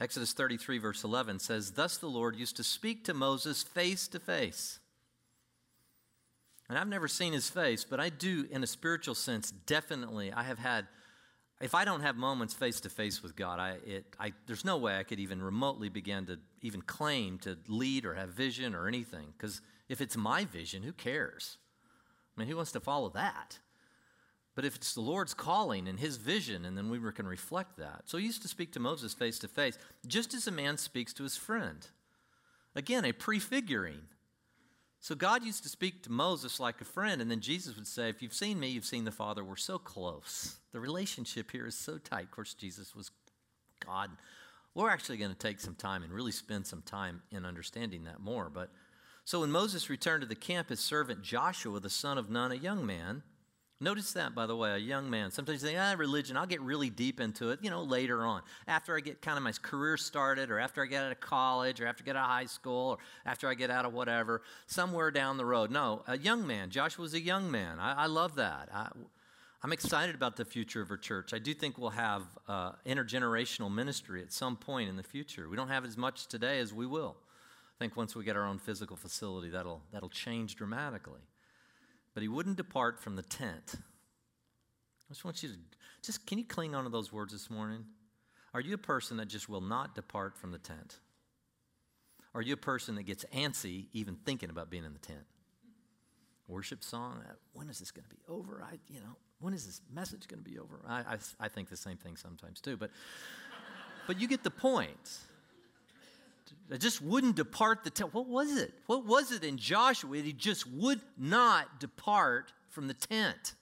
Exodus 0.00 0.32
33, 0.32 0.78
verse 0.78 1.04
11 1.04 1.38
says, 1.38 1.72
Thus 1.72 1.96
the 1.96 2.08
Lord 2.08 2.36
used 2.36 2.56
to 2.56 2.64
speak 2.64 3.04
to 3.04 3.14
Moses 3.14 3.62
face 3.62 4.08
to 4.08 4.18
face 4.18 4.80
and 6.72 6.78
I've 6.78 6.88
never 6.88 7.06
seen 7.06 7.34
his 7.34 7.50
face, 7.50 7.84
but 7.84 8.00
I 8.00 8.08
do, 8.08 8.46
in 8.50 8.62
a 8.62 8.66
spiritual 8.66 9.14
sense, 9.14 9.50
definitely. 9.50 10.32
I 10.32 10.42
have 10.44 10.58
had, 10.58 10.86
if 11.60 11.74
I 11.74 11.84
don't 11.84 12.00
have 12.00 12.16
moments 12.16 12.54
face 12.54 12.80
to 12.80 12.88
face 12.88 13.22
with 13.22 13.36
God, 13.36 13.58
I, 13.58 13.76
it, 13.86 14.06
I, 14.18 14.32
there's 14.46 14.64
no 14.64 14.78
way 14.78 14.96
I 14.96 15.02
could 15.02 15.20
even 15.20 15.42
remotely 15.42 15.90
begin 15.90 16.24
to 16.26 16.38
even 16.62 16.80
claim 16.80 17.38
to 17.40 17.58
lead 17.68 18.06
or 18.06 18.14
have 18.14 18.30
vision 18.30 18.74
or 18.74 18.88
anything. 18.88 19.34
Because 19.36 19.60
if 19.90 20.00
it's 20.00 20.16
my 20.16 20.46
vision, 20.46 20.82
who 20.82 20.92
cares? 20.92 21.58
I 22.34 22.40
mean, 22.40 22.48
who 22.48 22.56
wants 22.56 22.72
to 22.72 22.80
follow 22.80 23.10
that? 23.10 23.58
But 24.54 24.64
if 24.64 24.76
it's 24.76 24.94
the 24.94 25.00
Lord's 25.00 25.32
calling 25.32 25.88
and 25.88 25.98
his 25.98 26.16
vision, 26.16 26.64
and 26.64 26.76
then 26.76 26.90
we 26.90 26.98
can 27.12 27.26
reflect 27.26 27.78
that. 27.78 28.02
So 28.04 28.18
he 28.18 28.26
used 28.26 28.42
to 28.42 28.48
speak 28.48 28.72
to 28.72 28.80
Moses 28.80 29.14
face 29.14 29.38
to 29.40 29.48
face, 29.48 29.78
just 30.06 30.34
as 30.34 30.46
a 30.46 30.52
man 30.52 30.76
speaks 30.76 31.14
to 31.14 31.22
his 31.22 31.36
friend. 31.36 31.86
Again, 32.74 33.04
a 33.04 33.12
prefiguring. 33.12 34.02
So 35.00 35.14
God 35.14 35.44
used 35.44 35.62
to 35.64 35.68
speak 35.68 36.02
to 36.04 36.12
Moses 36.12 36.60
like 36.60 36.80
a 36.80 36.84
friend, 36.84 37.20
and 37.20 37.30
then 37.30 37.40
Jesus 37.40 37.76
would 37.76 37.86
say, 37.86 38.08
If 38.08 38.22
you've 38.22 38.34
seen 38.34 38.60
me, 38.60 38.68
you've 38.68 38.84
seen 38.84 39.04
the 39.04 39.10
Father. 39.10 39.42
We're 39.42 39.56
so 39.56 39.78
close. 39.78 40.56
The 40.72 40.80
relationship 40.80 41.50
here 41.50 41.66
is 41.66 41.74
so 41.74 41.98
tight. 41.98 42.24
Of 42.24 42.30
course, 42.30 42.54
Jesus 42.54 42.94
was 42.94 43.10
God. 43.84 44.10
We're 44.74 44.90
actually 44.90 45.18
going 45.18 45.32
to 45.32 45.36
take 45.36 45.60
some 45.60 45.74
time 45.74 46.02
and 46.02 46.12
really 46.12 46.32
spend 46.32 46.66
some 46.66 46.82
time 46.82 47.22
in 47.30 47.44
understanding 47.44 48.04
that 48.04 48.20
more. 48.20 48.48
But 48.48 48.70
so 49.24 49.40
when 49.40 49.50
Moses 49.50 49.90
returned 49.90 50.22
to 50.22 50.28
the 50.28 50.34
camp, 50.34 50.68
his 50.68 50.80
servant 50.80 51.22
Joshua, 51.22 51.80
the 51.80 51.90
son 51.90 52.16
of 52.16 52.30
Nun, 52.30 52.52
a 52.52 52.56
young 52.56 52.86
man, 52.86 53.22
Notice 53.82 54.12
that, 54.12 54.32
by 54.32 54.46
the 54.46 54.54
way, 54.54 54.70
a 54.70 54.78
young 54.78 55.10
man. 55.10 55.32
Sometimes 55.32 55.60
you 55.60 55.70
think, 55.70 55.80
ah, 55.80 55.96
religion, 55.98 56.36
I'll 56.36 56.46
get 56.46 56.60
really 56.60 56.88
deep 56.88 57.18
into 57.18 57.50
it, 57.50 57.58
you 57.62 57.68
know, 57.68 57.82
later 57.82 58.24
on. 58.24 58.42
After 58.68 58.96
I 58.96 59.00
get 59.00 59.20
kind 59.20 59.36
of 59.36 59.42
my 59.42 59.50
career 59.50 59.96
started, 59.96 60.52
or 60.52 60.60
after 60.60 60.84
I 60.84 60.86
get 60.86 61.02
out 61.02 61.10
of 61.10 61.18
college, 61.18 61.80
or 61.80 61.88
after 61.88 62.04
I 62.04 62.06
get 62.06 62.14
out 62.14 62.26
of 62.26 62.30
high 62.30 62.46
school, 62.46 62.90
or 62.90 62.98
after 63.26 63.48
I 63.48 63.54
get 63.54 63.70
out 63.70 63.84
of 63.84 63.92
whatever, 63.92 64.42
somewhere 64.68 65.10
down 65.10 65.36
the 65.36 65.44
road. 65.44 65.72
No, 65.72 66.04
a 66.06 66.16
young 66.16 66.46
man. 66.46 66.70
Joshua 66.70 67.02
was 67.02 67.14
a 67.14 67.20
young 67.20 67.50
man. 67.50 67.80
I, 67.80 68.04
I 68.04 68.06
love 68.06 68.36
that. 68.36 68.68
I, 68.72 68.88
am 69.64 69.72
excited 69.72 70.14
about 70.14 70.36
the 70.36 70.44
future 70.44 70.80
of 70.80 70.88
our 70.88 70.96
church. 70.96 71.34
I 71.34 71.40
do 71.40 71.52
think 71.52 71.76
we'll 71.76 71.90
have 71.90 72.22
uh, 72.46 72.72
intergenerational 72.86 73.72
ministry 73.74 74.22
at 74.22 74.30
some 74.30 74.54
point 74.54 74.90
in 74.90 74.96
the 74.96 75.02
future. 75.02 75.48
We 75.48 75.56
don't 75.56 75.70
have 75.70 75.84
as 75.84 75.96
much 75.96 76.28
today 76.28 76.60
as 76.60 76.72
we 76.72 76.86
will. 76.86 77.16
I 77.18 77.78
think 77.80 77.96
once 77.96 78.14
we 78.14 78.22
get 78.22 78.36
our 78.36 78.46
own 78.46 78.60
physical 78.60 78.96
facility, 78.96 79.48
that'll, 79.48 79.82
that'll 79.92 80.08
change 80.08 80.54
dramatically 80.54 81.22
but 82.14 82.22
he 82.22 82.28
wouldn't 82.28 82.56
depart 82.56 83.00
from 83.00 83.16
the 83.16 83.22
tent. 83.22 83.74
I 83.76 85.12
just 85.12 85.24
want 85.24 85.42
you 85.42 85.50
to 85.50 85.54
just 86.02 86.26
can 86.26 86.38
you 86.38 86.44
cling 86.44 86.74
on 86.74 86.84
to 86.84 86.90
those 86.90 87.12
words 87.12 87.32
this 87.32 87.50
morning? 87.50 87.84
Are 88.54 88.60
you 88.60 88.74
a 88.74 88.78
person 88.78 89.16
that 89.18 89.28
just 89.28 89.48
will 89.48 89.60
not 89.60 89.94
depart 89.94 90.36
from 90.36 90.50
the 90.50 90.58
tent? 90.58 90.98
Are 92.34 92.42
you 92.42 92.54
a 92.54 92.58
person 92.58 92.94
that 92.96 93.04
gets 93.04 93.24
antsy 93.34 93.86
even 93.92 94.16
thinking 94.16 94.50
about 94.50 94.70
being 94.70 94.84
in 94.84 94.92
the 94.92 94.98
tent? 94.98 95.24
Worship 96.48 96.82
song, 96.82 97.22
uh, 97.28 97.32
when 97.52 97.68
is 97.68 97.78
this 97.78 97.90
going 97.90 98.04
to 98.04 98.10
be 98.10 98.20
over? 98.28 98.64
I, 98.66 98.78
you 98.88 99.00
know, 99.00 99.16
when 99.40 99.54
is 99.54 99.66
this 99.66 99.80
message 99.92 100.28
going 100.28 100.42
to 100.42 100.50
be 100.50 100.58
over? 100.58 100.80
I, 100.86 101.00
I, 101.00 101.18
I 101.40 101.48
think 101.48 101.68
the 101.68 101.76
same 101.76 101.96
thing 101.96 102.16
sometimes 102.16 102.60
too, 102.60 102.76
but, 102.76 102.90
but 104.06 104.20
you 104.20 104.26
get 104.28 104.42
the 104.42 104.50
point. 104.50 105.18
I 106.72 106.76
just 106.76 107.02
wouldn't 107.02 107.36
depart 107.36 107.84
the 107.84 107.90
tent. 107.90 108.14
What 108.14 108.26
was 108.26 108.56
it? 108.56 108.72
What 108.86 109.06
was 109.06 109.32
it 109.32 109.44
in 109.44 109.58
Joshua? 109.58 110.16
He 110.18 110.32
just 110.32 110.66
would 110.70 111.00
not 111.18 111.80
depart 111.80 112.52
from 112.68 112.88
the 112.88 112.94
tent. 112.94 113.54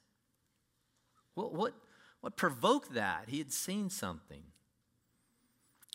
What, 1.35 1.53
what, 1.53 1.75
What 2.21 2.37
provoked 2.37 2.95
that? 2.95 3.25
He 3.29 3.39
had 3.39 3.53
seen 3.53 3.91
something. 3.91 4.43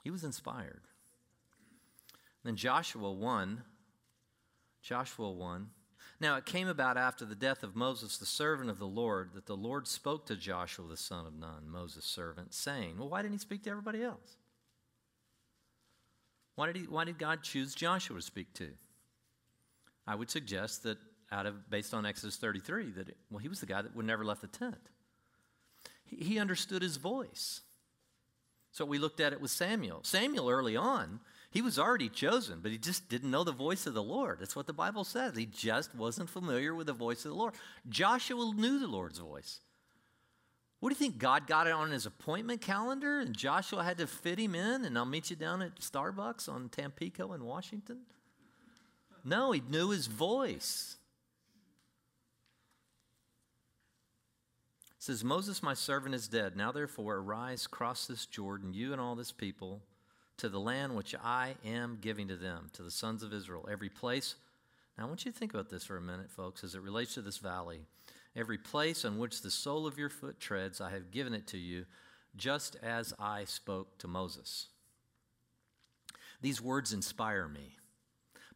He 0.03 0.11
was 0.11 0.23
inspired. 0.23 0.81
Then 2.43 2.55
Joshua 2.55 3.11
1. 3.11 3.63
Joshua 4.81 5.31
1. 5.31 5.69
Now 6.19 6.37
it 6.37 6.45
came 6.45 6.67
about 6.67 6.97
after 6.97 7.25
the 7.25 7.35
death 7.35 7.63
of 7.63 7.75
Moses, 7.75 8.17
the 8.17 8.25
servant 8.25 8.69
of 8.69 8.79
the 8.79 8.87
Lord, 8.87 9.31
that 9.33 9.47
the 9.47 9.57
Lord 9.57 9.87
spoke 9.87 10.25
to 10.27 10.35
Joshua, 10.35 10.87
the 10.87 10.95
son 10.95 11.25
of 11.25 11.33
Nun, 11.33 11.67
Moses' 11.67 12.05
servant, 12.05 12.53
saying, 12.53 12.97
Well, 12.97 13.09
why 13.09 13.21
didn't 13.21 13.33
he 13.33 13.39
speak 13.39 13.63
to 13.63 13.69
everybody 13.69 14.03
else? 14.03 14.37
Why 16.55 16.67
did, 16.67 16.75
he, 16.77 16.83
why 16.83 17.03
did 17.03 17.17
God 17.17 17.43
choose 17.43 17.75
Joshua 17.75 18.17
to 18.17 18.21
speak 18.21 18.53
to? 18.55 18.69
I 20.07 20.15
would 20.15 20.29
suggest 20.29 20.83
that 20.83 20.97
out 21.31 21.45
of 21.45 21.69
based 21.69 21.93
on 21.93 22.05
Exodus 22.05 22.37
33, 22.37 22.91
that 22.91 23.09
it, 23.09 23.17
well, 23.29 23.39
he 23.39 23.47
was 23.47 23.59
the 23.59 23.65
guy 23.65 23.81
that 23.81 23.95
would 23.95 24.05
never 24.05 24.23
left 24.23 24.41
the 24.41 24.47
tent. 24.47 24.89
He, 26.03 26.17
he 26.17 26.39
understood 26.39 26.81
his 26.81 26.97
voice. 26.97 27.61
So 28.71 28.85
we 28.85 28.97
looked 28.97 29.19
at 29.19 29.33
it 29.33 29.41
with 29.41 29.51
Samuel. 29.51 30.01
Samuel 30.03 30.49
early 30.49 30.75
on 30.75 31.19
he 31.55 31.61
was 31.61 31.79
already 31.79 32.09
chosen, 32.09 32.59
but 32.61 32.73
he 32.73 32.77
just 32.77 33.07
didn't 33.07 33.31
know 33.31 33.45
the 33.45 33.53
voice 33.53 33.87
of 33.87 33.93
the 33.93 34.03
Lord. 34.03 34.39
That's 34.41 34.57
what 34.57 34.67
the 34.67 34.73
Bible 34.73 35.05
says. 35.05 35.37
He 35.37 35.45
just 35.45 35.95
wasn't 35.95 36.29
familiar 36.29 36.75
with 36.75 36.87
the 36.87 36.91
voice 36.91 37.23
of 37.23 37.31
the 37.31 37.37
Lord. 37.37 37.53
Joshua 37.87 38.53
knew 38.53 38.77
the 38.77 38.89
Lord's 38.89 39.19
voice. 39.19 39.61
What 40.85 40.93
do 40.95 41.03
you 41.03 41.09
think? 41.09 41.17
God 41.17 41.47
got 41.47 41.65
it 41.65 41.73
on 41.73 41.89
his 41.89 42.05
appointment 42.05 42.61
calendar 42.61 43.19
and 43.19 43.35
Joshua 43.35 43.83
had 43.83 43.97
to 43.97 44.05
fit 44.05 44.37
him 44.37 44.53
in 44.53 44.85
and 44.85 44.95
I'll 44.95 45.03
meet 45.03 45.31
you 45.31 45.35
down 45.35 45.63
at 45.63 45.77
Starbucks 45.77 46.47
on 46.47 46.69
Tampico 46.69 47.33
in 47.33 47.43
Washington? 47.43 48.01
No, 49.23 49.51
he 49.51 49.63
knew 49.67 49.89
his 49.89 50.05
voice. 50.05 50.97
It 54.89 55.01
says, 55.01 55.23
Moses, 55.23 55.63
my 55.63 55.73
servant, 55.73 56.13
is 56.13 56.27
dead. 56.27 56.55
Now 56.55 56.71
therefore, 56.71 57.15
arise, 57.15 57.65
cross 57.65 58.05
this 58.05 58.27
Jordan, 58.27 58.71
you 58.71 58.91
and 58.91 59.01
all 59.01 59.15
this 59.15 59.31
people 59.31 59.81
to 60.37 60.49
the 60.49 60.59
land 60.59 60.95
which 60.95 61.15
I 61.15 61.55
am 61.65 61.97
giving 61.99 62.27
to 62.27 62.35
them, 62.35 62.69
to 62.73 62.83
the 62.83 62.91
sons 62.91 63.23
of 63.23 63.33
Israel. 63.33 63.67
Every 63.71 63.89
place, 63.89 64.35
now 64.99 65.05
I 65.05 65.07
want 65.07 65.25
you 65.25 65.31
to 65.31 65.37
think 65.39 65.51
about 65.51 65.71
this 65.71 65.83
for 65.83 65.97
a 65.97 66.01
minute, 66.01 66.29
folks, 66.29 66.63
as 66.63 66.75
it 66.75 66.81
relates 66.83 67.15
to 67.15 67.23
this 67.23 67.39
valley. 67.39 67.87
Every 68.35 68.57
place 68.57 69.05
on 69.05 69.17
which 69.17 69.41
the 69.41 69.51
sole 69.51 69.87
of 69.87 69.97
your 69.97 70.09
foot 70.09 70.39
treads, 70.39 70.81
I 70.81 70.89
have 70.91 71.11
given 71.11 71.33
it 71.33 71.47
to 71.47 71.57
you, 71.57 71.85
just 72.35 72.75
as 72.83 73.13
I 73.17 73.45
spoke 73.45 73.97
to 73.99 74.07
Moses. 74.07 74.67
These 76.41 76.61
words 76.61 76.91
inspire 76.91 77.47
me. 77.47 77.77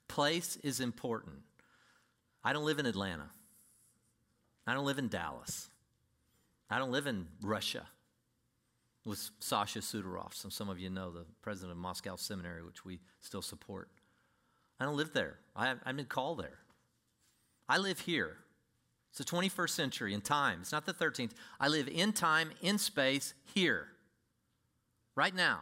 Place 0.08 0.58
is 0.63 0.80
important. 0.80 1.38
I 2.44 2.52
don't 2.52 2.65
live 2.65 2.80
in 2.80 2.86
Atlanta. 2.86 3.30
I 4.68 4.74
don't 4.74 4.86
live 4.86 5.00
in 5.00 5.08
Dallas. 5.08 5.70
I 6.70 6.78
don't 6.78 6.92
live 6.92 7.08
in 7.08 7.28
Russia 7.42 7.88
with 9.06 9.30
Sasha 9.39 9.80
Sudarov. 9.80 10.34
Some, 10.34 10.52
some 10.52 10.70
of 10.70 10.78
you 10.78 10.89
know 10.89 11.10
the 11.10 11.26
president 11.42 11.72
of 11.72 11.78
Moscow 11.78 12.15
Seminary, 12.15 12.63
which 12.63 12.86
we 12.86 13.00
still 13.22 13.42
support. 13.42 13.89
I 14.80 14.86
don't 14.86 14.98
live 14.98 15.13
there. 15.13 15.39
I, 15.56 15.74
I've 15.86 15.96
been 15.96 16.06
called 16.06 16.39
there. 16.39 16.60
I 17.68 17.78
live 17.78 18.02
here. 18.02 18.38
It's 19.10 19.17
the 19.17 19.24
21st 19.24 19.69
century 19.69 20.13
in 20.13 20.22
time. 20.22 20.60
It's 20.62 20.72
not 20.72 20.86
the 20.86 20.93
13th. 20.93 21.32
I 21.60 21.67
live 21.67 21.88
in 21.88 22.13
time, 22.13 22.52
in 22.62 22.78
space, 22.78 23.34
here, 23.54 23.88
right 25.15 25.34
now. 25.34 25.62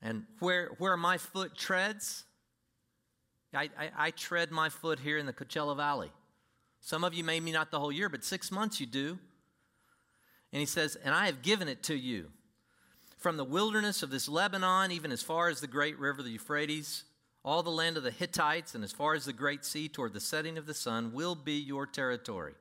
And 0.00 0.24
where, 0.38 0.70
where 0.78 0.96
my 0.96 1.18
foot 1.18 1.56
treads, 1.56 2.24
I, 3.54 3.70
I, 3.78 3.90
I 3.96 4.10
tread 4.10 4.50
my 4.50 4.68
foot 4.68 5.00
here 5.00 5.18
in 5.18 5.26
the 5.26 5.32
Coachella 5.32 5.76
Valley. 5.76 6.10
Some 6.80 7.04
of 7.04 7.14
you 7.14 7.24
may 7.24 7.40
not 7.40 7.70
the 7.70 7.80
whole 7.80 7.92
year, 7.92 8.10
but 8.10 8.24
six 8.24 8.50
months 8.50 8.80
you 8.80 8.86
do. 8.86 9.18
And 10.52 10.60
he 10.60 10.66
says, 10.66 10.96
And 10.96 11.14
I 11.14 11.26
have 11.26 11.42
given 11.42 11.68
it 11.68 11.82
to 11.84 11.94
you. 11.94 12.30
From 13.16 13.38
the 13.38 13.44
wilderness 13.44 14.02
of 14.02 14.10
this 14.10 14.28
Lebanon, 14.28 14.92
even 14.92 15.10
as 15.10 15.22
far 15.22 15.48
as 15.48 15.60
the 15.60 15.66
great 15.66 15.98
river, 15.98 16.22
the 16.22 16.28
Euphrates, 16.28 17.04
all 17.44 17.62
the 17.62 17.70
land 17.70 17.96
of 17.96 18.02
the 18.02 18.10
Hittites, 18.10 18.74
and 18.74 18.82
as 18.82 18.92
far 18.92 19.14
as 19.14 19.24
the 19.24 19.32
great 19.32 19.64
sea 19.64 19.88
toward 19.88 20.12
the 20.12 20.20
setting 20.20 20.56
of 20.56 20.66
the 20.66 20.74
sun, 20.74 21.12
will 21.12 21.34
be 21.34 21.54
your 21.54 21.86
territory. 21.86 22.54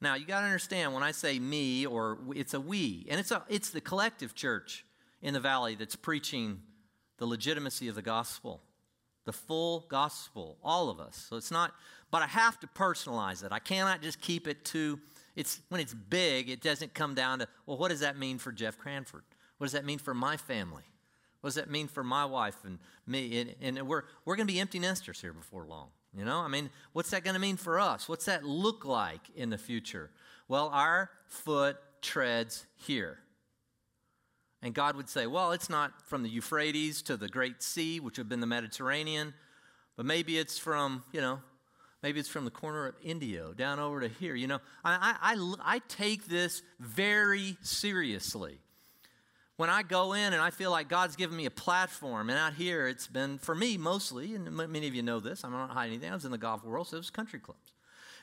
Now, 0.00 0.14
you 0.14 0.26
got 0.26 0.40
to 0.40 0.46
understand 0.46 0.94
when 0.94 1.02
I 1.02 1.10
say 1.10 1.38
me, 1.38 1.86
or 1.86 2.18
it's 2.34 2.54
a 2.54 2.60
we, 2.60 3.06
and 3.10 3.18
it's, 3.18 3.30
a, 3.30 3.42
it's 3.48 3.70
the 3.70 3.80
collective 3.80 4.34
church 4.34 4.84
in 5.22 5.34
the 5.34 5.40
valley 5.40 5.74
that's 5.74 5.96
preaching 5.96 6.60
the 7.16 7.26
legitimacy 7.26 7.88
of 7.88 7.94
the 7.94 8.02
gospel, 8.02 8.60
the 9.24 9.32
full 9.32 9.86
gospel, 9.88 10.56
all 10.62 10.88
of 10.90 11.00
us. 11.00 11.26
So 11.28 11.36
it's 11.36 11.50
not, 11.50 11.72
but 12.10 12.22
I 12.22 12.26
have 12.26 12.60
to 12.60 12.66
personalize 12.68 13.44
it. 13.44 13.50
I 13.50 13.58
cannot 13.58 14.02
just 14.02 14.20
keep 14.20 14.46
it 14.46 14.64
to 14.66 15.00
it's 15.38 15.60
when 15.68 15.80
it's 15.80 15.94
big, 15.94 16.50
it 16.50 16.60
doesn't 16.60 16.94
come 16.94 17.14
down 17.14 17.38
to, 17.38 17.48
well, 17.64 17.78
what 17.78 17.90
does 17.90 18.00
that 18.00 18.18
mean 18.18 18.38
for 18.38 18.50
Jeff 18.50 18.76
Cranford? 18.76 19.22
What 19.58 19.66
does 19.66 19.72
that 19.72 19.84
mean 19.84 20.00
for 20.00 20.12
my 20.12 20.36
family? 20.36 20.82
What 21.40 21.48
does 21.48 21.54
that 21.56 21.70
mean 21.70 21.88
for 21.88 22.02
my 22.02 22.24
wife 22.24 22.56
and 22.64 22.78
me? 23.06 23.40
And, 23.40 23.78
and 23.78 23.88
we're, 23.88 24.02
we're 24.24 24.36
going 24.36 24.46
to 24.46 24.52
be 24.52 24.60
empty 24.60 24.78
nesters 24.78 25.20
here 25.20 25.32
before 25.32 25.66
long. 25.66 25.88
You 26.16 26.24
know, 26.24 26.38
I 26.38 26.48
mean, 26.48 26.70
what's 26.92 27.10
that 27.10 27.22
going 27.22 27.34
to 27.34 27.40
mean 27.40 27.56
for 27.56 27.78
us? 27.78 28.08
What's 28.08 28.24
that 28.24 28.44
look 28.44 28.84
like 28.84 29.20
in 29.36 29.50
the 29.50 29.58
future? 29.58 30.10
Well, 30.48 30.70
our 30.72 31.10
foot 31.26 31.76
treads 32.02 32.66
here. 32.76 33.18
And 34.62 34.74
God 34.74 34.96
would 34.96 35.08
say, 35.08 35.26
well, 35.26 35.52
it's 35.52 35.70
not 35.70 35.92
from 36.06 36.22
the 36.22 36.28
Euphrates 36.28 37.02
to 37.02 37.16
the 37.16 37.28
Great 37.28 37.62
Sea, 37.62 38.00
which 38.00 38.18
would 38.18 38.24
have 38.24 38.28
been 38.28 38.40
the 38.40 38.46
Mediterranean, 38.46 39.34
but 39.96 40.06
maybe 40.06 40.38
it's 40.38 40.58
from, 40.58 41.04
you 41.12 41.20
know, 41.20 41.40
Maybe 42.02 42.20
it's 42.20 42.28
from 42.28 42.44
the 42.44 42.50
corner 42.50 42.86
of 42.86 42.94
Indio 43.02 43.52
down 43.52 43.80
over 43.80 44.00
to 44.00 44.08
here. 44.08 44.34
You 44.34 44.46
know, 44.46 44.60
I, 44.84 45.16
I, 45.20 45.54
I 45.60 45.80
take 45.88 46.26
this 46.26 46.62
very 46.78 47.56
seriously. 47.62 48.58
When 49.58 49.70
I 49.70 49.82
go 49.82 50.12
in 50.12 50.32
and 50.32 50.40
I 50.40 50.50
feel 50.50 50.70
like 50.70 50.88
God's 50.88 51.16
given 51.16 51.36
me 51.36 51.44
a 51.44 51.50
platform, 51.50 52.30
and 52.30 52.38
out 52.38 52.54
here 52.54 52.86
it's 52.86 53.08
been, 53.08 53.38
for 53.38 53.56
me 53.56 53.76
mostly, 53.76 54.36
and 54.36 54.48
many 54.56 54.86
of 54.86 54.94
you 54.94 55.02
know 55.02 55.18
this, 55.18 55.42
I'm 55.42 55.50
not 55.50 55.70
hiding 55.70 55.94
anything, 55.94 56.12
I 56.12 56.14
was 56.14 56.24
in 56.24 56.30
the 56.30 56.38
golf 56.38 56.64
world, 56.64 56.86
so 56.86 56.96
it 56.96 57.00
was 57.00 57.10
country 57.10 57.40
clubs. 57.40 57.72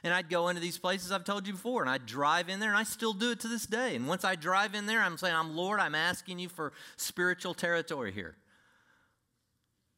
And 0.02 0.13
I'd 0.13 0.30
go 0.30 0.48
into 0.48 0.62
these 0.62 0.78
places 0.78 1.12
I've 1.12 1.26
told 1.26 1.45
you 1.45 1.52
before, 1.52 1.82
and 1.82 1.89
I'd 1.89 2.06
drive 2.06 2.48
in 2.48 2.62
there, 2.62 2.69
and 2.69 2.78
I 2.78 2.84
still 2.84 3.12
do 3.12 3.32
it 3.32 3.41
to 3.41 3.50
this 3.50 3.65
day. 3.65 3.98
And 3.98 4.08
once 4.08 4.24
I 4.24 4.36
drive 4.36 4.76
in 4.76 4.86
there, 4.86 5.02
I'm 5.02 5.17
saying, 5.17 5.36
I'm 5.36 5.58
Lord, 5.58 5.82
I'm 5.82 5.93
asking 5.93 6.39
you 6.39 6.48
for 6.48 6.71
spiritual 6.95 7.54
territory 7.54 8.13
here. 8.13 8.38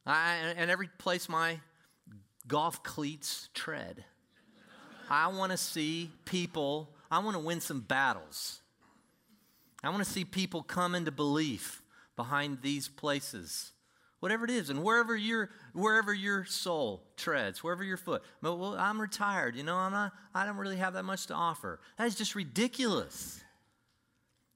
I, 0.04 0.54
and 0.56 0.72
every 0.72 0.88
place 0.98 1.28
my 1.28 1.60
golf 2.48 2.82
cleats 2.82 3.48
tread. 3.54 4.04
I 5.08 5.28
want 5.28 5.52
to 5.52 5.56
see 5.56 6.10
people, 6.24 6.90
I 7.12 7.20
want 7.20 7.36
to 7.36 7.42
win 7.42 7.60
some 7.60 7.78
battles. 7.78 8.58
I 9.82 9.90
want 9.90 10.04
to 10.04 10.10
see 10.10 10.24
people 10.24 10.62
come 10.62 10.94
into 10.94 11.12
belief 11.12 11.82
behind 12.16 12.58
these 12.62 12.88
places. 12.88 13.72
Whatever 14.20 14.44
it 14.44 14.50
is, 14.50 14.68
and 14.68 14.82
wherever 14.82 15.16
your 15.16 15.50
wherever 15.72 16.12
your 16.12 16.44
soul 16.44 17.04
treads, 17.16 17.62
wherever 17.62 17.84
your 17.84 17.96
foot. 17.96 18.22
Well, 18.42 18.74
I'm 18.76 19.00
retired, 19.00 19.54
you 19.54 19.62
know. 19.62 19.76
I'm 19.76 19.92
not. 19.92 20.12
I 20.34 20.44
don't 20.44 20.56
really 20.56 20.78
have 20.78 20.94
that 20.94 21.04
much 21.04 21.26
to 21.26 21.34
offer. 21.34 21.78
That 21.98 22.08
is 22.08 22.16
just 22.16 22.34
ridiculous. 22.34 23.40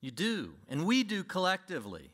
You 0.00 0.10
do, 0.10 0.54
and 0.68 0.84
we 0.84 1.04
do 1.04 1.22
collectively 1.22 2.10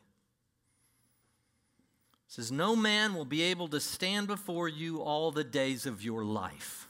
says, 2.29 2.51
No 2.51 2.75
man 2.75 3.15
will 3.15 3.25
be 3.25 3.41
able 3.41 3.67
to 3.67 3.79
stand 3.79 4.27
before 4.27 4.69
you 4.69 5.01
all 5.01 5.31
the 5.31 5.43
days 5.43 5.85
of 5.85 6.03
your 6.03 6.23
life. 6.23 6.87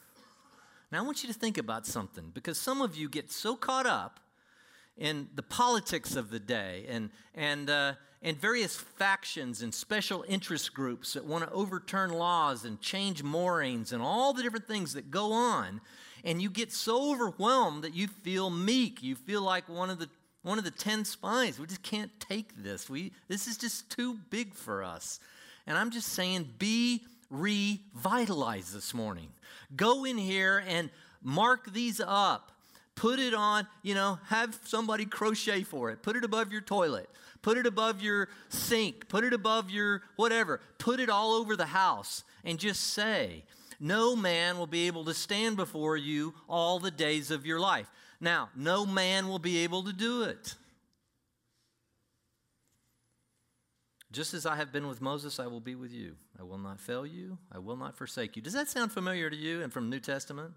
Now, 0.92 1.00
I 1.00 1.02
want 1.02 1.24
you 1.24 1.32
to 1.32 1.38
think 1.38 1.58
about 1.58 1.88
something 1.88 2.32
because 2.34 2.58
some 2.58 2.82
of 2.82 2.96
you 2.96 3.10
get 3.10 3.32
so 3.32 3.56
caught 3.56 3.86
up 3.86 4.20
in 5.00 5.30
the 5.34 5.42
politics 5.42 6.16
of 6.16 6.30
the 6.30 6.40
day 6.40 6.86
and, 6.90 7.10
and, 7.34 7.70
uh, 7.70 7.94
and 8.22 8.38
various 8.38 8.76
factions 8.76 9.62
and 9.62 9.74
special 9.74 10.26
interest 10.28 10.74
groups 10.74 11.14
that 11.14 11.26
want 11.26 11.44
to 11.44 11.52
overturn 11.52 12.12
laws 12.12 12.66
and 12.66 12.80
change 12.82 13.24
moorings 13.24 13.94
and 13.94 14.04
all 14.04 14.34
the 14.34 14.44
different 14.44 14.68
things 14.68 14.94
that 14.94 15.10
go 15.10 15.32
on. 15.32 15.80
And 16.26 16.42
you 16.42 16.50
get 16.50 16.74
so 16.74 17.14
overwhelmed 17.14 17.84
that 17.86 17.96
you 17.96 18.08
feel 18.08 18.50
meek. 18.50 19.02
You 19.02 19.16
feel 19.16 19.42
like 19.42 19.70
one 19.70 19.90
of 19.90 20.00
the 20.00 20.10
one 20.42 20.58
of 20.58 20.64
the 20.64 20.72
10 20.72 21.04
spies. 21.04 21.60
We 21.60 21.66
just 21.66 21.84
can't 21.84 22.18
take 22.20 22.64
this. 22.64 22.90
We, 22.90 23.12
this 23.28 23.46
is 23.46 23.58
just 23.58 23.90
too 23.90 24.20
big 24.30 24.54
for 24.54 24.84
us. 24.84 25.20
And 25.68 25.78
I'm 25.78 25.92
just 25.92 26.10
saying, 26.10 26.48
be 26.58 27.04
revitalized 27.30 28.74
this 28.74 28.94
morning. 28.94 29.28
Go 29.76 30.06
in 30.06 30.18
here 30.18 30.64
and 30.66 30.90
mark 31.22 31.74
these 31.74 32.00
up. 32.00 32.54
Put 33.00 33.20
it 33.20 33.34
on, 33.34 33.66
you 33.82 33.96
know, 33.96 34.20
have 34.26 34.60
somebody 34.66 35.06
crochet 35.06 35.64
for 35.64 35.90
it. 35.90 36.04
Put 36.04 36.18
it 36.18 36.26
above 36.26 36.52
your 36.52 36.60
toilet. 36.60 37.10
Put 37.42 37.58
it 37.58 37.66
above 37.66 38.02
your 38.02 38.28
sink. 38.50 39.08
Put 39.08 39.24
it 39.24 39.32
above 39.32 39.70
your 39.70 40.02
whatever. 40.18 40.60
Put 40.80 41.00
it 41.00 41.10
all 41.10 41.32
over 41.32 41.56
the 41.56 41.68
house 41.68 42.26
and 42.44 42.60
just 42.60 42.82
say, 42.82 43.46
No 43.80 44.18
man 44.18 44.58
will 44.58 44.68
be 44.68 44.88
able 44.88 45.06
to 45.06 45.14
stand 45.14 45.56
before 45.56 45.96
you 45.96 46.34
all 46.50 46.78
the 46.78 46.92
days 46.92 47.32
of 47.32 47.46
your 47.46 47.58
life. 47.58 47.90
Now, 48.20 48.50
no 48.54 48.86
man 48.86 49.30
will 49.30 49.40
be 49.40 49.60
able 49.60 49.84
to 49.84 49.94
do 49.94 50.24
it. 50.24 50.56
Just 54.12 54.34
as 54.34 54.46
I 54.46 54.58
have 54.58 54.74
been 54.74 54.90
with 54.90 55.00
Moses, 55.00 55.40
I 55.40 55.48
will 55.48 55.62
be 55.62 55.76
with 55.76 55.94
you. 55.94 56.18
I 56.38 56.44
will 56.44 56.58
not 56.58 56.82
fail 56.82 57.06
you. 57.06 57.38
I 57.50 57.60
will 57.60 57.78
not 57.78 57.96
forsake 57.96 58.36
you. 58.36 58.42
Does 58.42 58.52
that 58.52 58.68
sound 58.68 58.92
familiar 58.92 59.30
to 59.30 59.38
you 59.38 59.62
and 59.62 59.72
from 59.72 59.90
New 59.90 60.02
Testament? 60.02 60.52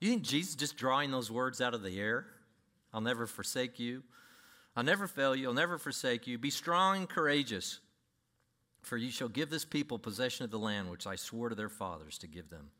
You 0.00 0.10
think 0.10 0.22
Jesus 0.22 0.54
just 0.54 0.76
drawing 0.76 1.10
those 1.10 1.30
words 1.30 1.60
out 1.60 1.74
of 1.74 1.82
the 1.82 1.98
air? 1.98 2.26
I'll 2.92 3.00
never 3.00 3.26
forsake 3.26 3.78
you. 3.78 4.02
I'll 4.76 4.84
never 4.84 5.06
fail 5.06 5.34
you. 5.34 5.48
I'll 5.48 5.54
never 5.54 5.78
forsake 5.78 6.26
you. 6.26 6.36
Be 6.36 6.50
strong 6.50 6.98
and 6.98 7.08
courageous, 7.08 7.80
for 8.82 8.96
you 8.96 9.10
shall 9.10 9.28
give 9.28 9.48
this 9.48 9.64
people 9.64 9.98
possession 9.98 10.44
of 10.44 10.50
the 10.50 10.58
land 10.58 10.90
which 10.90 11.06
I 11.06 11.16
swore 11.16 11.48
to 11.48 11.54
their 11.54 11.70
fathers 11.70 12.18
to 12.18 12.26
give 12.26 12.50
them. 12.50 12.70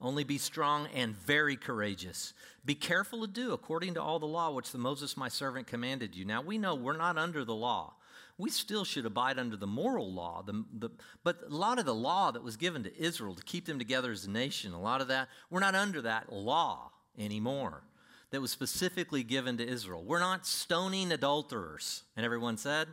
Only 0.00 0.24
be 0.24 0.38
strong 0.38 0.86
and 0.94 1.14
very 1.14 1.56
courageous. 1.56 2.32
Be 2.64 2.74
careful 2.74 3.20
to 3.20 3.26
do 3.26 3.52
according 3.52 3.94
to 3.94 4.02
all 4.02 4.18
the 4.18 4.26
law 4.26 4.50
which 4.50 4.72
the 4.72 4.78
Moses 4.78 5.16
my 5.16 5.28
servant 5.28 5.66
commanded 5.66 6.16
you. 6.16 6.24
Now 6.24 6.40
we 6.40 6.56
know 6.56 6.74
we're 6.74 6.96
not 6.96 7.18
under 7.18 7.44
the 7.44 7.54
law. 7.54 7.94
We 8.40 8.50
still 8.50 8.84
should 8.84 9.06
abide 9.06 9.38
under 9.38 9.56
the 9.56 9.66
moral 9.66 10.12
law. 10.12 10.42
The, 10.42 10.64
the, 10.72 10.90
but 11.22 11.40
a 11.46 11.54
lot 11.54 11.78
of 11.78 11.84
the 11.84 11.94
law 11.94 12.30
that 12.30 12.42
was 12.42 12.56
given 12.56 12.82
to 12.84 13.00
Israel 13.00 13.34
to 13.34 13.42
keep 13.42 13.66
them 13.66 13.78
together 13.78 14.10
as 14.10 14.24
a 14.24 14.30
nation, 14.30 14.72
a 14.72 14.80
lot 14.80 15.00
of 15.00 15.08
that, 15.08 15.28
we're 15.50 15.60
not 15.60 15.74
under 15.74 16.02
that 16.02 16.32
law 16.32 16.90
anymore 17.18 17.82
that 18.30 18.40
was 18.40 18.50
specifically 18.50 19.22
given 19.22 19.56
to 19.58 19.66
Israel. 19.66 20.02
We're 20.04 20.20
not 20.20 20.46
stoning 20.46 21.12
adulterers. 21.12 22.04
And 22.16 22.24
everyone 22.24 22.56
said, 22.56 22.88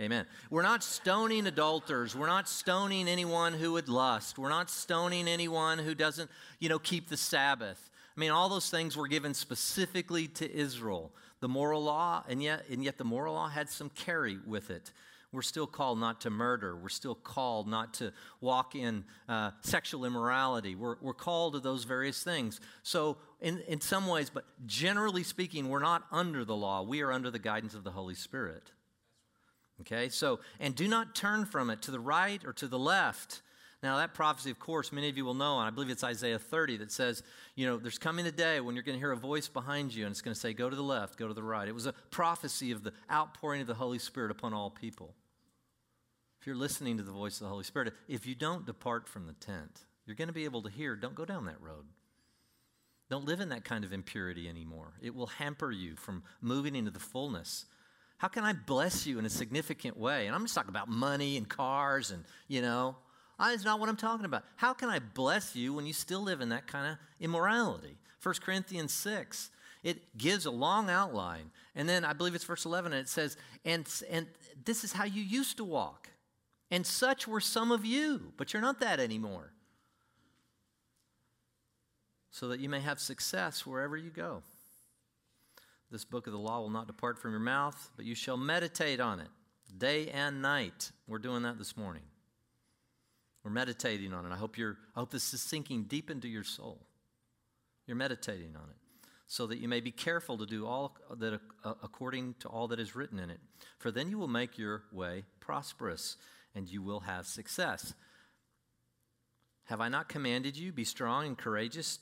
Amen. 0.00 0.24
We're 0.48 0.62
not 0.62 0.82
stoning 0.82 1.46
adulterers. 1.46 2.16
We're 2.16 2.26
not 2.26 2.48
stoning 2.48 3.06
anyone 3.06 3.52
who 3.52 3.72
would 3.72 3.88
lust. 3.88 4.38
We're 4.38 4.48
not 4.48 4.70
stoning 4.70 5.28
anyone 5.28 5.78
who 5.78 5.94
doesn't, 5.94 6.30
you 6.58 6.70
know, 6.70 6.78
keep 6.78 7.10
the 7.10 7.18
Sabbath. 7.18 7.90
I 8.16 8.20
mean, 8.20 8.30
all 8.30 8.48
those 8.48 8.70
things 8.70 8.96
were 8.96 9.08
given 9.08 9.34
specifically 9.34 10.26
to 10.28 10.50
Israel. 10.50 11.12
The 11.40 11.48
moral 11.48 11.82
law, 11.82 12.24
and 12.28 12.42
yet, 12.42 12.64
and 12.70 12.84
yet 12.84 12.98
the 12.98 13.04
moral 13.04 13.34
law 13.34 13.48
had 13.48 13.68
some 13.68 13.90
carry 13.90 14.38
with 14.46 14.70
it. 14.70 14.92
We're 15.32 15.42
still 15.42 15.66
called 15.66 16.00
not 16.00 16.22
to 16.22 16.30
murder. 16.30 16.76
We're 16.76 16.88
still 16.88 17.14
called 17.14 17.68
not 17.68 17.94
to 17.94 18.12
walk 18.40 18.74
in 18.74 19.04
uh, 19.28 19.52
sexual 19.60 20.04
immorality. 20.04 20.74
We're, 20.74 20.96
we're 21.00 21.14
called 21.14 21.52
to 21.54 21.60
those 21.60 21.84
various 21.84 22.22
things. 22.22 22.60
So, 22.82 23.16
in, 23.40 23.60
in 23.68 23.80
some 23.80 24.08
ways, 24.08 24.28
but 24.28 24.44
generally 24.66 25.22
speaking, 25.22 25.68
we're 25.68 25.78
not 25.78 26.02
under 26.10 26.44
the 26.44 26.56
law. 26.56 26.82
We 26.82 27.00
are 27.02 27.12
under 27.12 27.30
the 27.30 27.38
guidance 27.38 27.74
of 27.74 27.84
the 27.84 27.92
Holy 27.92 28.16
Spirit. 28.16 28.72
Okay, 29.82 30.08
so, 30.08 30.40
and 30.58 30.74
do 30.74 30.88
not 30.88 31.14
turn 31.14 31.46
from 31.46 31.70
it 31.70 31.80
to 31.82 31.90
the 31.90 32.00
right 32.00 32.44
or 32.44 32.52
to 32.54 32.66
the 32.66 32.78
left. 32.78 33.40
Now, 33.82 33.96
that 33.96 34.12
prophecy, 34.12 34.50
of 34.50 34.58
course, 34.58 34.92
many 34.92 35.08
of 35.08 35.16
you 35.16 35.24
will 35.24 35.34
know, 35.34 35.58
and 35.58 35.66
I 35.66 35.70
believe 35.70 35.88
it's 35.88 36.04
Isaiah 36.04 36.38
30 36.38 36.78
that 36.78 36.92
says, 36.92 37.22
you 37.54 37.66
know, 37.66 37.78
there's 37.78 37.98
coming 37.98 38.26
a 38.26 38.32
day 38.32 38.60
when 38.60 38.74
you're 38.74 38.82
going 38.82 38.96
to 38.96 39.00
hear 39.00 39.12
a 39.12 39.16
voice 39.16 39.48
behind 39.48 39.94
you 39.94 40.04
and 40.04 40.12
it's 40.12 40.20
going 40.20 40.34
to 40.34 40.40
say, 40.40 40.52
go 40.52 40.68
to 40.68 40.76
the 40.76 40.82
left, 40.82 41.18
go 41.18 41.28
to 41.28 41.32
the 41.32 41.42
right. 41.42 41.66
It 41.66 41.74
was 41.74 41.86
a 41.86 41.94
prophecy 42.10 42.72
of 42.72 42.84
the 42.84 42.92
outpouring 43.10 43.62
of 43.62 43.66
the 43.66 43.74
Holy 43.74 43.98
Spirit 43.98 44.30
upon 44.30 44.52
all 44.52 44.68
people. 44.68 45.14
If 46.40 46.46
you're 46.46 46.56
listening 46.56 46.98
to 46.98 47.02
the 47.02 47.10
voice 47.10 47.36
of 47.36 47.44
the 47.44 47.50
Holy 47.50 47.64
Spirit, 47.64 47.94
if 48.06 48.26
you 48.26 48.34
don't 48.34 48.66
depart 48.66 49.08
from 49.08 49.26
the 49.26 49.32
tent, 49.34 49.86
you're 50.04 50.16
going 50.16 50.28
to 50.28 50.34
be 50.34 50.44
able 50.44 50.62
to 50.62 50.70
hear, 50.70 50.94
don't 50.94 51.14
go 51.14 51.24
down 51.24 51.46
that 51.46 51.60
road. 51.62 51.86
Don't 53.08 53.24
live 53.24 53.40
in 53.40 53.48
that 53.48 53.64
kind 53.64 53.84
of 53.84 53.92
impurity 53.92 54.48
anymore. 54.48 54.92
It 55.00 55.14
will 55.14 55.26
hamper 55.26 55.72
you 55.72 55.96
from 55.96 56.22
moving 56.42 56.76
into 56.76 56.90
the 56.90 57.00
fullness 57.00 57.64
how 58.20 58.28
can 58.28 58.44
I 58.44 58.52
bless 58.52 59.06
you 59.06 59.18
in 59.18 59.24
a 59.24 59.30
significant 59.30 59.96
way? 59.96 60.26
And 60.26 60.36
I'm 60.36 60.42
just 60.42 60.54
talking 60.54 60.68
about 60.68 60.90
money 60.90 61.38
and 61.38 61.48
cars 61.48 62.10
and, 62.10 62.22
you 62.48 62.60
know, 62.60 62.96
that's 63.48 63.64
not 63.64 63.80
what 63.80 63.88
I'm 63.88 63.96
talking 63.96 64.26
about. 64.26 64.44
How 64.56 64.74
can 64.74 64.88
I 64.88 64.98
bless 64.98 65.56
you 65.56 65.72
when 65.72 65.86
you 65.86 65.92
still 65.92 66.22
live 66.22 66.40
in 66.40 66.50
that 66.50 66.66
kind 66.66 66.92
of 66.92 66.98
immorality? 67.20 67.96
1 68.22 68.34
Corinthians 68.44 68.92
6, 68.92 69.50
it 69.82 70.16
gives 70.18 70.44
a 70.44 70.50
long 70.50 70.90
outline. 70.90 71.50
And 71.74 71.88
then 71.88 72.04
I 72.04 72.12
believe 72.12 72.34
it's 72.34 72.44
verse 72.44 72.64
11, 72.66 72.92
and 72.92 73.00
it 73.00 73.08
says, 73.08 73.36
and, 73.64 73.88
and 74.10 74.26
this 74.64 74.84
is 74.84 74.92
how 74.92 75.04
you 75.04 75.22
used 75.22 75.56
to 75.56 75.64
walk. 75.64 76.10
And 76.70 76.86
such 76.86 77.26
were 77.26 77.40
some 77.40 77.72
of 77.72 77.84
you, 77.84 78.32
but 78.36 78.52
you're 78.52 78.62
not 78.62 78.80
that 78.80 79.00
anymore. 79.00 79.52
So 82.30 82.48
that 82.48 82.60
you 82.60 82.68
may 82.68 82.80
have 82.80 83.00
success 83.00 83.66
wherever 83.66 83.96
you 83.96 84.10
go. 84.10 84.42
This 85.90 86.04
book 86.04 86.26
of 86.26 86.32
the 86.32 86.38
law 86.38 86.60
will 86.60 86.70
not 86.70 86.86
depart 86.86 87.18
from 87.18 87.32
your 87.32 87.40
mouth, 87.40 87.90
but 87.96 88.04
you 88.04 88.14
shall 88.14 88.36
meditate 88.36 89.00
on 89.00 89.18
it 89.18 89.28
day 89.76 90.08
and 90.08 90.42
night. 90.42 90.92
We're 91.08 91.18
doing 91.18 91.42
that 91.42 91.58
this 91.58 91.76
morning. 91.76 92.02
We're 93.44 93.50
meditating 93.50 94.12
on 94.12 94.26
it. 94.26 94.32
I 94.32 94.36
hope 94.36 94.58
you're 94.58 94.76
I 94.94 95.00
hope 95.00 95.10
this 95.10 95.32
is 95.32 95.40
sinking 95.40 95.84
deep 95.84 96.10
into 96.10 96.28
your 96.28 96.44
soul. 96.44 96.78
You're 97.86 97.96
meditating 97.96 98.54
on 98.56 98.68
it 98.70 98.76
so 99.26 99.46
that 99.46 99.58
you 99.58 99.68
may 99.68 99.80
be 99.80 99.92
careful 99.92 100.36
to 100.38 100.44
do 100.44 100.66
all 100.66 100.96
that 101.18 101.40
uh, 101.64 101.74
according 101.82 102.34
to 102.40 102.48
all 102.48 102.66
that 102.68 102.80
is 102.80 102.96
written 102.96 103.18
in 103.18 103.30
it. 103.30 103.38
For 103.78 103.90
then 103.90 104.10
you 104.10 104.18
will 104.18 104.28
make 104.28 104.58
your 104.58 104.82
way 104.92 105.22
prosperous 105.38 106.16
and 106.54 106.68
you 106.68 106.82
will 106.82 107.00
have 107.00 107.26
success. 107.26 107.94
Have 109.66 109.80
I 109.80 109.88
not 109.88 110.08
commanded 110.08 110.56
you 110.56 110.72
be 110.72 110.82
strong 110.82 111.28
and 111.28 111.38
courageous? 111.38 112.00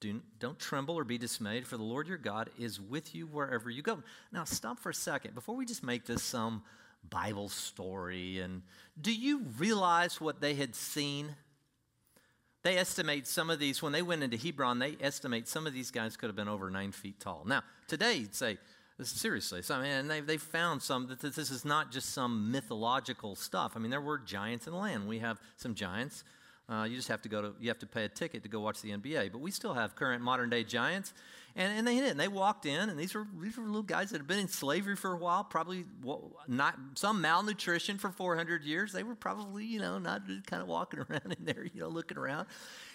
Do, 0.00 0.20
don't 0.38 0.60
tremble 0.60 0.94
or 0.94 1.02
be 1.02 1.18
dismayed, 1.18 1.66
for 1.66 1.76
the 1.76 1.82
Lord 1.82 2.06
your 2.06 2.18
God 2.18 2.50
is 2.56 2.80
with 2.80 3.16
you 3.16 3.26
wherever 3.26 3.68
you 3.68 3.82
go. 3.82 4.02
Now, 4.32 4.44
stop 4.44 4.78
for 4.78 4.90
a 4.90 4.94
second 4.94 5.34
before 5.34 5.56
we 5.56 5.66
just 5.66 5.82
make 5.82 6.06
this 6.06 6.22
some 6.22 6.62
Bible 7.08 7.48
story. 7.48 8.40
And 8.40 8.62
do 9.00 9.12
you 9.14 9.44
realize 9.58 10.20
what 10.20 10.40
they 10.40 10.54
had 10.54 10.74
seen? 10.74 11.34
They 12.62 12.76
estimate 12.76 13.26
some 13.26 13.48
of 13.48 13.58
these, 13.58 13.82
when 13.82 13.92
they 13.92 14.02
went 14.02 14.22
into 14.22 14.36
Hebron, 14.36 14.78
they 14.78 14.96
estimate 15.00 15.48
some 15.48 15.66
of 15.66 15.72
these 15.72 15.90
guys 15.90 16.16
could 16.16 16.28
have 16.28 16.36
been 16.36 16.48
over 16.48 16.70
nine 16.70 16.92
feet 16.92 17.18
tall. 17.18 17.44
Now, 17.46 17.62
today, 17.88 18.14
you'd 18.14 18.34
say, 18.34 18.58
seriously, 19.02 19.62
so, 19.62 19.76
I 19.76 19.82
mean, 19.82 20.08
they, 20.08 20.20
they 20.20 20.36
found 20.36 20.82
some 20.82 21.06
that 21.06 21.20
this 21.20 21.38
is 21.50 21.64
not 21.64 21.90
just 21.90 22.10
some 22.10 22.52
mythological 22.52 23.34
stuff. 23.34 23.72
I 23.76 23.78
mean, 23.78 23.90
there 23.90 24.00
were 24.00 24.18
giants 24.18 24.66
in 24.66 24.74
the 24.74 24.78
land. 24.78 25.08
We 25.08 25.20
have 25.20 25.40
some 25.56 25.74
giants 25.74 26.22
uh, 26.70 26.84
you 26.84 26.94
just 26.94 27.08
have 27.08 27.20
to 27.22 27.28
go 27.28 27.42
to, 27.42 27.52
you 27.58 27.68
have 27.68 27.80
to 27.80 27.86
pay 27.86 28.04
a 28.04 28.08
ticket 28.08 28.44
to 28.44 28.48
go 28.48 28.60
watch 28.60 28.80
the 28.80 28.90
NBA. 28.90 29.32
But 29.32 29.40
we 29.40 29.50
still 29.50 29.74
have 29.74 29.96
current 29.96 30.22
modern 30.22 30.50
day 30.50 30.62
giants. 30.62 31.12
And, 31.56 31.78
and 31.78 31.86
they 31.86 31.96
did. 31.96 32.12
And 32.12 32.20
they 32.20 32.28
walked 32.28 32.66
in, 32.66 32.88
and 32.88 32.98
these 32.98 33.14
were, 33.14 33.26
these 33.40 33.56
were 33.56 33.64
little 33.64 33.82
guys 33.82 34.10
that 34.10 34.18
had 34.18 34.26
been 34.26 34.38
in 34.38 34.48
slavery 34.48 34.96
for 34.96 35.12
a 35.12 35.16
while, 35.16 35.44
probably 35.44 35.84
not 36.46 36.78
some 36.94 37.20
malnutrition 37.20 37.98
for 37.98 38.10
400 38.10 38.64
years. 38.64 38.92
They 38.92 39.02
were 39.02 39.14
probably, 39.14 39.64
you 39.64 39.80
know, 39.80 39.98
not 39.98 40.22
kind 40.46 40.62
of 40.62 40.68
walking 40.68 41.00
around 41.10 41.36
in 41.38 41.44
there, 41.44 41.64
you 41.64 41.80
know, 41.80 41.88
looking 41.88 42.18
around. 42.18 42.46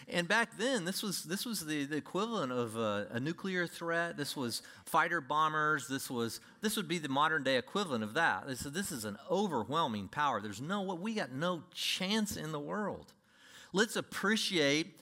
And 0.08 0.28
back 0.28 0.58
then, 0.58 0.86
this 0.86 1.02
was, 1.02 1.24
this 1.24 1.46
was 1.46 1.66
the, 1.66 1.86
the 1.86 1.98
equivalent 1.98 2.52
of 2.52 2.78
a, 2.78 3.08
a 3.12 3.20
nuclear 3.20 3.66
threat. 3.66 4.18
This 4.18 4.38
was 4.38 4.62
fighter 4.86 5.20
bombers. 5.20 5.88
This, 5.88 6.10
was, 6.10 6.40
this 6.62 6.78
would 6.78 6.88
be 6.88 7.00
the 7.00 7.10
modern 7.10 7.44
day 7.44 7.58
equivalent 7.58 8.04
of 8.04 8.14
that. 8.14 8.46
So 8.58 8.70
this 8.70 8.92
is 8.92 9.04
an 9.04 9.18
overwhelming 9.32 10.08
power. 10.08 10.42
There's 10.42 10.62
no, 10.62 10.82
we 10.84 11.16
got 11.16 11.32
no 11.32 11.64
chance 11.74 12.38
in 12.38 12.52
the 12.52 12.60
world. 12.60 13.14
Let's 13.74 13.96
appreciate 13.96 15.00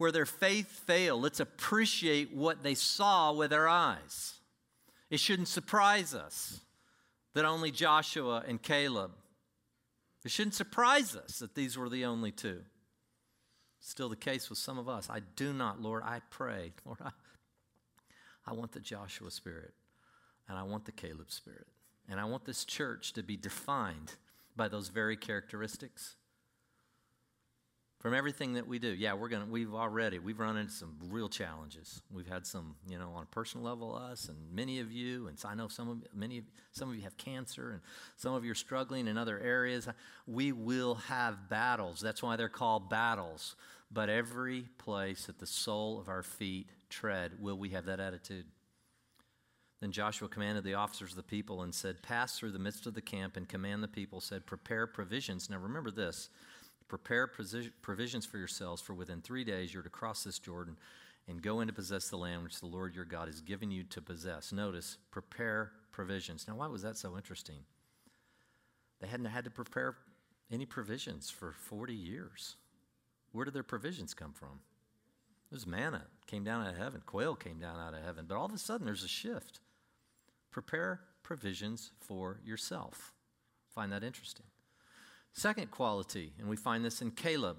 where 0.00 0.10
their 0.10 0.24
faith 0.24 0.66
failed. 0.86 1.20
Let's 1.20 1.40
appreciate 1.40 2.32
what 2.32 2.62
they 2.62 2.72
saw 2.72 3.34
with 3.34 3.50
their 3.50 3.68
eyes. 3.68 4.32
It 5.10 5.20
shouldn't 5.20 5.48
surprise 5.48 6.14
us 6.14 6.60
that 7.34 7.44
only 7.44 7.70
Joshua 7.70 8.42
and 8.48 8.62
Caleb, 8.62 9.10
it 10.24 10.30
shouldn't 10.30 10.54
surprise 10.54 11.14
us 11.14 11.40
that 11.40 11.54
these 11.54 11.76
were 11.76 11.90
the 11.90 12.06
only 12.06 12.32
two. 12.32 12.62
Still 13.80 14.08
the 14.08 14.16
case 14.16 14.48
with 14.48 14.58
some 14.58 14.78
of 14.78 14.88
us. 14.88 15.10
I 15.10 15.20
do 15.36 15.52
not, 15.52 15.82
Lord, 15.82 16.02
I 16.02 16.22
pray, 16.30 16.72
Lord, 16.86 17.00
I, 17.04 17.10
I 18.46 18.54
want 18.54 18.72
the 18.72 18.80
Joshua 18.80 19.30
spirit 19.30 19.74
and 20.48 20.56
I 20.56 20.62
want 20.62 20.86
the 20.86 20.92
Caleb 20.92 21.30
spirit. 21.30 21.66
And 22.08 22.18
I 22.18 22.24
want 22.24 22.46
this 22.46 22.64
church 22.64 23.12
to 23.12 23.22
be 23.22 23.36
defined 23.36 24.14
by 24.56 24.68
those 24.68 24.88
very 24.88 25.18
characteristics 25.18 26.16
from 28.00 28.14
everything 28.14 28.54
that 28.54 28.66
we 28.66 28.78
do. 28.78 28.88
Yeah, 28.88 29.12
we're 29.12 29.28
gonna. 29.28 29.46
We've 29.46 29.74
already 29.74 30.18
we've 30.18 30.40
run 30.40 30.56
into 30.56 30.72
some 30.72 30.96
real 31.08 31.28
challenges. 31.28 32.02
We've 32.10 32.26
had 32.26 32.46
some, 32.46 32.74
you 32.88 32.98
know, 32.98 33.10
on 33.14 33.24
a 33.24 33.26
personal 33.26 33.64
level, 33.64 33.94
us 33.94 34.28
and 34.28 34.38
many 34.52 34.80
of 34.80 34.90
you, 34.90 35.28
and 35.28 35.38
I 35.44 35.54
know 35.54 35.68
some 35.68 35.88
of 35.88 35.98
many 36.14 36.38
of 36.38 36.44
some 36.72 36.88
of 36.88 36.96
you 36.96 37.02
have 37.02 37.16
cancer, 37.18 37.70
and 37.70 37.80
some 38.16 38.34
of 38.34 38.44
you 38.44 38.52
are 38.52 38.56
struggling 38.56 39.06
in 39.06 39.18
other 39.18 39.38
areas. 39.38 39.86
We 40.26 40.52
will 40.52 40.94
have 40.96 41.48
battles. 41.48 42.00
That's 42.00 42.22
why 42.22 42.36
they're 42.36 42.48
called 42.48 42.88
battles. 42.88 43.54
But 43.92 44.08
every 44.08 44.66
place 44.78 45.26
that 45.26 45.38
the 45.38 45.46
sole 45.46 45.98
of 45.98 46.08
our 46.08 46.22
feet 46.22 46.68
tread, 46.88 47.32
will 47.40 47.58
we 47.58 47.70
have 47.70 47.86
that 47.86 48.00
attitude? 48.00 48.46
Then 49.80 49.92
Joshua 49.92 50.28
commanded 50.28 50.62
the 50.62 50.74
officers 50.74 51.10
of 51.10 51.16
the 51.16 51.22
people 51.22 51.62
and 51.62 51.74
said, 51.74 52.02
Pass 52.02 52.38
through 52.38 52.52
the 52.52 52.58
midst 52.58 52.86
of 52.86 52.94
the 52.94 53.00
camp 53.00 53.36
and 53.36 53.48
command 53.48 53.82
the 53.82 53.88
people, 53.88 54.20
said, 54.20 54.46
Prepare 54.46 54.86
provisions. 54.86 55.48
Now 55.48 55.58
remember 55.58 55.90
this 55.90 56.28
Prepare 56.90 57.28
provisions 57.28 58.26
for 58.26 58.36
yourselves, 58.36 58.82
for 58.82 58.94
within 58.94 59.20
three 59.20 59.44
days 59.44 59.72
you're 59.72 59.84
to 59.84 59.88
cross 59.88 60.24
this 60.24 60.40
Jordan 60.40 60.76
and 61.28 61.40
go 61.40 61.60
in 61.60 61.68
to 61.68 61.72
possess 61.72 62.08
the 62.08 62.16
land 62.16 62.42
which 62.42 62.58
the 62.58 62.66
Lord 62.66 62.96
your 62.96 63.04
God 63.04 63.28
has 63.28 63.40
given 63.40 63.70
you 63.70 63.84
to 63.84 64.02
possess. 64.02 64.50
Notice, 64.50 64.98
prepare 65.12 65.70
provisions. 65.92 66.48
Now, 66.48 66.56
why 66.56 66.66
was 66.66 66.82
that 66.82 66.96
so 66.96 67.16
interesting? 67.16 67.60
They 69.00 69.06
hadn't 69.06 69.26
had 69.26 69.44
to 69.44 69.50
prepare 69.50 69.98
any 70.50 70.66
provisions 70.66 71.30
for 71.30 71.52
40 71.52 71.94
years. 71.94 72.56
Where 73.30 73.44
did 73.44 73.54
their 73.54 73.62
provisions 73.62 74.12
come 74.12 74.32
from? 74.32 74.58
It 75.52 75.54
was 75.54 75.68
manna, 75.68 76.06
came 76.26 76.42
down 76.42 76.66
out 76.66 76.72
of 76.72 76.76
heaven. 76.76 77.02
Quail 77.06 77.36
came 77.36 77.60
down 77.60 77.78
out 77.78 77.94
of 77.94 78.02
heaven. 78.02 78.24
But 78.26 78.36
all 78.36 78.46
of 78.46 78.52
a 78.52 78.58
sudden, 78.58 78.84
there's 78.84 79.04
a 79.04 79.08
shift. 79.08 79.60
Prepare 80.50 81.02
provisions 81.22 81.92
for 82.00 82.40
yourself. 82.44 83.12
Find 83.72 83.92
that 83.92 84.02
interesting. 84.02 84.46
Second 85.32 85.70
quality, 85.70 86.32
and 86.38 86.48
we 86.48 86.56
find 86.56 86.84
this 86.84 87.00
in 87.02 87.10
Caleb, 87.12 87.56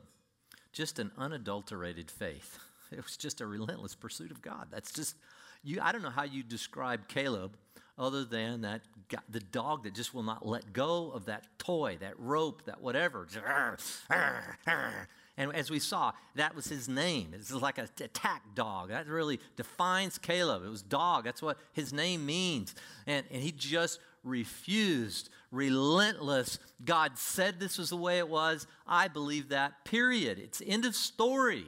just 0.73 0.99
an 0.99 1.11
unadulterated 1.17 2.09
faith. 2.09 2.59
It 2.91 3.01
was 3.01 3.15
just 3.15 3.39
a 3.39 3.47
relentless 3.47 3.95
pursuit 3.95 4.31
of 4.31 4.41
God. 4.41 4.67
That's 4.69 4.91
just, 4.91 5.15
You, 5.63 5.79
I 5.81 5.93
don't 5.93 6.01
know 6.01 6.09
how 6.09 6.23
you 6.23 6.43
describe 6.43 7.07
Caleb 7.07 7.55
other 7.97 8.25
than 8.25 8.63
that 8.63 8.81
the 9.29 9.39
dog 9.39 9.83
that 9.83 9.93
just 9.93 10.13
will 10.13 10.23
not 10.23 10.45
let 10.45 10.73
go 10.73 11.09
of 11.11 11.23
that 11.27 11.45
toy, 11.57 11.97
that 12.01 12.19
rope, 12.19 12.65
that 12.65 12.81
whatever. 12.81 13.27
And 15.37 15.55
as 15.55 15.71
we 15.71 15.79
saw, 15.79 16.11
that 16.35 16.55
was 16.55 16.65
his 16.65 16.89
name. 16.89 17.33
It's 17.33 17.51
like 17.51 17.77
an 17.77 17.87
attack 17.99 18.43
dog. 18.53 18.89
That 18.89 19.07
really 19.07 19.39
defines 19.55 20.17
Caleb. 20.17 20.63
It 20.63 20.69
was 20.69 20.81
dog. 20.81 21.23
That's 21.23 21.41
what 21.41 21.57
his 21.73 21.93
name 21.93 22.25
means. 22.25 22.75
And, 23.07 23.25
and 23.31 23.41
he 23.41 23.51
just 23.51 23.99
refused, 24.23 25.29
relentless. 25.51 26.59
God 26.83 27.17
said 27.17 27.59
this 27.59 27.77
was 27.77 27.89
the 27.89 27.97
way 27.97 28.17
it 28.19 28.29
was. 28.29 28.67
I 28.87 29.07
believe 29.07 29.49
that, 29.49 29.85
period. 29.85 30.39
It's 30.39 30.61
end 30.65 30.85
of 30.85 30.95
story. 30.95 31.65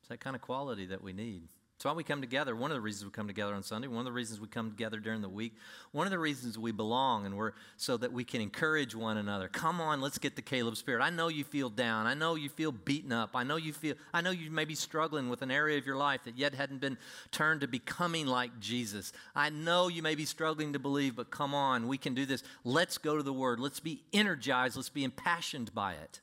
It's 0.00 0.08
that 0.08 0.20
kind 0.20 0.36
of 0.36 0.42
quality 0.42 0.86
that 0.86 1.02
we 1.02 1.12
need. 1.12 1.48
That's 1.76 1.84
why 1.84 1.92
we 1.92 2.04
come 2.04 2.22
together. 2.22 2.56
One 2.56 2.70
of 2.70 2.74
the 2.74 2.80
reasons 2.80 3.04
we 3.04 3.10
come 3.10 3.26
together 3.26 3.52
on 3.52 3.62
Sunday, 3.62 3.86
one 3.86 3.98
of 3.98 4.06
the 4.06 4.12
reasons 4.12 4.40
we 4.40 4.48
come 4.48 4.70
together 4.70 4.98
during 4.98 5.20
the 5.20 5.28
week, 5.28 5.52
one 5.92 6.06
of 6.06 6.10
the 6.10 6.18
reasons 6.18 6.58
we 6.58 6.72
belong 6.72 7.26
and 7.26 7.36
we're 7.36 7.52
so 7.76 7.98
that 7.98 8.14
we 8.14 8.24
can 8.24 8.40
encourage 8.40 8.94
one 8.94 9.18
another. 9.18 9.46
Come 9.48 9.78
on, 9.78 10.00
let's 10.00 10.16
get 10.16 10.36
the 10.36 10.42
Caleb 10.42 10.78
spirit. 10.78 11.02
I 11.02 11.10
know 11.10 11.28
you 11.28 11.44
feel 11.44 11.68
down. 11.68 12.06
I 12.06 12.14
know 12.14 12.34
you 12.34 12.48
feel 12.48 12.72
beaten 12.72 13.12
up. 13.12 13.32
I 13.34 13.42
know 13.42 13.56
you 13.56 13.74
feel 13.74 13.94
I 14.14 14.22
know 14.22 14.30
you 14.30 14.50
may 14.50 14.64
be 14.64 14.74
struggling 14.74 15.28
with 15.28 15.42
an 15.42 15.50
area 15.50 15.76
of 15.76 15.84
your 15.84 15.98
life 15.98 16.24
that 16.24 16.38
yet 16.38 16.54
hadn't 16.54 16.80
been 16.80 16.96
turned 17.30 17.60
to 17.60 17.68
becoming 17.68 18.26
like 18.26 18.58
Jesus. 18.58 19.12
I 19.34 19.50
know 19.50 19.88
you 19.88 20.02
may 20.02 20.14
be 20.14 20.24
struggling 20.24 20.72
to 20.72 20.78
believe, 20.78 21.14
but 21.14 21.30
come 21.30 21.54
on, 21.54 21.88
we 21.88 21.98
can 21.98 22.14
do 22.14 22.24
this. 22.24 22.42
Let's 22.64 22.96
go 22.96 23.18
to 23.18 23.22
the 23.22 23.34
word. 23.34 23.60
Let's 23.60 23.80
be 23.80 24.00
energized. 24.14 24.76
Let's 24.76 24.88
be 24.88 25.04
impassioned 25.04 25.74
by 25.74 25.92
it. 25.92 26.22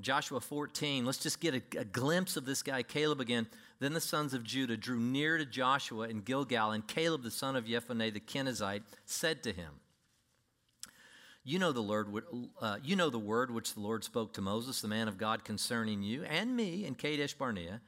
Joshua 0.00 0.40
14, 0.40 1.06
let's 1.06 1.18
just 1.18 1.40
get 1.40 1.54
a, 1.54 1.80
a, 1.80 1.84
glimpse 1.84 2.36
of 2.36 2.44
this 2.44 2.62
guy, 2.62 2.82
Caleb, 2.82 3.18
again. 3.20 3.46
Then 3.78 3.92
the 3.92 4.00
sons 4.00 4.32
of 4.32 4.44
Judah 4.44 4.76
drew 4.76 4.98
near 4.98 5.38
to 5.38 5.44
Joshua 5.44 6.08
in 6.08 6.20
Gilgal, 6.20 6.70
and 6.70 6.86
Caleb, 6.86 7.22
the 7.22 7.30
son 7.30 7.56
of 7.56 7.66
Jephunneh 7.66 8.12
the 8.12 8.20
Kenizzite, 8.20 8.82
said 9.04 9.42
to 9.42 9.52
him, 9.52 9.80
you 11.44 11.60
know, 11.60 11.70
the 11.70 11.80
Lord, 11.80 12.08
uh, 12.60 12.78
you 12.82 12.96
know 12.96 13.08
the 13.08 13.20
word 13.20 13.52
which 13.52 13.74
the 13.74 13.80
Lord 13.80 14.02
spoke 14.02 14.32
to 14.32 14.40
Moses, 14.40 14.80
the 14.80 14.88
man 14.88 15.06
of 15.06 15.16
God, 15.16 15.44
concerning 15.44 16.02
you 16.02 16.24
and 16.24 16.56
me 16.56 16.84
in 16.84 16.96
Kadesh 16.96 17.34
Barnea. 17.34 17.80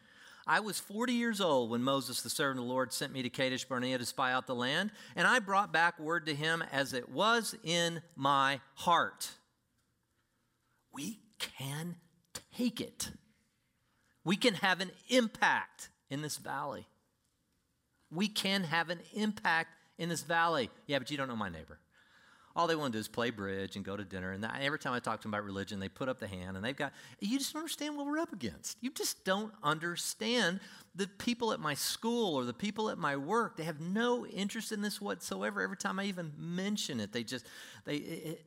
I 0.46 0.60
was 0.60 0.78
40 0.78 1.12
years 1.12 1.40
old 1.40 1.68
when 1.68 1.82
Moses, 1.82 2.22
the 2.22 2.30
servant 2.30 2.60
of 2.60 2.66
the 2.66 2.72
Lord, 2.72 2.92
sent 2.92 3.12
me 3.12 3.20
to 3.22 3.28
Kadesh 3.28 3.64
Barnea 3.64 3.98
to 3.98 4.06
spy 4.06 4.32
out 4.32 4.46
the 4.46 4.54
land, 4.54 4.92
and 5.16 5.26
I 5.26 5.40
brought 5.40 5.72
back 5.72 5.98
word 5.98 6.26
to 6.26 6.36
him 6.36 6.62
as 6.70 6.92
it 6.92 7.08
was 7.08 7.56
in 7.64 8.00
my 8.14 8.60
heart. 8.74 9.28
We 10.92 11.18
can 11.40 11.96
take 12.56 12.80
it. 12.80 13.10
We 14.28 14.36
can 14.36 14.52
have 14.52 14.82
an 14.82 14.90
impact 15.08 15.88
in 16.10 16.20
this 16.20 16.36
valley. 16.36 16.86
We 18.10 18.28
can 18.28 18.62
have 18.62 18.90
an 18.90 19.00
impact 19.14 19.70
in 19.96 20.10
this 20.10 20.20
valley. 20.20 20.68
Yeah, 20.86 20.98
but 20.98 21.10
you 21.10 21.16
don't 21.16 21.28
know 21.28 21.34
my 21.34 21.48
neighbor. 21.48 21.78
All 22.54 22.66
they 22.66 22.76
want 22.76 22.92
to 22.92 22.98
do 22.98 23.00
is 23.00 23.08
play 23.08 23.30
bridge 23.30 23.76
and 23.76 23.86
go 23.86 23.96
to 23.96 24.04
dinner. 24.04 24.32
And 24.32 24.46
every 24.60 24.78
time 24.78 24.92
I 24.92 24.98
talk 24.98 25.20
to 25.20 25.22
them 25.22 25.32
about 25.32 25.46
religion, 25.46 25.80
they 25.80 25.88
put 25.88 26.10
up 26.10 26.18
the 26.18 26.26
hand 26.26 26.58
and 26.58 26.62
they've 26.62 26.76
got, 26.76 26.92
you 27.20 27.38
just 27.38 27.54
don't 27.54 27.60
understand 27.60 27.96
what 27.96 28.04
we're 28.04 28.18
up 28.18 28.34
against. 28.34 28.76
You 28.82 28.90
just 28.90 29.24
don't 29.24 29.50
understand 29.62 30.60
the 30.94 31.06
people 31.06 31.54
at 31.54 31.58
my 31.58 31.72
school 31.72 32.34
or 32.34 32.44
the 32.44 32.52
people 32.52 32.90
at 32.90 32.98
my 32.98 33.16
work. 33.16 33.56
They 33.56 33.64
have 33.64 33.80
no 33.80 34.26
interest 34.26 34.72
in 34.72 34.82
this 34.82 35.00
whatsoever. 35.00 35.62
Every 35.62 35.78
time 35.78 35.98
I 35.98 36.04
even 36.04 36.34
mention 36.36 37.00
it, 37.00 37.14
they 37.14 37.24
just, 37.24 37.46
they, 37.86 37.96
it, 37.96 38.44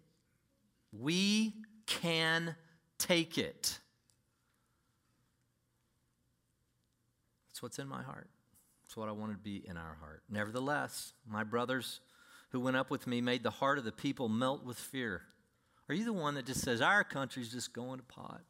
we 0.92 1.56
can 1.88 2.56
take 3.00 3.40
it. 3.40 3.80
What's 7.62 7.80
in 7.80 7.88
my 7.88 8.04
heart. 8.04 8.28
That's 8.84 8.98
what 8.98 9.08
I 9.08 9.14
want 9.14 9.32
to 9.32 9.38
be 9.38 9.64
in 9.66 9.78
our 9.78 9.98
heart. 10.02 10.24
Nevertheless, 10.30 11.14
my 11.26 11.44
brothers 11.44 12.02
who 12.50 12.60
went 12.60 12.76
up 12.76 12.90
with 12.90 13.08
me 13.08 13.22
made 13.22 13.44
the 13.44 13.52
heart 13.52 13.78
of 13.78 13.86
the 13.86 13.92
people 13.92 14.28
melt 14.28 14.66
with 14.66 14.78
fear. 14.78 15.22
Are 15.88 15.96
you 15.96 16.04
the 16.04 16.14
one 16.14 16.36
that 16.36 16.46
just 16.46 16.62
says, 16.62 16.82
Our 16.82 17.04
country's 17.04 17.52
just 17.52 17.74
going 17.74 18.00
to 18.00 18.06
pot? 18.06 18.42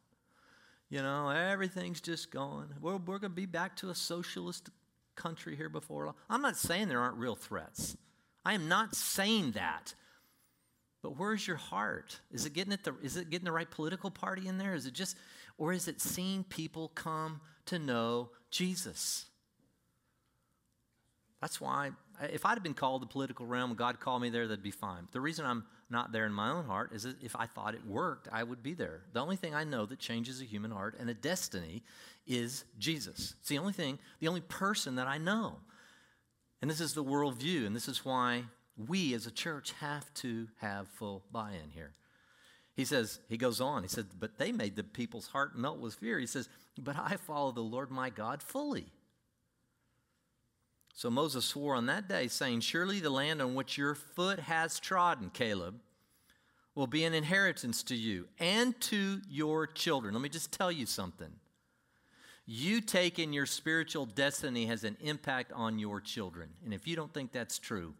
You 0.88 1.02
know, 1.02 1.28
everything's 1.28 2.00
just 2.00 2.30
going. 2.30 2.68
We're, 2.80 2.96
we're 2.96 3.18
going 3.18 3.30
to 3.32 3.36
be 3.36 3.46
back 3.46 3.76
to 3.76 3.90
a 3.90 3.94
socialist 3.94 4.70
country 5.14 5.56
here 5.56 5.68
before 5.68 6.06
long. 6.06 6.14
I'm 6.28 6.42
not 6.42 6.56
saying 6.56 6.88
there 6.88 7.00
aren't 7.00 7.16
real 7.16 7.34
threats. 7.34 7.96
I 8.44 8.54
am 8.54 8.68
not 8.68 8.94
saying 8.94 9.52
that. 9.52 9.94
But 11.02 11.18
where's 11.18 11.46
your 11.46 11.56
heart? 11.56 12.20
Is 12.30 12.46
it 12.46 12.52
getting 12.52 12.72
at 12.72 12.84
the 12.84 12.94
is 13.02 13.16
it 13.16 13.30
getting 13.30 13.44
the 13.44 13.52
right 13.52 13.70
political 13.70 14.10
party 14.10 14.46
in 14.46 14.58
there? 14.58 14.74
Is 14.74 14.86
it 14.86 14.94
just 14.94 15.16
or 15.58 15.72
is 15.72 15.88
it 15.88 16.00
seeing 16.00 16.44
people 16.44 16.88
come 16.94 17.40
to 17.66 17.78
know 17.78 18.30
Jesus? 18.50 19.26
That's 21.40 21.60
why 21.60 21.90
if 22.30 22.46
I'd 22.46 22.54
have 22.54 22.62
been 22.62 22.74
called 22.74 23.02
the 23.02 23.06
political 23.06 23.46
realm 23.46 23.74
God 23.74 23.98
called 23.98 24.22
me 24.22 24.30
there, 24.30 24.46
that'd 24.46 24.62
be 24.62 24.70
fine. 24.70 25.08
The 25.10 25.20
reason 25.20 25.44
I'm 25.44 25.64
not 25.90 26.12
there 26.12 26.24
in 26.24 26.32
my 26.32 26.50
own 26.50 26.64
heart 26.64 26.92
is 26.92 27.02
that 27.02 27.22
if 27.22 27.34
I 27.34 27.46
thought 27.46 27.74
it 27.74 27.84
worked, 27.86 28.28
I 28.32 28.42
would 28.42 28.62
be 28.62 28.74
there. 28.74 29.02
The 29.12 29.20
only 29.20 29.36
thing 29.36 29.54
I 29.54 29.64
know 29.64 29.84
that 29.86 29.98
changes 29.98 30.40
a 30.40 30.44
human 30.44 30.70
heart 30.70 30.96
and 30.98 31.10
a 31.10 31.14
destiny 31.14 31.82
is 32.26 32.64
Jesus. 32.78 33.34
It's 33.40 33.48
the 33.48 33.58
only 33.58 33.72
thing, 33.72 33.98
the 34.20 34.28
only 34.28 34.40
person 34.40 34.94
that 34.96 35.08
I 35.08 35.18
know. 35.18 35.56
And 36.60 36.70
this 36.70 36.80
is 36.80 36.94
the 36.94 37.02
worldview, 37.02 37.66
and 37.66 37.74
this 37.74 37.88
is 37.88 38.04
why 38.04 38.44
we 38.76 39.12
as 39.14 39.26
a 39.26 39.32
church 39.32 39.72
have 39.80 40.12
to 40.14 40.46
have 40.60 40.86
full 40.88 41.24
buy 41.32 41.52
in 41.62 41.70
here. 41.70 41.92
He 42.74 42.84
says, 42.84 43.18
he 43.28 43.36
goes 43.36 43.60
on, 43.60 43.82
he 43.82 43.88
said, 43.88 44.06
but 44.18 44.38
they 44.38 44.52
made 44.52 44.76
the 44.76 44.84
people's 44.84 45.26
heart 45.26 45.58
melt 45.58 45.78
with 45.80 45.94
fear. 45.94 46.18
He 46.18 46.26
says, 46.26 46.48
but 46.78 46.96
I 46.96 47.16
follow 47.16 47.52
the 47.52 47.60
Lord 47.60 47.90
my 47.90 48.10
God 48.10 48.42
fully. 48.42 48.86
So 50.94 51.10
Moses 51.10 51.44
swore 51.44 51.74
on 51.74 51.86
that 51.86 52.08
day, 52.08 52.28
saying, 52.28 52.60
Surely 52.60 53.00
the 53.00 53.10
land 53.10 53.40
on 53.40 53.54
which 53.54 53.78
your 53.78 53.94
foot 53.94 54.40
has 54.40 54.78
trodden, 54.78 55.30
Caleb, 55.30 55.80
will 56.74 56.86
be 56.86 57.04
an 57.04 57.14
inheritance 57.14 57.82
to 57.84 57.96
you 57.96 58.28
and 58.38 58.78
to 58.82 59.20
your 59.28 59.66
children. 59.66 60.14
Let 60.14 60.22
me 60.22 60.28
just 60.28 60.52
tell 60.52 60.70
you 60.70 60.86
something. 60.86 61.30
You 62.44 62.80
taking 62.80 63.32
your 63.32 63.46
spiritual 63.46 64.04
destiny 64.04 64.66
has 64.66 64.84
an 64.84 64.96
impact 65.00 65.52
on 65.52 65.78
your 65.78 66.00
children. 66.00 66.50
And 66.64 66.74
if 66.74 66.86
you 66.86 66.96
don't 66.96 67.12
think 67.12 67.32
that's 67.32 67.58
true, 67.58 67.94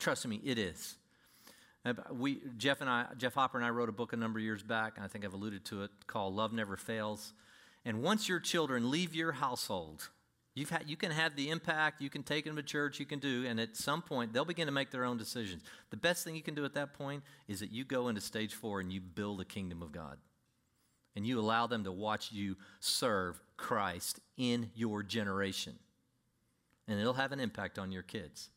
Trust 0.00 0.26
me, 0.26 0.40
it 0.42 0.58
is. 0.58 0.96
Uh, 1.84 1.92
we, 2.10 2.40
Jeff 2.56 2.80
and 2.80 2.88
I, 2.88 3.06
Jeff 3.18 3.34
Hopper 3.34 3.58
and 3.58 3.66
I 3.66 3.68
wrote 3.68 3.90
a 3.90 3.92
book 3.92 4.14
a 4.14 4.16
number 4.16 4.38
of 4.38 4.44
years 4.44 4.62
back, 4.62 4.94
and 4.96 5.04
I 5.04 5.08
think 5.08 5.26
I've 5.26 5.34
alluded 5.34 5.64
to 5.66 5.82
it, 5.82 5.90
called 6.06 6.34
Love 6.34 6.54
Never 6.54 6.78
Fails. 6.78 7.34
And 7.84 8.02
once 8.02 8.28
your 8.28 8.40
children 8.40 8.90
leave 8.90 9.14
your 9.14 9.32
household, 9.32 10.10
you've 10.54 10.70
had, 10.70 10.88
you 10.88 10.96
can 10.96 11.10
have 11.10 11.34
the 11.36 11.48
impact, 11.48 12.02
you 12.02 12.10
can 12.10 12.22
take 12.22 12.44
them 12.44 12.56
to 12.56 12.62
church, 12.62 13.00
you 13.00 13.06
can 13.06 13.18
do, 13.18 13.46
and 13.46 13.58
at 13.58 13.76
some 13.76 14.02
point 14.02 14.32
they'll 14.32 14.44
begin 14.44 14.66
to 14.66 14.72
make 14.72 14.90
their 14.90 15.04
own 15.04 15.16
decisions. 15.16 15.62
The 15.90 15.96
best 15.96 16.24
thing 16.24 16.36
you 16.36 16.42
can 16.42 16.54
do 16.54 16.64
at 16.64 16.74
that 16.74 16.92
point 16.92 17.22
is 17.48 17.60
that 17.60 17.72
you 17.72 17.84
go 17.84 18.08
into 18.08 18.20
stage 18.20 18.54
four 18.54 18.80
and 18.80 18.92
you 18.92 19.00
build 19.00 19.40
a 19.40 19.44
kingdom 19.44 19.82
of 19.82 19.92
God. 19.92 20.18
And 21.16 21.26
you 21.26 21.40
allow 21.40 21.66
them 21.66 21.84
to 21.84 21.92
watch 21.92 22.30
you 22.30 22.56
serve 22.78 23.40
Christ 23.56 24.20
in 24.36 24.70
your 24.74 25.02
generation. 25.02 25.74
And 26.86 27.00
it'll 27.00 27.14
have 27.14 27.32
an 27.32 27.40
impact 27.40 27.78
on 27.78 27.90
your 27.90 28.02
kids. 28.02 28.48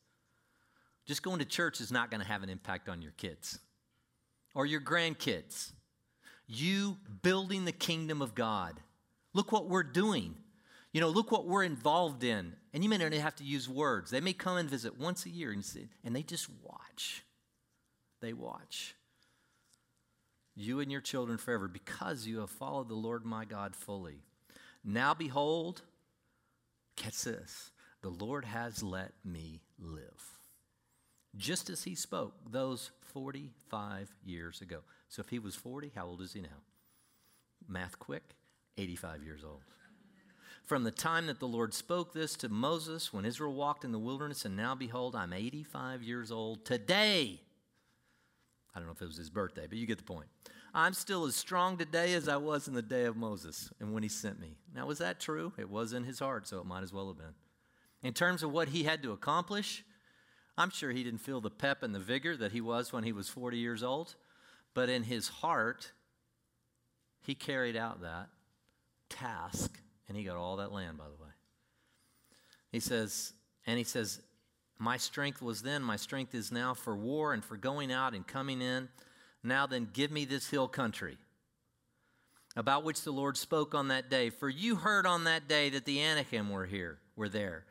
Just 1.06 1.24
going 1.24 1.40
to 1.40 1.46
church 1.46 1.82
is 1.82 1.92
not 1.92 2.12
going 2.12 2.22
to 2.22 2.28
have 2.28 2.44
an 2.44 2.50
impact 2.50 2.90
on 2.90 3.02
your 3.02 3.12
kids 3.12 3.60
or 4.54 4.66
your 4.66 4.82
grandkids. 4.82 5.72
You 6.48 6.98
building 7.22 7.66
the 7.66 7.72
kingdom 7.72 8.22
of 8.22 8.36
God. 8.36 8.80
Look 9.34 9.52
what 9.52 9.68
we're 9.68 9.84
doing. 9.84 10.36
You 10.92 11.02
know, 11.02 11.10
look 11.10 11.32
what 11.32 11.48
we're 11.48 11.64
involved 11.64 12.24
in. 12.24 12.54
And 12.74 12.84
you 12.84 12.90
may 12.90 12.98
not 12.98 13.14
have 13.14 13.36
to 13.38 13.44
use 13.44 13.68
words. 13.68 14.12
They 14.12 14.22
may 14.22 14.34
come 14.34 14.58
and 14.58 14.70
visit 14.70 15.00
once 15.00 15.26
a 15.26 15.30
year 15.30 15.52
and, 15.52 15.64
see, 15.64 15.90
and 16.04 16.16
they 16.16 16.24
just 16.24 16.48
watch. 16.62 17.24
They 18.22 18.34
watch. 18.34 18.96
You 20.56 20.80
and 20.80 20.92
your 20.92 21.02
children 21.02 21.38
forever 21.38 21.68
because 21.68 22.28
you 22.28 22.40
have 22.40 22.50
followed 22.50 22.90
the 22.90 22.96
Lord 22.96 23.26
my 23.26 23.46
God 23.46 23.76
fully. 23.76 24.24
Now 24.84 25.14
behold, 25.14 25.82
catch 26.96 27.24
this 27.24 27.72
the 28.02 28.10
Lord 28.10 28.46
has 28.46 28.84
let 28.84 29.14
me 29.24 29.62
live 29.80 30.34
just 31.36 31.70
as 31.70 31.84
he 31.84 31.96
spoke 31.96 32.34
those 32.50 32.92
45 33.14 34.14
years 34.24 34.62
ago. 34.62 34.80
So 35.10 35.22
if 35.22 35.30
he 35.30 35.40
was 35.40 35.56
40, 35.56 35.92
how 35.96 36.08
old 36.08 36.22
is 36.22 36.34
he 36.34 36.42
now? 36.42 36.62
Math 37.68 37.98
quick, 37.98 38.36
85 38.78 39.24
years 39.24 39.44
old. 39.44 39.62
From 40.66 40.84
the 40.84 40.92
time 40.92 41.28
that 41.28 41.40
the 41.40 41.48
Lord 41.48 41.74
spoke 41.74 42.14
this 42.14 42.36
to 42.38 42.50
Moses 42.50 43.12
when 43.12 43.26
Israel 43.26 43.54
walked 43.54 43.84
in 43.84 43.92
the 43.92 44.00
wilderness, 44.00 44.46
and 44.46 44.56
now 44.56 44.76
behold, 44.76 45.16
I'm 45.16 45.34
85 45.34 46.02
years 46.02 46.32
old 46.32 46.66
today. 46.66 47.42
I 48.74 48.80
don't 48.80 48.88
know 48.88 48.94
if 48.94 49.02
it 49.02 49.08
was 49.08 49.18
his 49.18 49.30
birthday, 49.30 49.68
but 49.68 49.78
you 49.78 49.86
get 49.86 49.98
the 49.98 50.04
point. 50.04 50.28
I'm 50.74 50.94
still 50.94 51.26
as 51.26 51.36
strong 51.36 51.78
today 51.78 52.14
as 52.14 52.28
I 52.28 52.38
was 52.38 52.68
in 52.68 52.74
the 52.74 52.82
day 52.82 53.04
of 53.04 53.16
Moses 53.16 53.72
and 53.80 53.94
when 53.94 54.02
he 54.02 54.10
sent 54.10 54.40
me. 54.40 54.56
Now, 54.74 54.88
was 54.88 54.98
that 54.98 55.20
true? 55.20 55.54
It 55.58 55.70
was 55.70 55.94
in 55.94 56.06
his 56.06 56.20
heart, 56.20 56.48
so 56.48 56.60
it 56.60 56.66
might 56.66 56.82
as 56.82 56.92
well 56.94 57.08
have 57.08 57.18
been. 57.18 57.36
In 58.02 58.14
terms 58.14 58.42
of 58.42 58.52
what 58.52 58.70
he 58.70 58.84
had 58.84 59.04
to 59.04 59.12
accomplish, 59.12 59.84
I'm 60.58 60.72
sure 60.72 60.92
he 60.92 61.04
didn't 61.04 61.22
feel 61.22 61.42
the 61.42 61.52
pep 61.52 61.84
and 61.84 61.94
the 61.94 62.00
vigor 62.00 62.36
that 62.38 62.52
he 62.52 62.62
was 62.62 62.92
when 62.92 63.04
he 63.04 63.12
was 63.12 63.30
40 63.30 63.58
years 63.58 63.84
old, 63.84 64.16
but 64.74 64.90
in 64.90 65.04
his 65.04 65.28
heart, 65.28 65.92
he 67.22 67.36
carried 67.36 67.76
out 67.76 68.02
that 68.02 68.30
task 69.14 69.80
and 70.08 70.18
he 70.18 70.24
got 70.24 70.38
all 70.38 70.58
that 70.58 70.72
land, 70.72 70.98
by 70.98 71.06
the 71.06 71.24
way. 71.24 71.30
He 72.72 72.80
says, 72.80 73.34
and 73.66 73.78
he 73.78 73.84
says, 73.84 74.20
My 74.80 74.98
strength 74.98 75.42
was 75.42 75.62
then, 75.62 75.82
my 75.82 75.96
strength 75.96 76.36
is 76.36 76.52
now 76.52 76.74
for 76.74 76.96
war 76.96 77.34
and 77.34 77.44
for 77.44 77.58
going 77.58 77.92
out 77.92 78.14
and 78.14 78.26
coming 78.26 78.62
in. 78.62 78.90
Now 79.44 79.68
then, 79.68 79.90
give 79.92 80.12
me 80.12 80.26
this 80.26 80.50
hill 80.50 80.68
country 80.68 81.18
about 82.56 82.84
which 82.84 83.02
the 83.02 83.12
Lord 83.12 83.38
spoke 83.38 83.74
on 83.76 83.90
that 83.90 84.10
day. 84.10 84.30
For 84.30 84.50
you 84.50 84.76
heard 84.76 85.06
on 85.06 85.24
that 85.26 85.48
day 85.48 85.70
that 85.72 85.86
the 85.86 86.02
Anakim 86.02 86.50
were 86.50 86.66
here, 86.66 87.00
were 87.16 87.30
there, 87.30 87.66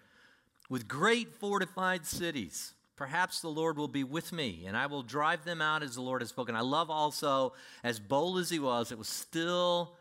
with 0.68 0.88
great 0.88 1.34
fortified 1.34 2.06
cities. 2.06 2.74
Perhaps 2.96 3.40
the 3.40 3.48
Lord 3.48 3.78
will 3.78 3.88
be 3.88 4.04
with 4.04 4.32
me, 4.32 4.64
and 4.66 4.76
I 4.76 4.86
will 4.86 5.02
drive 5.02 5.44
them 5.44 5.62
out 5.62 5.82
as 5.82 5.94
the 5.94 6.02
Lord 6.02 6.22
has 6.22 6.28
spoken. 6.28 6.54
I 6.54 6.60
love 6.60 6.90
also, 6.90 7.54
as 7.82 7.98
bold 7.98 8.38
as 8.38 8.50
he 8.50 8.58
was, 8.58 8.92
it 8.92 8.98
was 8.98 9.08
still, 9.08 9.94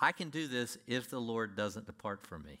I 0.00 0.12
can 0.12 0.30
do 0.30 0.46
this 0.48 0.78
if 0.86 1.10
the 1.10 1.20
Lord 1.20 1.56
doesn't 1.56 1.86
depart 1.86 2.26
from 2.26 2.44
me. 2.44 2.60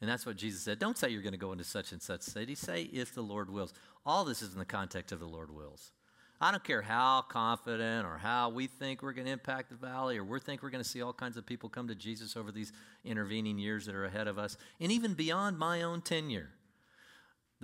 And 0.00 0.10
that's 0.10 0.26
what 0.26 0.36
Jesus 0.36 0.62
said. 0.62 0.78
Don't 0.78 0.98
say 0.98 1.08
you're 1.08 1.22
going 1.22 1.32
to 1.32 1.38
go 1.38 1.52
into 1.52 1.64
such 1.64 1.92
and 1.92 2.02
such 2.02 2.22
city. 2.22 2.54
Say 2.54 2.82
if 2.82 3.14
the 3.14 3.22
Lord 3.22 3.50
wills. 3.50 3.72
All 4.04 4.24
this 4.24 4.42
is 4.42 4.52
in 4.52 4.58
the 4.58 4.64
context 4.64 5.10
of 5.10 5.20
the 5.20 5.26
Lord 5.26 5.50
wills. 5.50 5.92
I 6.38 6.50
don't 6.50 6.62
care 6.62 6.82
how 6.82 7.22
confident 7.22 8.06
or 8.06 8.18
how 8.18 8.50
we 8.50 8.66
think 8.66 9.02
we're 9.02 9.14
going 9.14 9.24
to 9.24 9.32
impact 9.32 9.70
the 9.70 9.76
valley 9.76 10.18
or 10.18 10.24
we 10.24 10.38
think 10.38 10.62
we're 10.62 10.70
going 10.70 10.84
to 10.84 10.88
see 10.88 11.00
all 11.00 11.14
kinds 11.14 11.38
of 11.38 11.46
people 11.46 11.70
come 11.70 11.88
to 11.88 11.94
Jesus 11.94 12.36
over 12.36 12.52
these 12.52 12.72
intervening 13.04 13.58
years 13.58 13.86
that 13.86 13.94
are 13.94 14.04
ahead 14.04 14.28
of 14.28 14.38
us, 14.38 14.58
and 14.78 14.92
even 14.92 15.14
beyond 15.14 15.58
my 15.58 15.80
own 15.80 16.02
tenure 16.02 16.50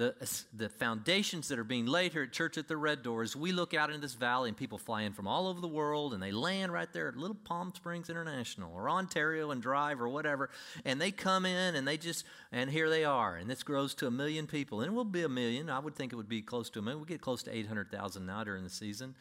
the, 0.03 0.45
the 0.53 0.69
foundations 0.69 1.49
that 1.49 1.59
are 1.59 1.65
being 1.65 1.87
laid 1.87 2.13
here 2.13 2.25
at 2.25 2.33
Church 2.33 2.59
at 2.59 2.67
the 2.67 2.77
Red 2.77 3.03
Door 3.03 3.13
Doors, 3.13 3.37
we 3.37 3.53
look 3.53 3.75
out 3.75 3.91
into 3.91 4.01
this 4.01 4.15
valley 4.15 4.49
and 4.49 4.57
people 4.57 4.79
fly 4.79 5.03
in 5.03 5.13
from 5.13 5.29
all 5.29 5.47
over 5.47 5.61
the 5.61 5.69
world 5.69 6.15
and 6.15 6.23
they 6.23 6.33
land 6.33 6.73
right 6.73 6.91
there 6.95 7.09
at 7.09 7.17
Little 7.17 7.37
Palm 7.45 7.71
Springs 7.75 8.09
International 8.09 8.73
or 8.75 8.89
Ontario 8.89 9.51
and 9.51 9.61
Drive 9.61 10.01
or 10.01 10.09
whatever. 10.09 10.49
And 10.87 10.99
they 10.99 11.11
come 11.11 11.45
in 11.45 11.75
and 11.75 11.87
they 11.87 11.99
just, 11.99 12.25
and 12.53 12.71
here 12.71 12.89
they 12.89 13.05
are. 13.05 13.37
And 13.37 13.51
this 13.51 13.63
grows 13.63 13.95
to 13.97 14.07
a 14.07 14.11
million 14.11 14.47
people. 14.47 14.81
And 14.81 14.91
it 14.91 14.95
will 14.95 15.05
be 15.05 15.25
a 15.25 15.29
million. 15.29 15.69
I 15.69 15.79
would 15.79 15.95
think 15.95 16.13
it 16.13 16.17
would 16.17 16.29
be 16.29 16.41
close 16.41 16.71
to 16.71 16.79
a 16.79 16.83
million. 16.83 17.01
We 17.01 17.07
get 17.07 17.21
close 17.21 17.43
to 17.43 17.55
800,000 17.55 18.25
now 18.25 18.45
during 18.45 18.65
the 18.65 18.71
season. 18.71 19.15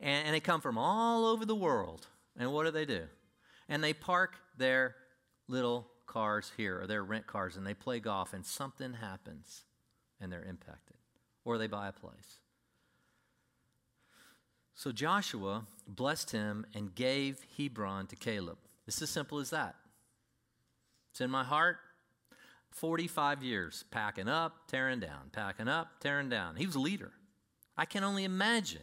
And, 0.00 0.24
and 0.24 0.34
they 0.34 0.40
come 0.40 0.62
from 0.62 0.78
all 0.78 1.26
over 1.26 1.44
the 1.44 1.54
world. 1.54 2.06
And 2.38 2.50
what 2.50 2.64
do 2.64 2.70
they 2.70 2.86
do? 2.86 3.02
And 3.68 3.84
they 3.84 3.92
park 3.92 4.36
their 4.56 4.96
little 5.48 5.86
cars 6.06 6.50
here 6.56 6.80
or 6.80 6.86
their 6.86 7.04
rent 7.04 7.26
cars 7.26 7.58
and 7.58 7.66
they 7.66 7.74
play 7.74 8.00
golf 8.00 8.32
and 8.32 8.46
something 8.46 8.94
happens 8.94 9.64
and 10.20 10.32
they're 10.32 10.44
impacted, 10.44 10.96
or 11.44 11.58
they 11.58 11.66
buy 11.66 11.88
a 11.88 11.92
place. 11.92 12.40
So 14.74 14.90
Joshua 14.92 15.64
blessed 15.86 16.32
him 16.32 16.66
and 16.74 16.94
gave 16.94 17.38
Hebron 17.56 18.06
to 18.08 18.16
Caleb. 18.16 18.58
It's 18.86 19.00
as 19.00 19.10
simple 19.10 19.38
as 19.38 19.50
that. 19.50 19.76
It's 21.12 21.20
in 21.20 21.30
my 21.30 21.44
heart. 21.44 21.78
45 22.70 23.44
years, 23.44 23.84
packing 23.92 24.28
up, 24.28 24.66
tearing 24.66 24.98
down, 24.98 25.30
packing 25.30 25.68
up, 25.68 26.00
tearing 26.00 26.28
down. 26.28 26.56
He 26.56 26.66
was 26.66 26.74
a 26.74 26.80
leader. 26.80 27.12
I 27.76 27.84
can 27.84 28.02
only 28.02 28.24
imagine 28.24 28.82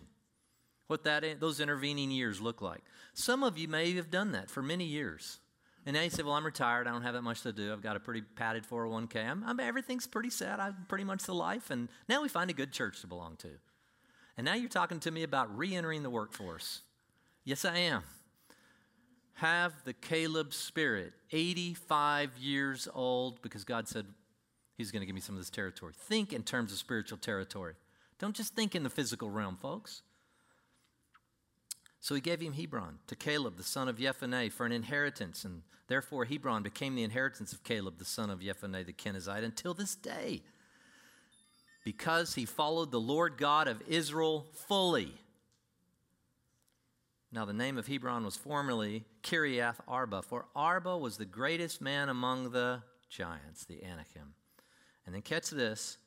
what 0.88 1.04
that, 1.04 1.42
those 1.42 1.60
intervening 1.60 2.10
years 2.10 2.40
look 2.40 2.62
like. 2.62 2.82
Some 3.14 3.44
of 3.44 3.58
you 3.58 3.68
may 3.68 3.92
have 3.94 4.10
done 4.10 4.32
that 4.32 4.50
for 4.50 4.62
many 4.62 4.86
years. 4.86 5.40
And 5.86 5.96
now 5.96 6.04
you 6.04 6.10
say, 6.10 6.22
well, 6.24 6.34
I'm 6.34 6.46
retired. 6.46 6.88
I 6.88 6.92
don't 6.92 7.02
have 7.02 7.16
that 7.16 7.24
much 7.24 7.42
to 7.42 7.52
do. 7.52 7.74
I've 7.74 7.82
got 7.82 7.96
a 7.96 8.00
pretty 8.00 8.22
padded 8.22 8.66
401k. 8.70 9.28
I'm, 9.28 9.44
I'm, 9.44 9.60
everything's 9.60 10.06
pretty 10.06 10.30
set. 10.30 10.60
I'm 10.60 10.86
pretty 10.88 11.04
much 11.04 11.24
the 11.24 11.34
life. 11.34 11.72
And 11.72 11.90
now 12.08 12.22
we 12.22 12.30
find 12.30 12.50
a 12.50 12.54
good 12.54 12.72
church 12.72 13.02
to 13.02 13.08
belong 13.08 13.36
to. 13.38 13.50
And 14.38 14.46
now 14.46 14.54
you're 14.54 14.70
talking 14.70 15.00
to 15.02 15.12
me 15.12 15.24
about 15.24 15.56
re 15.58 15.76
entering 15.76 16.04
the 16.04 16.10
workforce. 16.10 16.82
Yes, 17.44 17.66
I 17.66 17.78
am. 17.78 18.04
Have 19.36 19.74
the 19.86 19.94
Caleb 19.94 20.54
spirit, 20.54 21.14
85 21.32 22.38
years 22.38 22.88
old, 22.94 23.42
because 23.42 23.64
God 23.64 23.88
said 23.88 24.06
He's 24.82 24.90
going 24.90 25.02
to 25.02 25.06
give 25.06 25.14
me 25.14 25.22
some 25.22 25.36
of 25.36 25.42
this 25.42 25.52
territory. 25.52 25.94
Think 25.96 26.34
in 26.34 26.42
terms 26.42 26.72
of 26.72 26.80
spiritual 26.80 27.20
territory. 27.20 27.76
Don't 28.18 28.36
just 28.36 28.56
think 28.56 28.74
in 28.74 28.82
the 28.82 28.90
physical 28.90 29.30
realm, 29.30 29.56
folks. 29.56 30.02
So 32.02 32.16
he 32.16 32.22
gave 32.22 32.42
him 32.42 32.54
Hebron 32.54 32.98
to 33.08 33.16
Caleb, 33.16 33.58
the 33.58 33.64
son 33.64 33.88
of 33.88 33.98
Jephunneh, 33.98 34.52
for 34.52 34.66
an 34.66 34.72
inheritance, 34.72 35.46
and 35.46 35.62
therefore 35.88 36.26
Hebron 36.26 36.64
became 36.64 36.96
the 36.96 37.04
inheritance 37.04 37.54
of 37.54 37.64
Caleb, 37.64 38.00
the 38.00 38.06
son 38.06 38.32
of 38.32 38.40
Jephunneh 38.40 38.86
the 38.86 38.92
Kenizzite, 38.92 39.44
until 39.44 39.76
this 39.76 39.96
day, 39.96 40.42
because 41.86 42.34
he 42.34 42.46
followed 42.46 42.92
the 42.92 43.00
Lord 43.00 43.38
God 43.38 43.68
of 43.68 43.84
Israel 43.88 44.48
fully. 44.68 45.14
Now, 47.32 47.46
the 47.46 47.54
name 47.54 47.78
of 47.78 47.88
Hebron 47.88 48.26
was 48.26 48.36
formerly 48.36 49.06
Kiriath 49.24 49.80
Arba, 49.88 50.24
for 50.24 50.48
Arba 50.56 50.98
was 50.98 51.18
the 51.18 51.26
greatest 51.26 51.82
man 51.82 52.10
among 52.10 52.52
the 52.52 52.82
giants, 53.10 53.64
the 53.64 53.84
Anakim. 53.84 54.34
And 55.06 55.14
then 55.14 55.22
catch 55.22 55.50
this 55.50 55.98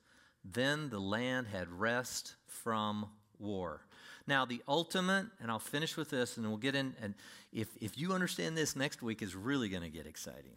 then 0.44 0.90
the 0.90 0.98
land 0.98 1.46
had 1.46 1.70
rest 1.70 2.34
from 2.46 3.06
war. 3.38 3.86
Now, 4.26 4.44
the 4.46 4.62
ultimate, 4.66 5.26
and 5.40 5.50
I'll 5.50 5.58
finish 5.58 5.96
with 5.96 6.10
this 6.10 6.36
and 6.36 6.46
we'll 6.46 6.56
get 6.56 6.74
in, 6.74 6.94
and 7.02 7.14
if, 7.52 7.68
if 7.80 7.98
you 7.98 8.12
understand 8.12 8.56
this, 8.56 8.74
next 8.74 9.02
week 9.02 9.20
is 9.20 9.36
really 9.36 9.68
going 9.68 9.82
to 9.82 9.90
get 9.90 10.06
exciting. 10.06 10.56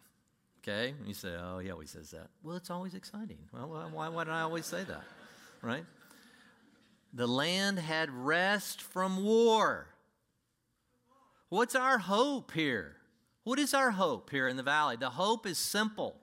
Okay? 0.63 0.93
And 0.97 1.07
you 1.07 1.13
say, 1.13 1.35
oh, 1.37 1.59
he 1.59 1.69
always 1.69 1.91
says 1.91 2.11
that. 2.11 2.27
Well, 2.43 2.55
it's 2.55 2.69
always 2.69 2.93
exciting. 2.93 3.37
Well, 3.53 3.89
why, 3.91 4.07
why 4.09 4.23
do 4.23 4.31
I 4.31 4.41
always 4.41 4.65
say 4.65 4.83
that? 4.83 5.03
Right? 5.61 5.85
The 7.13 7.27
land 7.27 7.79
had 7.79 8.09
rest 8.09 8.81
from 8.81 9.23
war. 9.23 9.87
What's 11.49 11.75
our 11.75 11.97
hope 11.97 12.51
here? 12.51 12.95
What 13.43 13.59
is 13.59 13.73
our 13.73 13.91
hope 13.91 14.29
here 14.29 14.47
in 14.47 14.57
the 14.57 14.63
valley? 14.63 14.97
The 14.97 15.09
hope 15.11 15.45
is 15.47 15.57
simple 15.57 16.15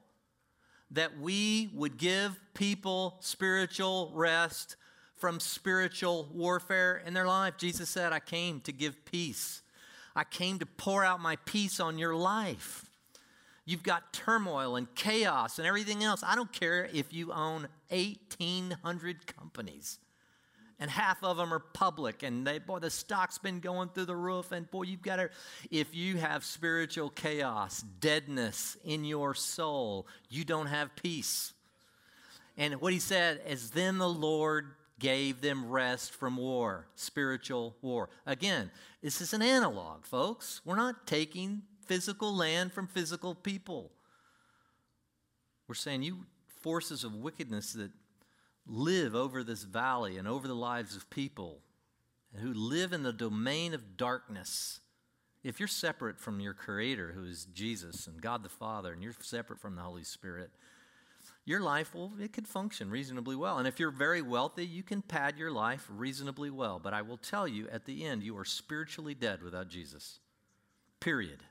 that 0.90 1.18
we 1.18 1.70
would 1.74 1.96
give 1.96 2.38
people 2.52 3.16
spiritual 3.20 4.12
rest 4.14 4.76
from 5.24 5.40
spiritual 5.40 6.28
warfare 6.34 7.02
in 7.06 7.14
their 7.14 7.26
life. 7.26 7.56
Jesus 7.56 7.88
said, 7.88 8.12
I 8.12 8.20
came 8.20 8.60
to 8.60 8.72
give 8.72 9.06
peace. 9.06 9.62
I 10.14 10.22
came 10.22 10.58
to 10.58 10.66
pour 10.66 11.02
out 11.02 11.18
my 11.18 11.36
peace 11.46 11.80
on 11.80 11.96
your 11.96 12.14
life. 12.14 12.84
You've 13.64 13.82
got 13.82 14.12
turmoil 14.12 14.76
and 14.76 14.94
chaos 14.94 15.58
and 15.58 15.66
everything 15.66 16.04
else. 16.04 16.22
I 16.22 16.34
don't 16.34 16.52
care 16.52 16.90
if 16.92 17.14
you 17.14 17.32
own 17.32 17.68
1,800 17.88 19.26
companies 19.26 19.98
and 20.78 20.90
half 20.90 21.24
of 21.24 21.38
them 21.38 21.54
are 21.54 21.58
public 21.58 22.22
and 22.22 22.46
they 22.46 22.58
boy 22.58 22.80
the 22.80 22.90
stock's 22.90 23.38
been 23.38 23.60
going 23.60 23.88
through 23.88 24.04
the 24.04 24.16
roof 24.16 24.52
and 24.52 24.70
boy 24.70 24.82
you've 24.82 25.00
got 25.00 25.16
to 25.16 25.30
if 25.70 25.94
you 25.94 26.18
have 26.18 26.44
spiritual 26.44 27.08
chaos 27.08 27.82
deadness 28.00 28.76
in 28.84 29.04
your 29.04 29.34
soul 29.34 30.06
you 30.28 30.44
don't 30.44 30.66
have 30.66 30.94
peace 30.96 31.52
and 32.58 32.74
what 32.80 32.92
he 32.92 32.98
said 32.98 33.40
is 33.46 33.70
then 33.70 33.98
the 33.98 34.08
lord 34.08 34.72
gave 34.98 35.40
them 35.40 35.68
rest 35.68 36.14
from 36.14 36.36
war, 36.36 36.86
spiritual 36.94 37.76
war. 37.82 38.08
Again, 38.26 38.70
this 39.02 39.20
is 39.20 39.32
an 39.32 39.42
analog, 39.42 40.04
folks. 40.04 40.60
We're 40.64 40.76
not 40.76 41.06
taking 41.06 41.62
physical 41.86 42.34
land 42.34 42.72
from 42.72 42.86
physical 42.86 43.34
people. 43.34 43.90
We're 45.66 45.74
saying, 45.74 46.02
you 46.02 46.26
forces 46.60 47.04
of 47.04 47.14
wickedness 47.14 47.72
that 47.74 47.90
live 48.66 49.14
over 49.14 49.42
this 49.42 49.64
valley 49.64 50.16
and 50.16 50.26
over 50.26 50.48
the 50.48 50.54
lives 50.54 50.96
of 50.96 51.10
people 51.10 51.60
who 52.36 52.52
live 52.52 52.92
in 52.92 53.02
the 53.02 53.12
domain 53.12 53.74
of 53.74 53.96
darkness. 53.96 54.80
If 55.42 55.60
you're 55.60 55.68
separate 55.68 56.18
from 56.18 56.40
your 56.40 56.54
Creator, 56.54 57.12
who 57.12 57.24
is 57.24 57.44
Jesus 57.52 58.06
and 58.06 58.20
God 58.20 58.42
the 58.42 58.48
Father, 58.48 58.92
and 58.92 59.02
you're 59.02 59.14
separate 59.20 59.60
from 59.60 59.76
the 59.76 59.82
Holy 59.82 60.04
Spirit, 60.04 60.50
your 61.46 61.60
life 61.60 61.94
will 61.94 62.12
it 62.18 62.32
could 62.32 62.48
function 62.48 62.90
reasonably 62.90 63.36
well. 63.36 63.58
And 63.58 63.68
if 63.68 63.78
you're 63.78 63.90
very 63.90 64.22
wealthy, 64.22 64.64
you 64.64 64.82
can 64.82 65.02
pad 65.02 65.36
your 65.38 65.50
life 65.50 65.86
reasonably 65.90 66.50
well. 66.50 66.80
But 66.82 66.94
I 66.94 67.02
will 67.02 67.18
tell 67.18 67.46
you 67.46 67.68
at 67.68 67.84
the 67.84 68.04
end, 68.04 68.22
you 68.22 68.36
are 68.38 68.46
spiritually 68.46 69.14
dead 69.14 69.42
without 69.42 69.68
Jesus. 69.68 70.20
Period. 71.00 71.42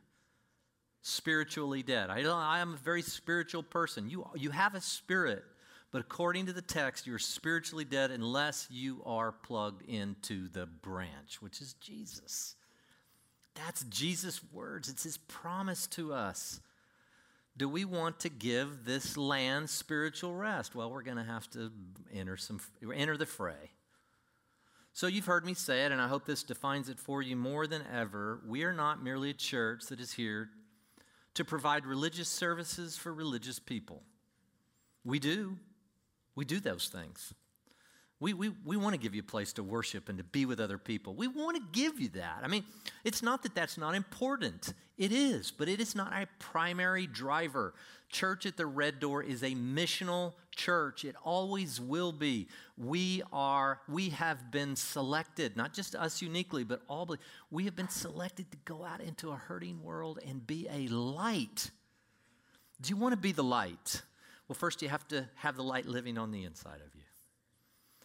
Spiritually 1.04 1.84
dead. 1.84 2.10
I, 2.10 2.24
I 2.24 2.60
am 2.60 2.74
a 2.74 2.78
very 2.78 3.04
spiritual 3.04 3.62
person. 3.62 4.10
You, 4.10 4.28
you 4.36 4.50
have 4.50 4.74
a 4.74 4.82
spirit, 4.82 5.44
but 5.92 6.02
according 6.02 6.48
to 6.48 6.54
the 6.54 6.62
text, 6.62 7.06
you're 7.06 7.20
spiritually 7.20 7.86
dead 7.86 8.10
unless 8.10 8.68
you 8.72 9.04
are 9.06 9.32
plugged 9.32 9.88
into 9.88 10.48
the 10.48 10.66
branch, 10.66 11.40
which 11.40 11.62
is 11.62 11.74
Jesus. 11.74 12.56
That's 13.54 13.84
Jesus' 13.84 14.42
words, 14.52 14.90
it's 14.90 15.04
his 15.04 15.18
promise 15.18 15.86
to 15.88 16.14
us 16.14 16.62
do 17.56 17.70
we 17.70 17.86
want 17.86 18.20
to 18.22 18.30
give 18.30 18.86
this 18.86 19.16
land 19.16 19.70
spiritual 19.70 20.34
rest? 20.34 20.74
Well, 20.74 20.90
we're 20.92 21.04
going 21.04 21.18
to 21.18 21.24
have 21.24 21.50
to 21.52 21.72
enter 22.14 22.38
some 22.38 22.60
enter 22.94 23.16
the 23.18 23.26
fray. 23.26 23.72
So 24.92 25.08
you've 25.08 25.26
heard 25.26 25.46
me 25.46 25.54
say 25.54 25.86
it 25.86 25.92
and 25.92 26.02
I 26.02 26.08
hope 26.08 26.26
this 26.26 26.44
defines 26.44 26.90
it 26.90 27.00
for 27.00 27.22
you 27.22 27.36
more 27.36 27.66
than 27.66 27.84
ever. 27.92 28.42
We 28.48 28.64
are 28.64 28.74
not 28.74 29.04
merely 29.04 29.32
a 29.32 29.34
church 29.34 29.86
that 29.88 30.00
is 30.00 30.14
here 30.14 30.50
to 31.34 31.44
provide 31.44 31.86
religious 31.86 32.30
services 32.30 32.96
for 32.96 33.14
religious 33.14 33.60
people. 33.60 34.04
We 35.04 35.20
do. 35.20 35.58
We 36.36 36.46
do 36.46 36.60
those 36.60 36.88
things. 36.88 37.34
We, 38.24 38.34
we, 38.34 38.52
we 38.64 38.78
want 38.78 38.94
to 38.94 38.98
give 38.98 39.14
you 39.14 39.20
a 39.20 39.26
place 39.26 39.52
to 39.52 39.64
worship 39.64 40.08
and 40.08 40.18
to 40.18 40.24
be 40.24 40.46
with 40.46 40.62
other 40.62 40.78
people. 40.78 41.14
We 41.14 41.28
want 41.28 41.58
to 41.58 41.64
give 41.78 42.00
you 42.00 42.08
that. 42.14 42.40
I 42.42 42.48
mean, 42.48 42.64
it's 43.04 43.22
not 43.22 43.44
that 43.44 43.54
that's 43.54 43.78
not 43.78 43.96
important. 43.96 44.74
It 44.98 45.12
is, 45.12 45.52
but 45.52 45.68
it 45.68 45.82
is 45.82 45.94
not 45.94 46.14
a 46.14 46.26
primary 46.40 47.06
driver. 47.06 47.74
Church 48.08 48.46
at 48.46 48.56
the 48.56 48.66
Red 48.66 49.02
Door 49.02 49.24
is 49.24 49.44
a 49.44 49.50
missional 49.56 50.36
church. 50.56 51.04
It 51.04 51.18
always 51.26 51.82
will 51.82 52.14
be. 52.14 52.48
We 52.78 53.24
are, 53.34 53.82
we 53.90 54.12
have 54.12 54.52
been 54.52 54.78
selected, 54.78 55.58
not 55.58 55.74
just 55.74 55.94
us 55.94 56.22
uniquely, 56.22 56.64
but 56.64 56.82
all, 56.88 57.14
we 57.52 57.66
have 57.66 57.76
been 57.76 57.90
selected 57.90 58.50
to 58.52 58.58
go 58.64 58.86
out 58.86 59.02
into 59.02 59.32
a 59.32 59.36
hurting 59.36 59.84
world 59.84 60.20
and 60.26 60.48
be 60.48 60.66
a 60.72 60.88
light. 60.88 61.72
Do 62.80 62.90
you 62.90 62.96
want 62.96 63.12
to 63.12 63.20
be 63.20 63.34
the 63.34 63.44
light? 63.44 64.02
Well, 64.48 64.56
first 64.56 64.82
you 64.82 64.88
have 64.88 65.06
to 65.10 65.28
have 65.36 65.58
the 65.58 65.64
light 65.64 65.88
living 65.88 66.18
on 66.18 66.32
the 66.32 66.46
inside 66.46 66.80
of 66.80 66.96
you. 66.96 67.03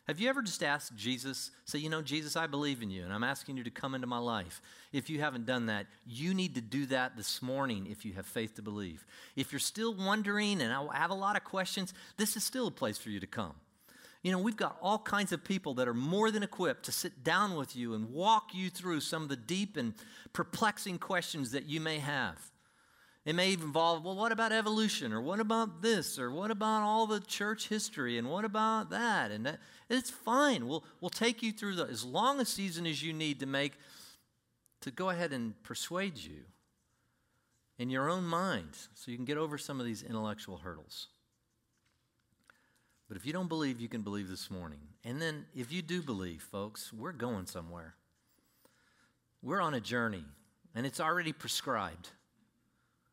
Have 0.08 0.18
you 0.20 0.30
ever 0.30 0.40
just 0.40 0.62
asked 0.62 0.96
Jesus, 0.96 1.50
say, 1.66 1.78
you 1.78 1.90
know, 1.90 2.00
Jesus, 2.00 2.34
I 2.34 2.46
believe 2.46 2.82
in 2.82 2.90
you, 2.90 3.04
and 3.04 3.12
I'm 3.12 3.22
asking 3.22 3.58
you 3.58 3.64
to 3.64 3.70
come 3.70 3.94
into 3.94 4.06
my 4.06 4.16
life? 4.16 4.62
If 4.90 5.10
you 5.10 5.20
haven't 5.20 5.44
done 5.44 5.66
that, 5.66 5.84
you 6.06 6.32
need 6.32 6.54
to 6.54 6.62
do 6.62 6.86
that 6.86 7.14
this 7.14 7.42
morning 7.42 7.86
if 7.90 8.06
you 8.06 8.14
have 8.14 8.24
faith 8.24 8.54
to 8.54 8.62
believe. 8.62 9.04
If 9.36 9.52
you're 9.52 9.58
still 9.58 9.94
wondering 9.94 10.62
and 10.62 10.72
I 10.72 10.96
have 10.96 11.10
a 11.10 11.14
lot 11.14 11.36
of 11.36 11.44
questions, 11.44 11.92
this 12.16 12.38
is 12.38 12.42
still 12.42 12.68
a 12.68 12.70
place 12.70 12.96
for 12.96 13.10
you 13.10 13.20
to 13.20 13.26
come. 13.26 13.52
You 14.22 14.32
know, 14.32 14.38
we've 14.38 14.56
got 14.56 14.78
all 14.80 14.98
kinds 14.98 15.30
of 15.32 15.44
people 15.44 15.74
that 15.74 15.86
are 15.86 15.94
more 15.94 16.30
than 16.30 16.42
equipped 16.42 16.86
to 16.86 16.92
sit 16.92 17.22
down 17.22 17.54
with 17.54 17.76
you 17.76 17.92
and 17.92 18.10
walk 18.10 18.54
you 18.54 18.70
through 18.70 19.00
some 19.00 19.22
of 19.22 19.28
the 19.28 19.36
deep 19.36 19.76
and 19.76 19.92
perplexing 20.32 20.98
questions 20.98 21.52
that 21.52 21.66
you 21.66 21.80
may 21.80 21.98
have. 21.98 22.50
It 23.28 23.34
may 23.34 23.52
involve, 23.52 24.06
well, 24.06 24.16
what 24.16 24.32
about 24.32 24.52
evolution? 24.52 25.12
Or 25.12 25.20
what 25.20 25.38
about 25.38 25.82
this? 25.82 26.18
Or 26.18 26.30
what 26.30 26.50
about 26.50 26.80
all 26.82 27.06
the 27.06 27.20
church 27.20 27.68
history? 27.68 28.16
And 28.16 28.30
what 28.30 28.46
about 28.46 28.88
that? 28.88 29.30
And 29.30 29.44
that, 29.44 29.58
it's 29.90 30.08
fine. 30.08 30.66
We'll, 30.66 30.82
we'll 31.02 31.10
take 31.10 31.42
you 31.42 31.52
through 31.52 31.74
the, 31.74 31.84
as 31.84 32.06
long 32.06 32.40
a 32.40 32.46
season 32.46 32.86
as 32.86 33.02
you 33.02 33.12
need 33.12 33.40
to 33.40 33.46
make, 33.46 33.74
to 34.80 34.90
go 34.90 35.10
ahead 35.10 35.34
and 35.34 35.62
persuade 35.62 36.16
you 36.16 36.40
in 37.78 37.90
your 37.90 38.08
own 38.08 38.24
mind 38.24 38.70
so 38.94 39.10
you 39.10 39.18
can 39.18 39.26
get 39.26 39.36
over 39.36 39.58
some 39.58 39.78
of 39.78 39.84
these 39.84 40.02
intellectual 40.02 40.56
hurdles. 40.56 41.08
But 43.08 43.18
if 43.18 43.26
you 43.26 43.34
don't 43.34 43.48
believe, 43.50 43.78
you 43.78 43.88
can 43.90 44.00
believe 44.00 44.30
this 44.30 44.50
morning. 44.50 44.80
And 45.04 45.20
then 45.20 45.44
if 45.54 45.70
you 45.70 45.82
do 45.82 46.00
believe, 46.00 46.40
folks, 46.40 46.94
we're 46.94 47.12
going 47.12 47.44
somewhere. 47.44 47.94
We're 49.42 49.60
on 49.60 49.74
a 49.74 49.80
journey, 49.80 50.24
and 50.74 50.86
it's 50.86 50.98
already 50.98 51.34
prescribed. 51.34 52.08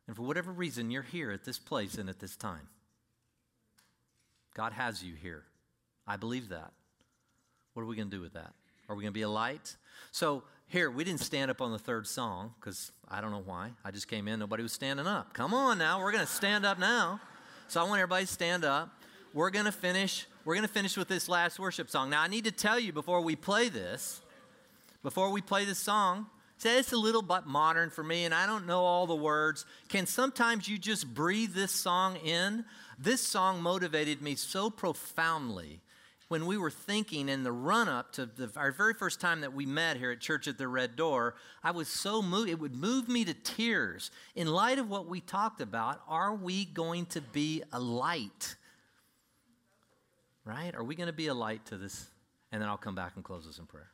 And 0.07 0.15
for 0.15 0.23
whatever 0.23 0.51
reason, 0.51 0.91
you're 0.91 1.01
here 1.01 1.31
at 1.31 1.43
this 1.43 1.57
place 1.57 1.95
and 1.95 2.09
at 2.09 2.19
this 2.19 2.35
time. 2.35 2.67
God 4.55 4.73
has 4.73 5.03
you 5.03 5.13
here. 5.15 5.43
I 6.07 6.17
believe 6.17 6.49
that. 6.49 6.71
What 7.73 7.83
are 7.83 7.85
we 7.85 7.95
going 7.95 8.09
to 8.09 8.15
do 8.15 8.21
with 8.21 8.33
that? 8.33 8.53
Are 8.87 8.95
we 8.95 9.03
going 9.03 9.11
to 9.11 9.17
be 9.17 9.23
a 9.23 9.29
light? 9.29 9.75
So, 10.11 10.43
here, 10.67 10.89
we 10.89 11.03
didn't 11.03 11.19
stand 11.19 11.51
up 11.51 11.61
on 11.61 11.71
the 11.71 11.79
third 11.79 12.07
song 12.07 12.53
because 12.59 12.91
I 13.07 13.21
don't 13.21 13.31
know 13.31 13.43
why. 13.43 13.71
I 13.83 13.91
just 13.91 14.07
came 14.07 14.27
in, 14.27 14.39
nobody 14.39 14.63
was 14.63 14.71
standing 14.71 15.05
up. 15.05 15.33
Come 15.33 15.53
on 15.53 15.77
now, 15.77 15.99
we're 15.99 16.11
going 16.11 16.25
to 16.25 16.31
stand 16.31 16.65
up 16.65 16.79
now. 16.79 17.19
So, 17.67 17.81
I 17.81 17.83
want 17.83 17.99
everybody 17.99 18.25
to 18.25 18.31
stand 18.31 18.63
up. 18.63 18.89
We're 19.33 19.49
going 19.49 19.65
to 19.65 19.71
finish. 19.71 20.27
We're 20.45 20.55
going 20.55 20.67
to 20.67 20.73
finish 20.73 20.95
with 20.95 21.07
this 21.07 21.27
last 21.27 21.59
worship 21.59 21.89
song. 21.89 22.09
Now, 22.09 22.21
I 22.21 22.27
need 22.27 22.45
to 22.45 22.51
tell 22.51 22.79
you 22.79 22.93
before 22.93 23.21
we 23.21 23.35
play 23.35 23.69
this, 23.69 24.21
before 25.03 25.31
we 25.31 25.41
play 25.41 25.65
this 25.65 25.79
song, 25.79 26.27
Say 26.57 26.79
it's 26.79 26.93
a 26.93 26.97
little 26.97 27.21
bit 27.21 27.45
modern 27.45 27.89
for 27.89 28.03
me, 28.03 28.25
and 28.25 28.33
I 28.33 28.45
don't 28.45 28.65
know 28.65 28.85
all 28.85 29.07
the 29.07 29.15
words. 29.15 29.65
Can 29.89 30.05
sometimes 30.05 30.67
you 30.67 30.77
just 30.77 31.13
breathe 31.13 31.53
this 31.53 31.71
song 31.71 32.15
in? 32.17 32.65
This 32.97 33.21
song 33.21 33.61
motivated 33.61 34.21
me 34.21 34.35
so 34.35 34.69
profoundly 34.69 35.81
when 36.27 36.45
we 36.47 36.57
were 36.57 36.71
thinking 36.71 37.29
in 37.29 37.43
the 37.43 37.51
run 37.51 37.87
up 37.87 38.11
to 38.13 38.25
the, 38.25 38.51
our 38.55 38.71
very 38.71 38.93
first 38.93 39.21
time 39.21 39.41
that 39.41 39.53
we 39.53 39.65
met 39.65 39.97
here 39.97 40.11
at 40.11 40.19
Church 40.19 40.47
at 40.47 40.57
the 40.57 40.67
Red 40.67 40.95
Door, 40.95 41.35
I 41.63 41.71
was 41.71 41.87
so 41.87 42.21
moved, 42.21 42.49
it 42.49 42.59
would 42.59 42.75
move 42.75 43.07
me 43.07 43.25
to 43.25 43.33
tears. 43.33 44.09
In 44.35 44.47
light 44.47 44.79
of 44.79 44.89
what 44.89 45.07
we 45.07 45.21
talked 45.21 45.61
about, 45.61 46.01
are 46.07 46.33
we 46.33 46.65
going 46.65 47.05
to 47.07 47.21
be 47.21 47.61
a 47.71 47.79
light? 47.79 48.55
Right? 50.45 50.73
Are 50.73 50.83
we 50.83 50.95
going 50.95 51.07
to 51.07 51.13
be 51.13 51.27
a 51.27 51.33
light 51.33 51.65
to 51.67 51.77
this? 51.77 52.07
And 52.51 52.61
then 52.61 52.69
I'll 52.69 52.77
come 52.77 52.95
back 52.95 53.13
and 53.15 53.23
close 53.23 53.45
this 53.45 53.59
in 53.59 53.65
prayer. 53.65 53.91